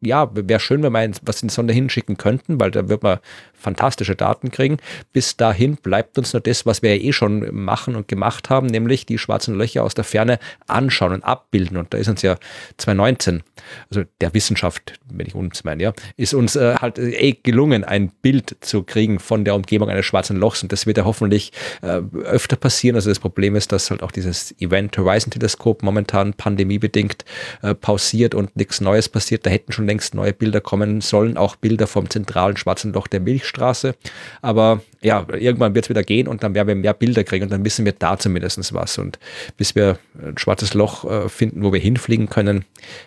[0.00, 3.18] ja, wäre schön, wenn wir was in die Sonne hinschicken könnten, weil da wird man
[3.60, 4.78] fantastische Daten kriegen.
[5.12, 8.66] Bis dahin bleibt uns nur das, was wir ja eh schon machen und gemacht haben,
[8.66, 11.76] nämlich die schwarzen Löcher aus der Ferne anschauen und abbilden.
[11.76, 12.36] Und da ist uns ja
[12.78, 13.42] 2019,
[13.90, 18.10] also der Wissenschaft, wenn ich uns meine, ja, ist uns äh, halt eh gelungen, ein
[18.22, 20.62] Bild zu kriegen von der Umgebung eines schwarzen Lochs.
[20.62, 21.52] Und das wird ja hoffentlich
[21.82, 22.96] äh, öfter passieren.
[22.96, 27.24] Also das Problem ist, dass halt auch dieses Event Horizon Teleskop momentan pandemiebedingt
[27.62, 29.46] äh, pausiert und nichts Neues passiert.
[29.46, 33.20] Da hätten schon längst neue Bilder kommen sollen, auch Bilder vom zentralen schwarzen Loch der
[33.50, 33.94] Milchstraße.
[34.42, 37.50] Aber ja, irgendwann wird es wieder gehen und dann werden wir mehr Bilder kriegen und
[37.50, 38.98] dann wissen wir da zumindest was.
[38.98, 39.18] Und
[39.56, 42.64] bis wir ein schwarzes Loch äh, finden, wo wir hinfliegen können,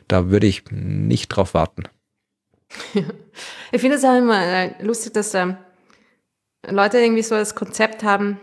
[0.08, 1.84] da würde ich nicht drauf warten.
[3.72, 5.58] Ich finde es auch immer äh, lustig, dass ähm,
[6.70, 8.40] Leute irgendwie so das Konzept haben,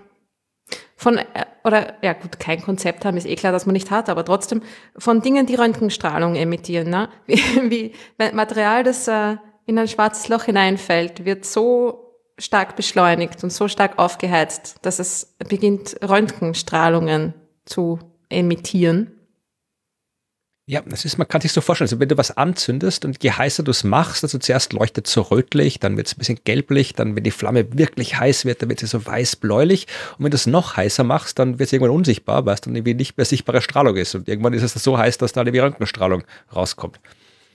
[0.97, 1.25] von, äh,
[1.63, 4.61] oder ja gut, kein Konzept haben, ist eh klar, dass man nicht hat, aber trotzdem
[4.99, 6.91] von Dingen, die Röntgenstrahlung emittieren.
[6.91, 7.09] Ne?
[7.29, 7.39] Wie,
[7.71, 7.95] wie
[8.33, 9.37] Material, das äh,
[9.67, 15.37] in ein schwarzes Loch hineinfällt, wird so stark beschleunigt und so stark aufgeheizt, dass es
[15.49, 17.35] beginnt, Röntgenstrahlungen
[17.65, 17.99] zu
[18.29, 19.13] emittieren.
[20.67, 23.33] Ja, das ist, man kann sich so vorstellen, also wenn du was anzündest und je
[23.33, 26.39] heißer du es machst, also zuerst leuchtet es so rötlich, dann wird es ein bisschen
[26.45, 30.31] gelblich, dann wenn die Flamme wirklich heiß wird, dann wird sie so weiß-bläulich und wenn
[30.31, 33.17] du es noch heißer machst, dann wird es irgendwann unsichtbar, weil es dann irgendwie nicht
[33.17, 36.23] mehr sichtbare Strahlung ist und irgendwann ist es so heiß, dass da die Röntgenstrahlung
[36.55, 37.01] rauskommt.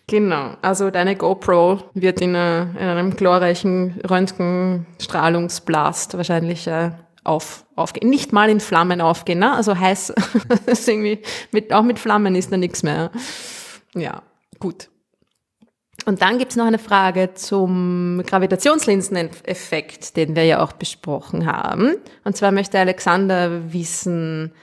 [0.07, 6.91] Genau, also deine GoPro wird in, a, in einem glorreichen Röntgenstrahlungsblast wahrscheinlich äh,
[7.23, 8.09] auf, aufgehen.
[8.09, 9.53] Nicht mal in Flammen aufgehen, ne?
[9.53, 10.13] Also heiß,
[10.67, 13.09] das irgendwie mit, auch mit Flammen ist da nichts mehr.
[13.95, 14.21] Ja,
[14.59, 14.89] gut.
[16.05, 21.95] Und dann gibt's noch eine Frage zum Gravitationslinseneffekt, den wir ja auch besprochen haben.
[22.23, 24.53] Und zwar möchte Alexander wissen,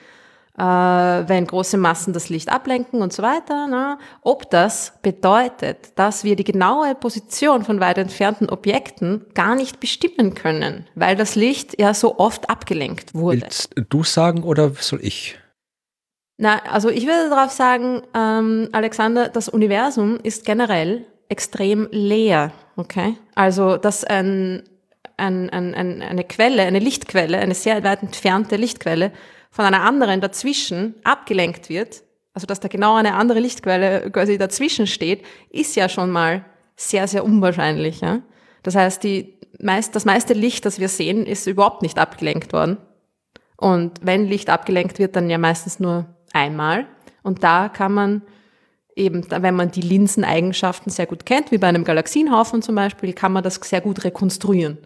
[0.59, 3.99] äh, wenn große Massen das Licht ablenken und so weiter, ne?
[4.21, 10.35] ob das bedeutet, dass wir die genaue Position von weit entfernten Objekten gar nicht bestimmen
[10.35, 13.43] können, weil das Licht ja so oft abgelenkt wurde.
[13.43, 15.39] Willst du sagen oder soll ich?
[16.39, 23.17] Na, also ich würde darauf sagen, ähm, Alexander, das Universum ist generell extrem leer, okay?
[23.35, 24.65] Also, dass ein,
[25.17, 29.13] ein, ein, ein, eine Quelle, eine Lichtquelle, eine sehr weit entfernte Lichtquelle
[29.51, 32.03] von einer anderen dazwischen abgelenkt wird,
[32.35, 36.45] also dass da genau eine andere Lichtquelle quasi dazwischen steht, ist ja schon mal
[36.77, 38.01] sehr, sehr unwahrscheinlich.
[38.01, 38.23] Ja?
[38.63, 42.79] Das heißt, die meist, das meiste Licht, das wir sehen, ist überhaupt nicht abgelenkt worden.
[43.57, 46.87] Und wenn Licht abgelenkt wird, dann ja meistens nur einmal.
[47.23, 48.23] Und da kann man
[48.95, 53.33] eben, wenn man die Linseneigenschaften sehr gut kennt, wie bei einem Galaxienhaufen zum Beispiel, kann
[53.33, 54.79] man das sehr gut rekonstruieren.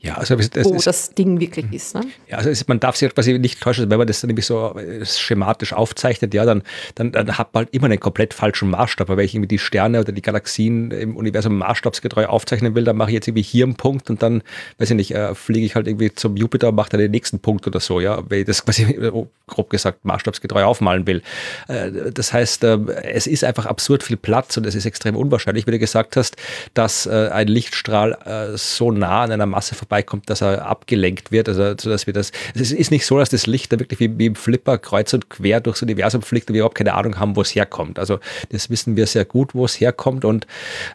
[0.00, 1.94] Ja, also das, wo ist, das Ding wirklich ist.
[1.94, 2.02] Ne?
[2.28, 5.04] Ja, also man darf sich quasi nicht täuschen, wenn man das dann nämlich so äh,
[5.06, 6.62] schematisch aufzeichnet, ja, dann,
[6.94, 9.08] dann, dann hat man halt immer einen komplett falschen Maßstab.
[9.08, 12.96] Aber wenn ich irgendwie die Sterne oder die Galaxien im Universum maßstabsgetreu aufzeichnen will, dann
[12.96, 14.42] mache ich jetzt irgendwie hier einen Punkt und dann,
[14.78, 17.38] weiß ich nicht, äh, fliege ich halt irgendwie zum Jupiter und mache dann den nächsten
[17.38, 19.10] Punkt oder so, ja, wenn ich das quasi, äh,
[19.46, 21.22] grob gesagt, maßstabsgetreu aufmalen will.
[21.68, 25.16] Äh, das heißt, äh, es ist einfach einfach absurd viel Platz und es ist extrem
[25.16, 26.36] unwahrscheinlich, wie du gesagt hast,
[26.74, 31.48] dass äh, ein Lichtstrahl äh, so nah an einer Masse vorbeikommt, dass er abgelenkt wird.
[31.48, 32.32] Also, so dass wir das.
[32.54, 35.30] Es ist nicht so, dass das Licht da wirklich wie, wie im Flipper kreuz und
[35.30, 37.98] quer durchs Universum fliegt und wir überhaupt keine Ahnung haben, wo es herkommt.
[37.98, 38.18] Also
[38.50, 40.46] das wissen wir sehr gut, wo es herkommt und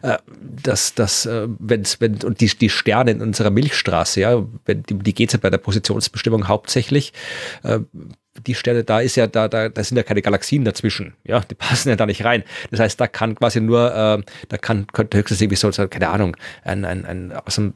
[0.02, 0.18] äh,
[0.62, 4.98] dass das, äh, wenn's, wenn und die, die Sterne in unserer Milchstraße, ja, wenn, die,
[4.98, 7.12] die geht es ja bei der Positionsbestimmung hauptsächlich.
[8.36, 11.14] Äh, die Stelle da ist ja, da, da, da sind ja keine Galaxien dazwischen.
[11.24, 12.44] Ja, die passen ja da nicht rein.
[12.70, 16.36] Das heißt, da kann quasi nur, äh, da kann, könnte höchstens irgendwie so, keine Ahnung,
[16.62, 17.74] ein, ein, ein aus, einem,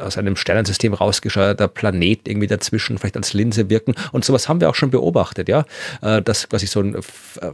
[0.00, 3.94] aus einem Sternensystem rausgescheuerter Planet irgendwie dazwischen vielleicht als Linse wirken.
[4.12, 5.64] Und sowas haben wir auch schon beobachtet, ja.
[6.00, 7.00] Äh, dass quasi so ein äh,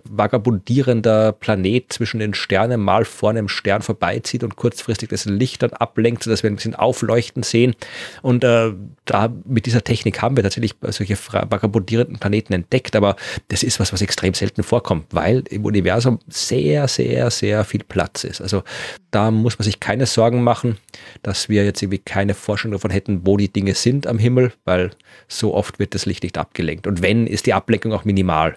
[0.04, 5.72] vagabundierender Planet zwischen den Sternen mal vor einem Stern vorbeizieht und kurzfristig das Licht dann
[5.72, 7.74] ablenkt, sodass wir ein bisschen aufleuchten sehen.
[8.22, 8.72] Und äh,
[9.04, 13.16] da mit dieser Technik haben wir tatsächlich solche vagabundierenden Planeten entdeckt, aber
[13.48, 18.24] das ist was, was extrem selten vorkommt, weil im Universum sehr, sehr, sehr viel Platz
[18.24, 18.40] ist.
[18.40, 18.62] Also
[19.10, 20.78] da muss man sich keine Sorgen machen,
[21.22, 24.90] dass wir jetzt irgendwie keine Forschung davon hätten, wo die Dinge sind am Himmel, weil
[25.28, 26.86] so oft wird das Licht nicht abgelenkt.
[26.86, 28.54] Und wenn, ist die Ablenkung auch minimal.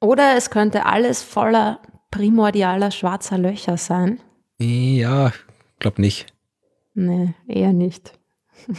[0.00, 1.80] Oder es könnte alles voller
[2.10, 4.20] primordialer schwarzer Löcher sein.
[4.58, 5.32] Ja,
[5.78, 6.26] glaub nicht.
[6.94, 8.12] Nee, eher nicht.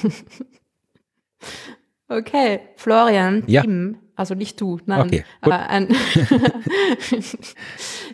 [2.09, 3.61] okay, Florian, ja.
[3.61, 5.07] Tim, also nicht du, nein.
[5.07, 5.87] Okay, äh, ein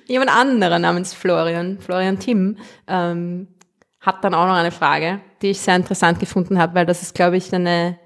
[0.06, 2.57] jemand anderer namens Florian, Florian Tim,
[2.88, 3.48] ähm,
[3.99, 7.15] hat dann auch noch eine Frage, die ich sehr interessant gefunden habe, weil das ist,
[7.15, 7.98] glaube ich, eine,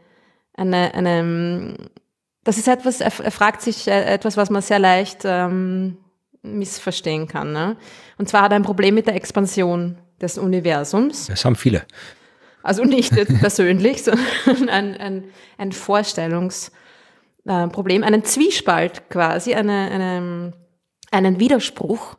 [0.55, 1.75] eine, eine,
[2.45, 5.97] das ist etwas, er, er fragt sich äh, etwas, was man sehr leicht ähm,
[6.41, 7.51] missverstehen kann.
[7.51, 7.75] Ne?
[8.17, 11.27] Und zwar hat er ein Problem mit der Expansion des Universums.
[11.27, 11.83] Das haben viele.
[12.63, 14.03] Also nicht persönlich,
[14.45, 15.23] sondern ein, ein,
[15.57, 15.73] ein
[17.43, 20.53] Vorstellungsproblem, einen Zwiespalt quasi, eine, eine,
[21.11, 22.15] einen Widerspruch.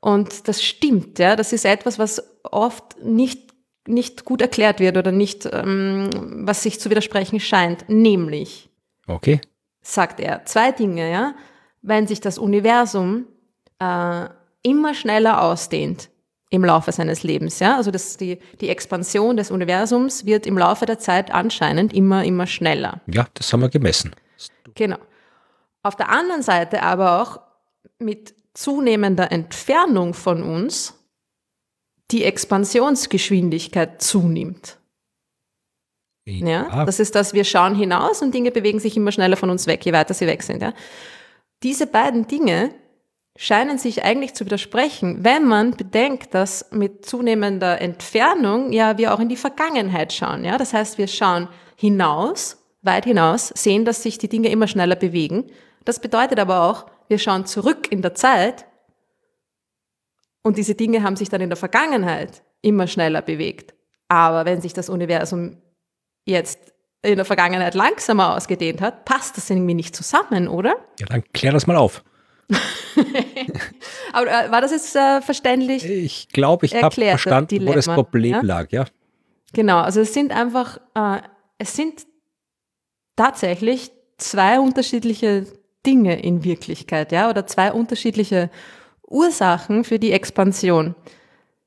[0.00, 1.36] Und das stimmt, ja.
[1.36, 3.54] Das ist etwas, was oft nicht,
[3.86, 7.88] nicht gut erklärt wird oder nicht, ähm, was sich zu widersprechen scheint.
[7.88, 8.70] Nämlich,
[9.06, 9.40] okay.
[9.82, 11.34] sagt er, zwei Dinge, ja.
[11.80, 13.26] Wenn sich das Universum
[13.78, 14.26] äh,
[14.62, 16.08] immer schneller ausdehnt,
[16.54, 17.58] im Laufe seines Lebens.
[17.58, 17.76] Ja?
[17.76, 22.46] Also das, die, die Expansion des Universums wird im Laufe der Zeit anscheinend immer, immer
[22.46, 23.00] schneller.
[23.06, 24.14] Ja, das haben wir gemessen.
[24.74, 24.98] Genau.
[25.82, 27.40] Auf der anderen Seite aber auch
[27.98, 30.94] mit zunehmender Entfernung von uns
[32.10, 34.78] die Expansionsgeschwindigkeit zunimmt.
[36.26, 36.46] Ja.
[36.46, 39.66] ja, das ist das, wir schauen hinaus und Dinge bewegen sich immer schneller von uns
[39.66, 40.62] weg, je weiter sie weg sind.
[40.62, 40.72] Ja.
[41.62, 42.74] Diese beiden Dinge
[43.36, 49.20] scheinen sich eigentlich zu widersprechen, wenn man bedenkt, dass mit zunehmender Entfernung ja wir auch
[49.20, 50.44] in die Vergangenheit schauen.
[50.44, 50.56] Ja?
[50.56, 55.50] Das heißt, wir schauen hinaus, weit hinaus, sehen, dass sich die Dinge immer schneller bewegen.
[55.84, 58.66] Das bedeutet aber auch, wir schauen zurück in der Zeit
[60.42, 63.74] und diese Dinge haben sich dann in der Vergangenheit immer schneller bewegt.
[64.08, 65.56] Aber wenn sich das Universum
[66.26, 70.76] jetzt in der Vergangenheit langsamer ausgedehnt hat, passt das irgendwie nicht zusammen, oder?
[71.00, 72.02] Ja, dann klär das mal auf.
[74.12, 75.84] Aber äh, war das jetzt äh, verständlich?
[75.84, 78.40] Ich glaube, ich habe verstanden, Dilemma, wo das Problem ja?
[78.42, 78.84] lag, ja.
[79.52, 81.20] Genau, also es sind einfach, äh,
[81.58, 82.06] es sind
[83.16, 85.46] tatsächlich zwei unterschiedliche
[85.86, 88.50] Dinge in Wirklichkeit, ja, oder zwei unterschiedliche
[89.06, 90.94] Ursachen für die Expansion.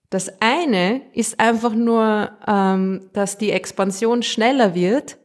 [0.09, 5.17] Das eine ist einfach nur, ähm, dass die Expansion schneller wird,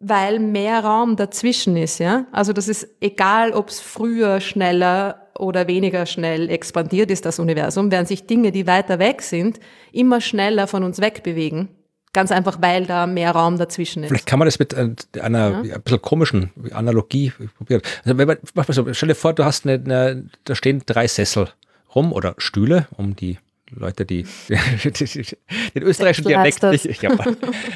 [0.00, 2.26] weil mehr Raum dazwischen ist, ja.
[2.32, 7.90] Also das ist egal, ob es früher schneller oder weniger schnell expandiert ist, das Universum,
[7.90, 9.60] während sich Dinge, die weiter weg sind,
[9.92, 11.68] immer schneller von uns wegbewegen.
[12.12, 14.08] Ganz einfach, weil da mehr Raum dazwischen ist.
[14.08, 15.74] Vielleicht kann man das mit äh, einer ja.
[15.76, 17.82] ein bisschen komischen Analogie probieren.
[18.04, 20.82] Also wenn man, mach mal so, stell dir vor, du hast eine, eine, da stehen
[20.86, 21.48] drei Sessel
[21.94, 23.38] rum oder Stühle, um die
[23.74, 27.02] Leute, die, den österreichischen Dialekt nicht.
[27.02, 27.16] Ja,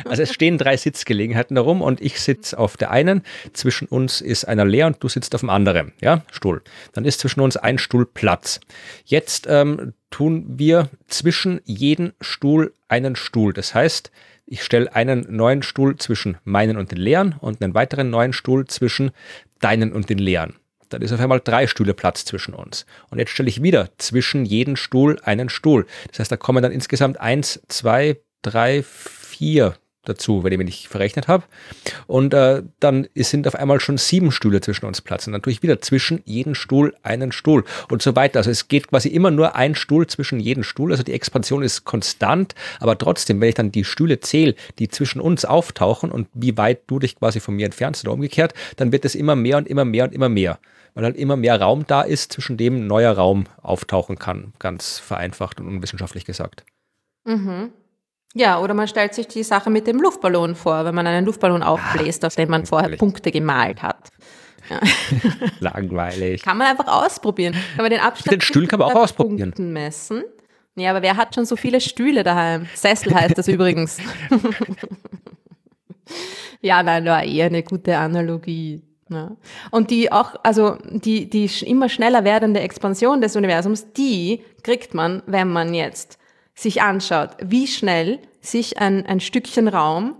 [0.04, 3.22] also es stehen drei Sitzgelegenheiten darum und ich sitze auf der einen,
[3.52, 6.62] zwischen uns ist einer leer und du sitzt auf dem anderen, ja, Stuhl.
[6.92, 8.60] Dann ist zwischen uns ein Stuhl Platz.
[9.04, 13.52] Jetzt ähm, tun wir zwischen jeden Stuhl einen Stuhl.
[13.52, 14.10] Das heißt,
[14.46, 18.66] ich stelle einen neuen Stuhl zwischen meinen und den leeren und einen weiteren neuen Stuhl
[18.66, 19.12] zwischen
[19.60, 20.54] deinen und den leeren.
[20.94, 22.86] Dann ist auf einmal drei Stühle Platz zwischen uns.
[23.10, 25.86] Und jetzt stelle ich wieder zwischen jeden Stuhl einen Stuhl.
[26.08, 30.88] Das heißt, da kommen dann insgesamt eins, zwei, drei, vier dazu, wenn ich mich nicht
[30.88, 31.44] verrechnet habe.
[32.06, 35.26] Und äh, dann sind auf einmal schon sieben Stühle zwischen uns Platz.
[35.26, 38.38] Und dann tue ich wieder zwischen jeden Stuhl einen Stuhl und so weiter.
[38.38, 40.92] Also es geht quasi immer nur ein Stuhl zwischen jeden Stuhl.
[40.92, 45.20] Also die Expansion ist konstant, aber trotzdem, wenn ich dann die Stühle zähle, die zwischen
[45.20, 49.04] uns auftauchen und wie weit du dich quasi von mir entfernst oder umgekehrt, dann wird
[49.04, 50.58] es immer mehr und immer mehr und immer mehr
[50.94, 55.60] weil halt immer mehr Raum da ist, zwischen dem neuer Raum auftauchen kann, ganz vereinfacht
[55.60, 56.64] und unwissenschaftlich gesagt.
[57.24, 57.72] Mhm.
[58.36, 61.62] Ja, oder man stellt sich die Sache mit dem Luftballon vor, wenn man einen Luftballon
[61.62, 64.10] ah, aufbläst, auf dem man vorher Punkte gemalt hat.
[64.68, 64.80] Ja.
[65.60, 66.42] Langweilig.
[66.42, 67.54] Kann man einfach ausprobieren.
[67.76, 69.50] Kann man den Abstand den Stuhl kann man auch ausprobieren.
[69.50, 70.24] Punkten messen.
[70.74, 72.66] Ja, aber wer hat schon so viele Stühle daheim?
[72.74, 73.98] Sessel heißt das übrigens.
[76.60, 78.82] ja, nein, war eher eine gute Analogie.
[79.10, 79.36] Ja.
[79.70, 85.22] Und die auch, also die, die immer schneller werdende Expansion des Universums, die kriegt man,
[85.26, 86.18] wenn man jetzt
[86.54, 90.16] sich anschaut, wie schnell sich ein, ein Stückchen Raum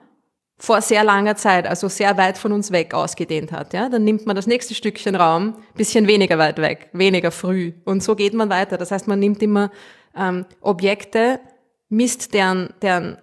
[0.57, 3.73] vor sehr langer Zeit, also sehr weit von uns weg ausgedehnt hat.
[3.73, 3.89] Ja?
[3.89, 7.73] Dann nimmt man das nächste Stückchen Raum bisschen weniger weit weg, weniger früh.
[7.85, 8.79] Und so geht man weiter.
[8.79, 9.71] Das heißt, man nimmt immer
[10.17, 11.41] ähm, Objekte,
[11.89, 13.19] misst deren, deren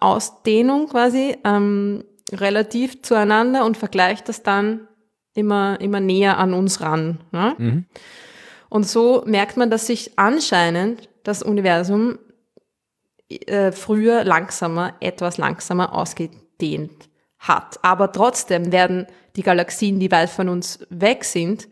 [0.00, 4.86] Ausdehnung quasi ähm, relativ zueinander und vergleicht das dann
[5.34, 7.20] immer, immer näher an uns ran.
[7.32, 7.54] Ne?
[7.58, 7.84] Mhm.
[8.68, 12.18] Und so merkt man, dass sich anscheinend das Universum
[13.28, 17.78] äh, früher langsamer, etwas langsamer ausgedehnt hat.
[17.82, 19.06] Aber trotzdem werden
[19.36, 21.68] die Galaxien, die weit von uns weg sind,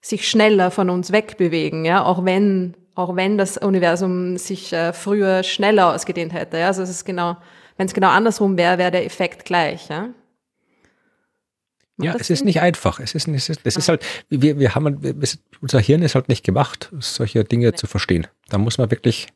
[0.00, 5.42] sich schneller von uns wegbewegen, ja, auch wenn, auch wenn das Universum sich äh, früher
[5.44, 6.58] schneller ausgedehnt hätte.
[6.58, 6.66] Ja?
[6.66, 7.36] Also es ist genau,
[7.76, 9.88] wenn es genau andersrum wäre, wäre der Effekt gleich.
[9.88, 10.08] Ja?
[11.98, 12.98] Ja, es ist nicht einfach.
[12.98, 15.00] Es ist, es ist, es ist halt, wir, wir haben,
[15.60, 18.26] unser Hirn ist halt nicht gemacht, solche Dinge zu verstehen.
[18.48, 19.28] Da muss man wirklich,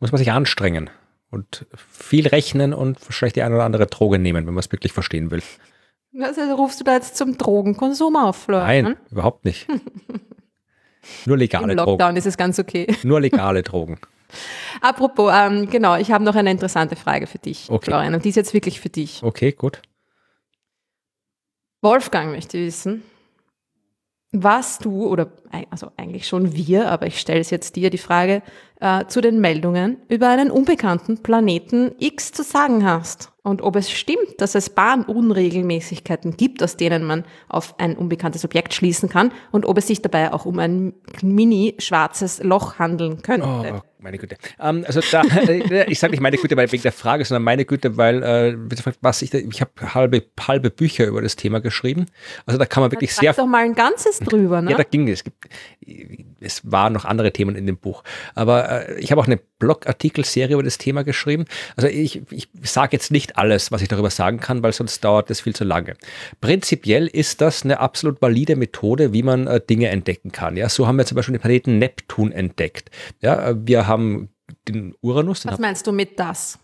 [0.00, 0.90] muss man sich anstrengen
[1.30, 4.92] und viel rechnen und wahrscheinlich die eine oder andere Droge nehmen, wenn man es wirklich
[4.92, 5.42] verstehen will.
[6.20, 8.84] Also rufst du da jetzt zum Drogenkonsum auf, Florian?
[8.84, 9.66] Nein, überhaupt nicht.
[11.26, 12.16] Nur legale Im Lockdown Drogen.
[12.16, 12.86] ist es ganz okay.
[13.02, 13.98] Nur legale Drogen.
[14.80, 17.90] Apropos, ähm, genau, ich habe noch eine interessante Frage für dich, Okay.
[17.90, 19.22] Florian, und die ist jetzt wirklich für dich.
[19.22, 19.80] Okay, gut.
[21.80, 23.02] Wolfgang möchte wissen,
[24.32, 25.32] was du, oder
[25.70, 28.42] also eigentlich schon wir, aber ich stelle es jetzt dir die Frage,
[28.80, 33.32] äh, zu den Meldungen über einen unbekannten Planeten X zu sagen hast.
[33.42, 38.74] Und ob es stimmt, dass es Bahnunregelmäßigkeiten gibt, aus denen man auf ein unbekanntes Objekt
[38.74, 40.92] schließen kann und ob es sich dabei auch um ein
[41.22, 43.46] mini-schwarzes Loch handeln könnte.
[43.76, 44.36] Oh, meine Güte.
[44.60, 47.64] Ähm, also da, äh, ich sage nicht meine Güte, weil wegen der Frage, sondern meine
[47.64, 48.56] Güte, weil äh,
[49.00, 52.06] was ich, da- ich habe halbe, halbe Bücher über das Thema geschrieben.
[52.46, 54.70] Also da kann man wirklich Sag sehr doch mal ein ganzes drüber, ne?
[54.70, 55.24] Ja, da ging es.
[56.40, 58.04] Es waren noch andere Themen in dem Buch.
[58.34, 61.46] Aber äh, ich habe auch eine Blogartikelserie über das Thema geschrieben.
[61.76, 65.30] Also ich, ich sage jetzt nicht alles, was ich darüber sagen kann, weil sonst dauert
[65.30, 65.94] das viel zu lange.
[66.40, 70.56] Prinzipiell ist das eine absolut valide Methode, wie man äh, Dinge entdecken kann.
[70.56, 72.90] Ja, so haben wir zum Beispiel den Planeten Neptun entdeckt.
[73.20, 74.28] Ja, äh, wir haben
[74.66, 76.58] den Uranus, den Was meinst du mit das?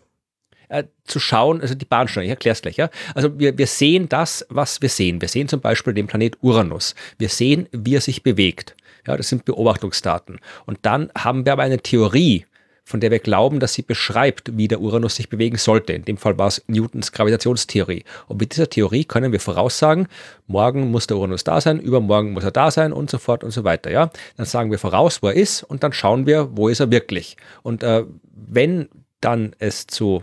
[0.68, 2.90] äh, zu schauen, also die Bahnsteige, ich erkläre es gleich, ja.
[3.14, 5.20] Also wir, wir sehen das, was wir sehen.
[5.20, 6.94] Wir sehen zum Beispiel den Planet Uranus.
[7.18, 8.76] Wir sehen, wie er sich bewegt.
[9.06, 10.40] Ja, das sind Beobachtungsdaten.
[10.66, 12.46] Und dann haben wir aber eine Theorie,
[12.84, 15.94] von der wir glauben, dass sie beschreibt, wie der Uranus sich bewegen sollte.
[15.94, 18.04] In dem Fall war es Newtons Gravitationstheorie.
[18.28, 20.06] Und mit dieser Theorie können wir voraussagen,
[20.46, 23.52] morgen muss der Uranus da sein, übermorgen muss er da sein und so fort und
[23.52, 23.90] so weiter.
[23.90, 26.90] Ja, dann sagen wir voraus, wo er ist und dann schauen wir, wo ist er
[26.90, 27.38] wirklich.
[27.62, 28.04] Und äh,
[28.34, 28.88] wenn
[29.20, 30.22] dann es zu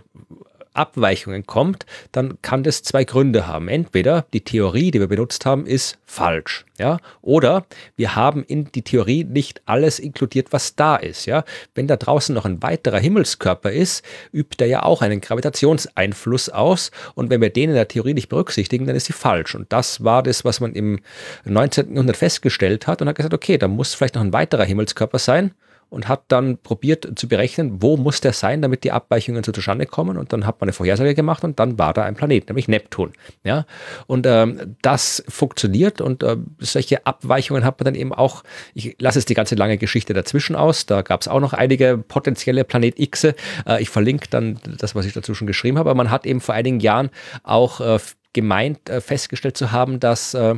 [0.74, 3.68] Abweichungen kommt, dann kann das zwei Gründe haben.
[3.68, 7.66] Entweder die Theorie, die wir benutzt haben, ist falsch, ja, oder
[7.96, 11.44] wir haben in die Theorie nicht alles inkludiert, was da ist, ja.
[11.76, 16.92] Wenn da draußen noch ein weiterer Himmelskörper ist, übt er ja auch einen Gravitationseinfluss aus
[17.16, 19.56] und wenn wir den in der Theorie nicht berücksichtigen, dann ist sie falsch.
[19.56, 21.00] Und das war das, was man im
[21.46, 21.94] 19.
[21.94, 25.52] Jahrhundert festgestellt hat und hat gesagt, okay, da muss vielleicht noch ein weiterer Himmelskörper sein
[25.92, 29.86] und hat dann probiert zu berechnen, wo muss der sein, damit die Abweichungen so zustande
[29.86, 30.18] kommen.
[30.18, 33.12] Und dann hat man eine Vorhersage gemacht und dann war da ein Planet, nämlich Neptun.
[33.44, 33.66] Ja?
[34.08, 38.44] Und ähm, das funktioniert und äh, solche Abweichungen hat man dann eben auch,
[38.74, 41.98] ich lasse es die ganze lange Geschichte dazwischen aus, da gab es auch noch einige
[41.98, 43.26] potenzielle Planet X.
[43.26, 43.36] Äh,
[43.80, 46.56] ich verlinke dann das, was ich dazu schon geschrieben habe, aber man hat eben vor
[46.56, 47.10] einigen Jahren
[47.44, 48.00] auch äh,
[48.32, 50.56] gemeint, äh, festgestellt zu haben, dass äh,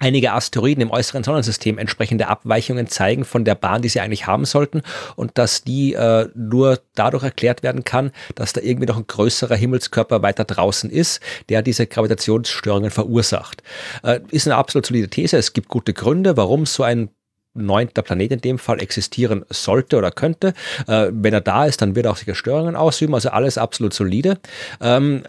[0.00, 4.44] einige Asteroiden im äußeren Sonnensystem entsprechende Abweichungen zeigen von der Bahn, die sie eigentlich haben
[4.44, 4.82] sollten
[5.14, 9.54] und dass die äh, nur dadurch erklärt werden kann, dass da irgendwie noch ein größerer
[9.54, 13.62] Himmelskörper weiter draußen ist, der diese Gravitationsstörungen verursacht.
[14.02, 15.36] Äh, ist eine absolut solide These.
[15.36, 17.10] Es gibt gute Gründe, warum so ein
[17.52, 20.54] neunter Planet in dem Fall existieren sollte oder könnte.
[20.86, 23.92] Äh, wenn er da ist, dann wird er auch sicher Störungen ausüben, also alles absolut
[23.92, 24.38] solide.
[24.80, 25.24] Ähm,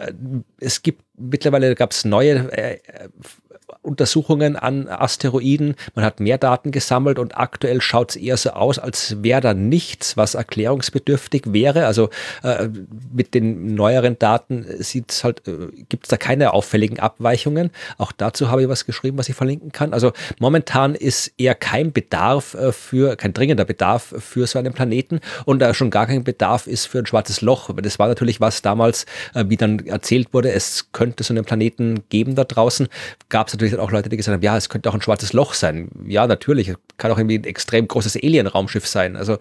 [0.60, 2.78] es gibt mittlerweile gab es neue äh,
[3.82, 5.74] Untersuchungen an Asteroiden.
[5.94, 9.54] Man hat mehr Daten gesammelt und aktuell schaut es eher so aus, als wäre da
[9.54, 11.86] nichts, was erklärungsbedürftig wäre.
[11.86, 12.08] Also
[12.42, 12.68] äh,
[13.12, 17.70] mit den neueren Daten sieht's halt, äh, gibt es da keine auffälligen Abweichungen.
[17.98, 19.92] Auch dazu habe ich was geschrieben, was ich verlinken kann.
[19.92, 25.20] Also momentan ist eher kein Bedarf äh, für, kein dringender Bedarf für so einen Planeten
[25.44, 27.70] und da schon gar kein Bedarf ist für ein schwarzes Loch.
[27.82, 32.04] Das war natürlich was damals, äh, wie dann erzählt wurde, es könnte so einen Planeten
[32.10, 32.88] geben da draußen.
[33.28, 35.54] Gab es natürlich auch Leute, die gesagt haben, ja, es könnte auch ein schwarzes Loch
[35.54, 35.88] sein.
[36.06, 39.16] Ja, natürlich, kann auch irgendwie ein extrem großes Alien-Raumschiff sein.
[39.16, 39.38] Also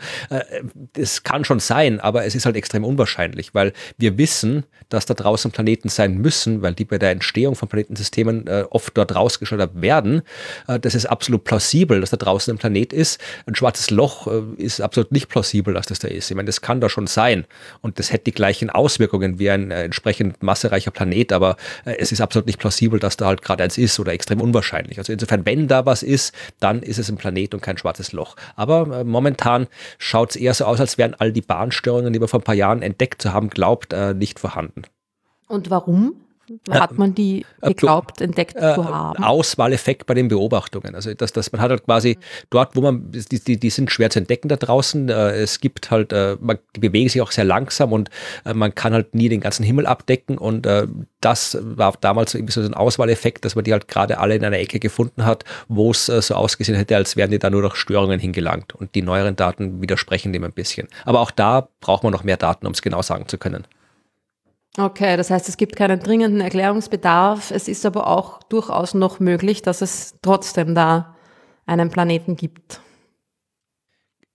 [0.98, 5.14] es kann schon sein, aber es ist halt extrem unwahrscheinlich, weil wir wissen, dass da
[5.14, 9.82] draußen Planeten sein müssen, weil die bei der Entstehung von Planetensystemen äh, oft dort rausgeschleudert
[9.82, 10.22] werden.
[10.68, 13.20] Äh, das ist absolut plausibel, dass da draußen ein Planet ist.
[13.46, 16.30] Ein schwarzes Loch äh, ist absolut nicht plausibel, dass das da ist.
[16.30, 17.46] Ich meine, das kann da schon sein
[17.82, 21.56] und das hätte die gleichen Auswirkungen wie ein äh, entsprechend massereicher Planet, aber
[21.86, 24.98] äh, es ist absolut nicht plausibel, dass da halt gerade eins ist oder extrem unwahrscheinlich.
[24.98, 28.36] Also insofern, wenn da was ist, dann ist es ein Planet und kein schwarzes Loch.
[28.56, 32.28] Aber äh, momentan schaut es eher so aus, als wären all die Bahnstörungen, die wir
[32.28, 34.84] vor ein paar Jahren entdeckt zu haben, glaubt, äh, nicht vorhanden.
[35.48, 36.16] Und warum?
[36.70, 39.24] Hat man die geglaubt, entdeckt äh, zu haben?
[39.24, 40.96] Auswahleffekt bei den Beobachtungen.
[40.96, 42.18] Also dass, dass man hat halt quasi
[42.50, 45.10] dort, wo man, die, die, die sind schwer zu entdecken da draußen.
[45.10, 48.10] Äh, es gibt halt, äh, man, die bewegen sich auch sehr langsam und
[48.46, 50.38] äh, man kann halt nie den ganzen Himmel abdecken.
[50.38, 50.88] Und äh,
[51.22, 54.60] das war damals irgendwie so ein Auswahleffekt, dass man die halt gerade alle in einer
[54.60, 57.76] Ecke gefunden hat, wo es äh, so ausgesehen hätte, als wären die da nur durch
[57.76, 58.74] Störungen hingelangt.
[58.76, 60.88] Und die neueren Daten widersprechen dem ein bisschen.
[61.06, 63.66] Aber auch da braucht man noch mehr Daten, um es genau sagen zu können.
[64.78, 67.52] Okay, das heißt, es gibt keinen dringenden Erklärungsbedarf.
[67.52, 71.16] Es ist aber auch durchaus noch möglich, dass es trotzdem da
[71.66, 72.80] einen Planeten gibt.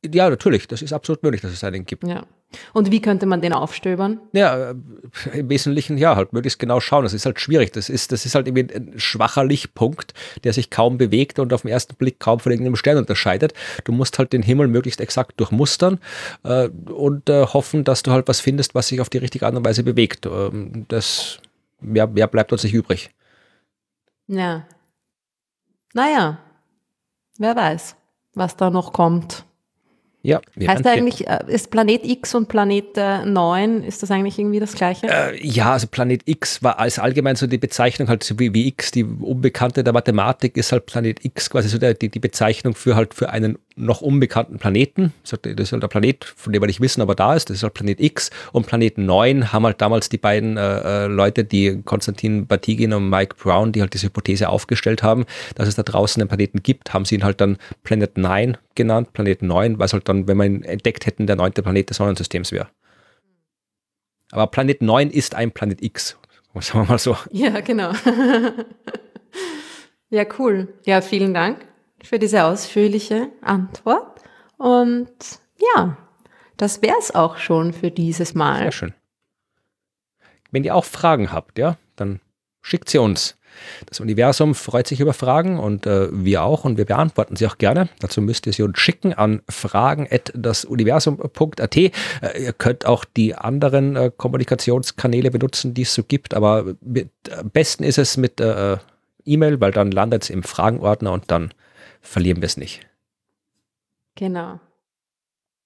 [0.05, 2.07] Ja, natürlich, das ist absolut möglich, dass es einen gibt.
[2.07, 2.25] Ja.
[2.73, 4.21] Und wie könnte man den aufstöbern?
[4.33, 4.75] Ja, äh,
[5.33, 7.03] im Wesentlichen ja, halt möglichst genau schauen.
[7.03, 7.73] Das ist halt schwierig.
[7.73, 10.15] Das ist, das ist halt irgendwie ein schwacher Lichtpunkt,
[10.45, 13.53] der sich kaum bewegt und auf den ersten Blick kaum von irgendeinem Stern unterscheidet.
[13.85, 15.99] Du musst halt den Himmel möglichst exakt durchmustern
[16.45, 19.55] äh, und äh, hoffen, dass du halt was findest, was sich auf die richtige Art
[19.55, 20.27] und Weise bewegt.
[20.27, 21.41] Ähm, das,
[21.83, 23.11] ja, mehr bleibt uns nicht übrig.
[24.29, 24.67] Ja.
[25.95, 26.39] Naja,
[27.39, 27.97] wer weiß,
[28.35, 29.46] was da noch kommt.
[30.27, 34.75] Ja, heißt eigentlich, äh, ist Planet X und Planet 9, ist das eigentlich irgendwie das
[34.75, 35.07] gleiche?
[35.07, 38.67] Äh, ja, also Planet X war als allgemein so die Bezeichnung, halt so wie, wie
[38.67, 42.75] X, die Unbekannte der Mathematik, ist halt Planet X quasi so der, die, die Bezeichnung
[42.75, 45.13] für halt für einen noch unbekannten Planeten.
[45.23, 47.51] Das ist halt der Planet, von dem wir nicht wissen, aber da ist.
[47.51, 48.31] Das ist halt Planet X.
[48.53, 53.11] Und Planet 9 haben halt damals die beiden äh, äh, Leute, die Konstantin Batygin und
[53.11, 56.95] Mike Brown, die halt diese Hypothese aufgestellt haben, dass es da draußen einen Planeten gibt,
[56.95, 60.39] haben sie ihn halt dann Planet 9 genannt, Planet 9, weil es halt dann, wenn
[60.39, 62.69] wir ihn entdeckt hätten, der neunte Planet des Sonnensystems wäre.
[64.33, 66.19] Aber Planet 9 ist ein Planet X,
[66.61, 67.17] sagen wir mal so.
[67.31, 67.93] Ja, genau.
[70.11, 70.75] ja, cool.
[70.85, 71.67] Ja, vielen Dank
[72.03, 74.21] für diese ausführliche Antwort.
[74.59, 75.09] Und
[75.75, 75.97] ja,
[76.57, 78.63] das wäre es auch schon für dieses Mal.
[78.63, 78.95] Sehr schön.
[80.51, 82.21] Wenn ihr auch Fragen habt, ja, dann
[82.63, 83.37] schickt sie uns.
[83.87, 87.57] Das Universum freut sich über Fragen und äh, wir auch und wir beantworten sie auch
[87.59, 87.89] gerne.
[88.01, 91.77] Dazu müsst ihr sie uns schicken an fragen.dasuniversum.at.
[91.77, 91.91] Äh,
[92.39, 97.51] ihr könnt auch die anderen äh, Kommunikationskanäle benutzen, die es so gibt, aber mit, am
[97.51, 98.79] besten ist es mit äh,
[99.25, 101.53] E-Mail, weil dann landet es im Fragenordner und dann
[102.07, 102.87] verlieren wir es nicht.
[104.15, 104.61] Genau.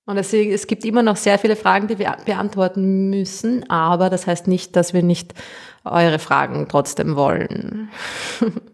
[0.07, 4.27] Und deswegen, es gibt immer noch sehr viele Fragen, die wir beantworten müssen, aber das
[4.27, 5.35] heißt nicht, dass wir nicht
[5.85, 7.91] eure Fragen trotzdem wollen.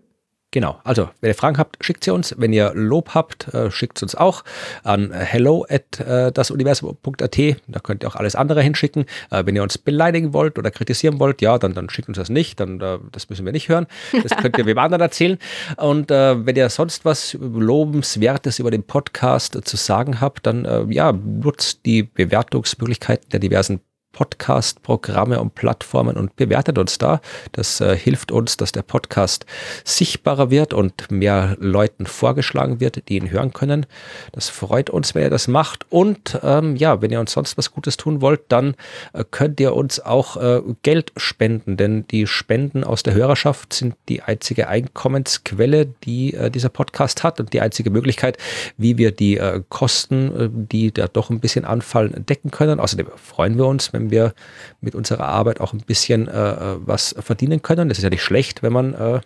[0.57, 2.35] Genau, also wenn ihr Fragen habt, schickt sie uns.
[2.39, 4.43] Wenn ihr Lob habt, äh, schickt es uns auch
[4.85, 7.39] an hello at äh, dasuniversum.at.
[7.67, 9.05] Da könnt ihr auch alles andere hinschicken.
[9.31, 12.31] Äh, wenn ihr uns beleidigen wollt oder kritisieren wollt, ja, dann, dann schickt uns das
[12.31, 12.59] nicht.
[12.59, 13.87] Dann, das müssen wir nicht hören.
[14.23, 15.37] Das könnt ihr wem anderen erzählen.
[15.77, 21.85] Und wenn ihr sonst was Lobenswertes über den Podcast zu sagen habt, dann ja, nutzt
[21.85, 23.81] die Bewertungsmöglichkeiten der diversen
[24.17, 27.21] Podcast-Programme und Plattformen und bewertet uns da.
[27.53, 29.45] Das äh, hilft uns, dass der Podcast
[29.85, 33.85] sichtbarer wird und mehr Leuten vorgeschlagen wird, die ihn hören können.
[34.33, 35.85] Das freut uns, wenn ihr das macht.
[35.91, 38.75] Und ähm, ja, wenn ihr uns sonst was Gutes tun wollt, dann
[39.13, 43.97] äh, könnt ihr uns auch äh, Geld spenden, denn die Spenden aus der Hörerschaft sind
[44.09, 48.39] die einzige Einkommensquelle, die äh, dieser Podcast hat und die einzige Möglichkeit,
[48.79, 52.81] wie wir die äh, Kosten, äh, die da doch ein bisschen anfallen, decken können.
[52.81, 54.35] Außerdem freuen wir uns, wenn wir
[54.81, 57.89] mit unserer Arbeit auch ein bisschen äh, äh, was verdienen können.
[57.89, 59.21] Das ist ja nicht schlecht, wenn man äh,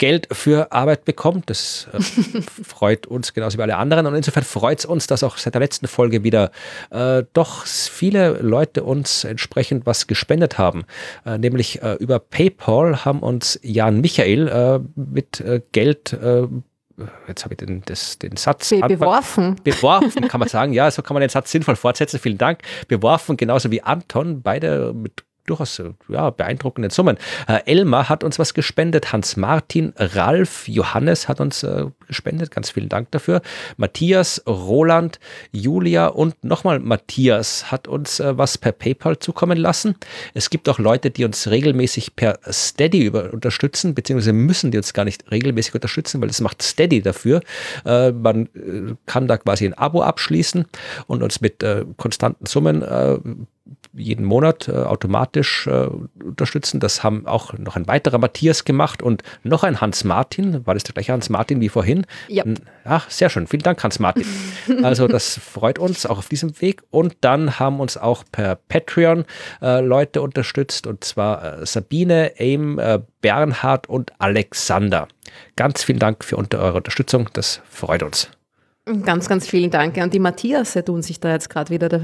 [0.00, 1.50] Geld für Arbeit bekommt.
[1.50, 2.00] Das äh,
[2.64, 4.06] freut uns genauso wie alle anderen.
[4.06, 6.50] Und insofern freut es uns, dass auch seit der letzten Folge wieder
[6.90, 10.84] äh, doch viele Leute uns entsprechend was gespendet haben.
[11.26, 16.16] Äh, nämlich äh, über PayPal haben uns Jan Michael äh, mit Geld
[17.28, 18.70] jetzt habe ich den, das, den Satz.
[18.70, 19.56] Be beworfen.
[19.62, 20.72] Beworfen, kann man sagen.
[20.72, 22.18] Ja, so kann man den Satz sinnvoll fortsetzen.
[22.18, 22.60] Vielen Dank.
[22.88, 27.18] Beworfen, genauso wie Anton, beide mit durchaus ja, beeindruckenden Summen.
[27.46, 32.70] Äh, Elmar hat uns was gespendet, Hans Martin, Ralf, Johannes hat uns äh, gespendet, ganz
[32.70, 33.42] vielen Dank dafür.
[33.76, 35.18] Matthias, Roland,
[35.52, 39.94] Julia und nochmal Matthias hat uns äh, was per PayPal zukommen lassen.
[40.34, 44.92] Es gibt auch Leute, die uns regelmäßig per Steady über unterstützen, beziehungsweise müssen die uns
[44.92, 47.40] gar nicht regelmäßig unterstützen, weil es macht Steady dafür.
[47.84, 50.66] Äh, man äh, kann da quasi ein Abo abschließen
[51.06, 52.82] und uns mit äh, konstanten Summen
[53.92, 55.88] jeden Monat äh, automatisch äh,
[56.22, 56.80] unterstützen.
[56.80, 60.66] Das haben auch noch ein weiterer Matthias gemacht und noch ein Hans Martin.
[60.66, 62.06] War das der gleiche Hans Martin wie vorhin?
[62.28, 62.44] Ja.
[62.84, 63.46] Ach, sehr schön.
[63.46, 64.26] Vielen Dank, Hans Martin.
[64.82, 66.82] also das freut uns auch auf diesem Weg.
[66.90, 69.24] Und dann haben uns auch per Patreon
[69.60, 75.08] äh, Leute unterstützt und zwar äh, Sabine, Aim, äh, Bernhard und Alexander.
[75.56, 77.28] Ganz vielen Dank für unter eure Unterstützung.
[77.32, 78.30] Das freut uns.
[79.04, 79.96] Ganz, ganz vielen Dank.
[79.96, 82.00] Und die Matthias tun sich da jetzt gerade wieder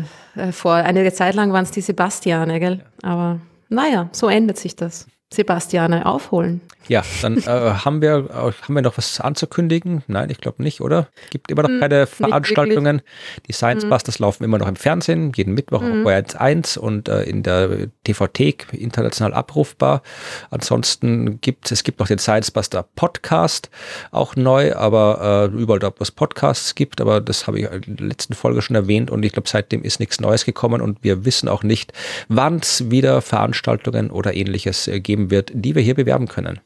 [0.53, 0.75] vor.
[0.75, 2.85] Einige Zeit lang waren es die Sebastiane, gell?
[3.03, 5.07] Aber naja, so ändert sich das.
[5.33, 6.61] Sebastiane aufholen.
[6.89, 10.05] Ja, dann äh, haben, wir, äh, haben wir noch was anzukündigen?
[10.07, 11.09] Nein, ich glaube nicht, oder?
[11.31, 13.03] Gibt immer noch hm, keine Veranstaltungen.
[13.49, 13.91] Die Science hm.
[13.91, 15.99] Busters laufen immer noch im Fernsehen, jeden Mittwoch mhm.
[15.99, 20.03] auf Bayern 1 und äh, in der TV-Thek international abrufbar.
[20.51, 23.69] Ansonsten gibt es gibt noch den Science Buster Podcast,
[24.13, 27.97] auch neu, aber äh, überall da, wo es Podcasts gibt, aber das habe ich in
[27.97, 31.25] der letzten Folge schon erwähnt und ich glaube, seitdem ist nichts Neues gekommen und wir
[31.25, 31.93] wissen auch nicht,
[32.29, 36.61] wann es wieder Veranstaltungen oder ähnliches äh, geben wird, die wir hier bewerben können.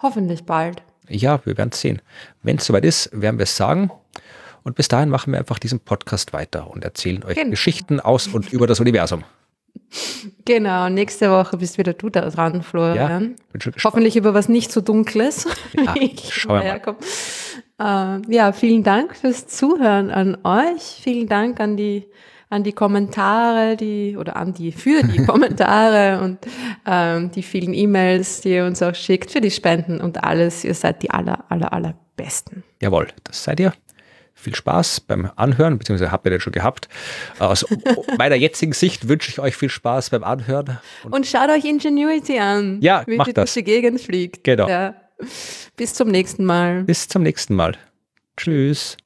[0.00, 0.82] Hoffentlich bald.
[1.08, 2.00] Ja, wir werden es sehen.
[2.42, 3.90] Wenn es soweit ist, werden wir es sagen.
[4.62, 7.50] Und bis dahin machen wir einfach diesen Podcast weiter und erzählen euch Genau.
[7.50, 9.24] Geschichten aus und über das Universum.
[10.44, 13.36] Genau, nächste Woche bist wieder du da dran, Florian.
[13.52, 13.84] Gespannt.
[13.84, 15.46] Hoffentlich über was nicht so Dunkles.
[15.76, 15.94] Ja,
[16.30, 16.96] schauen wir
[17.78, 18.16] mal.
[18.24, 21.00] Ähm, ja, vielen Dank fürs Zuhören an euch.
[21.02, 22.06] Vielen Dank an die
[22.54, 26.38] an die Kommentare, die oder an die für die Kommentare und
[26.86, 30.64] ähm, die vielen E-Mails, die ihr uns auch schickt, für die Spenden und alles.
[30.64, 32.62] Ihr seid die aller aller allerbesten.
[32.80, 33.72] Jawohl, das seid ihr.
[34.36, 36.88] Viel Spaß beim Anhören, beziehungsweise habt ihr den schon gehabt.
[37.38, 37.64] Aus
[38.18, 40.78] meiner jetzigen Sicht wünsche ich euch viel Spaß beim Anhören.
[41.04, 43.52] Und Und schaut euch Ingenuity an, Ja, wie macht die das.
[43.54, 44.44] durch die Gegend fliegt.
[44.44, 44.68] Genau.
[44.68, 44.94] Ja.
[45.76, 46.82] Bis zum nächsten Mal.
[46.84, 47.72] bis zum nächsten Mal.
[48.36, 48.96] Tschüss.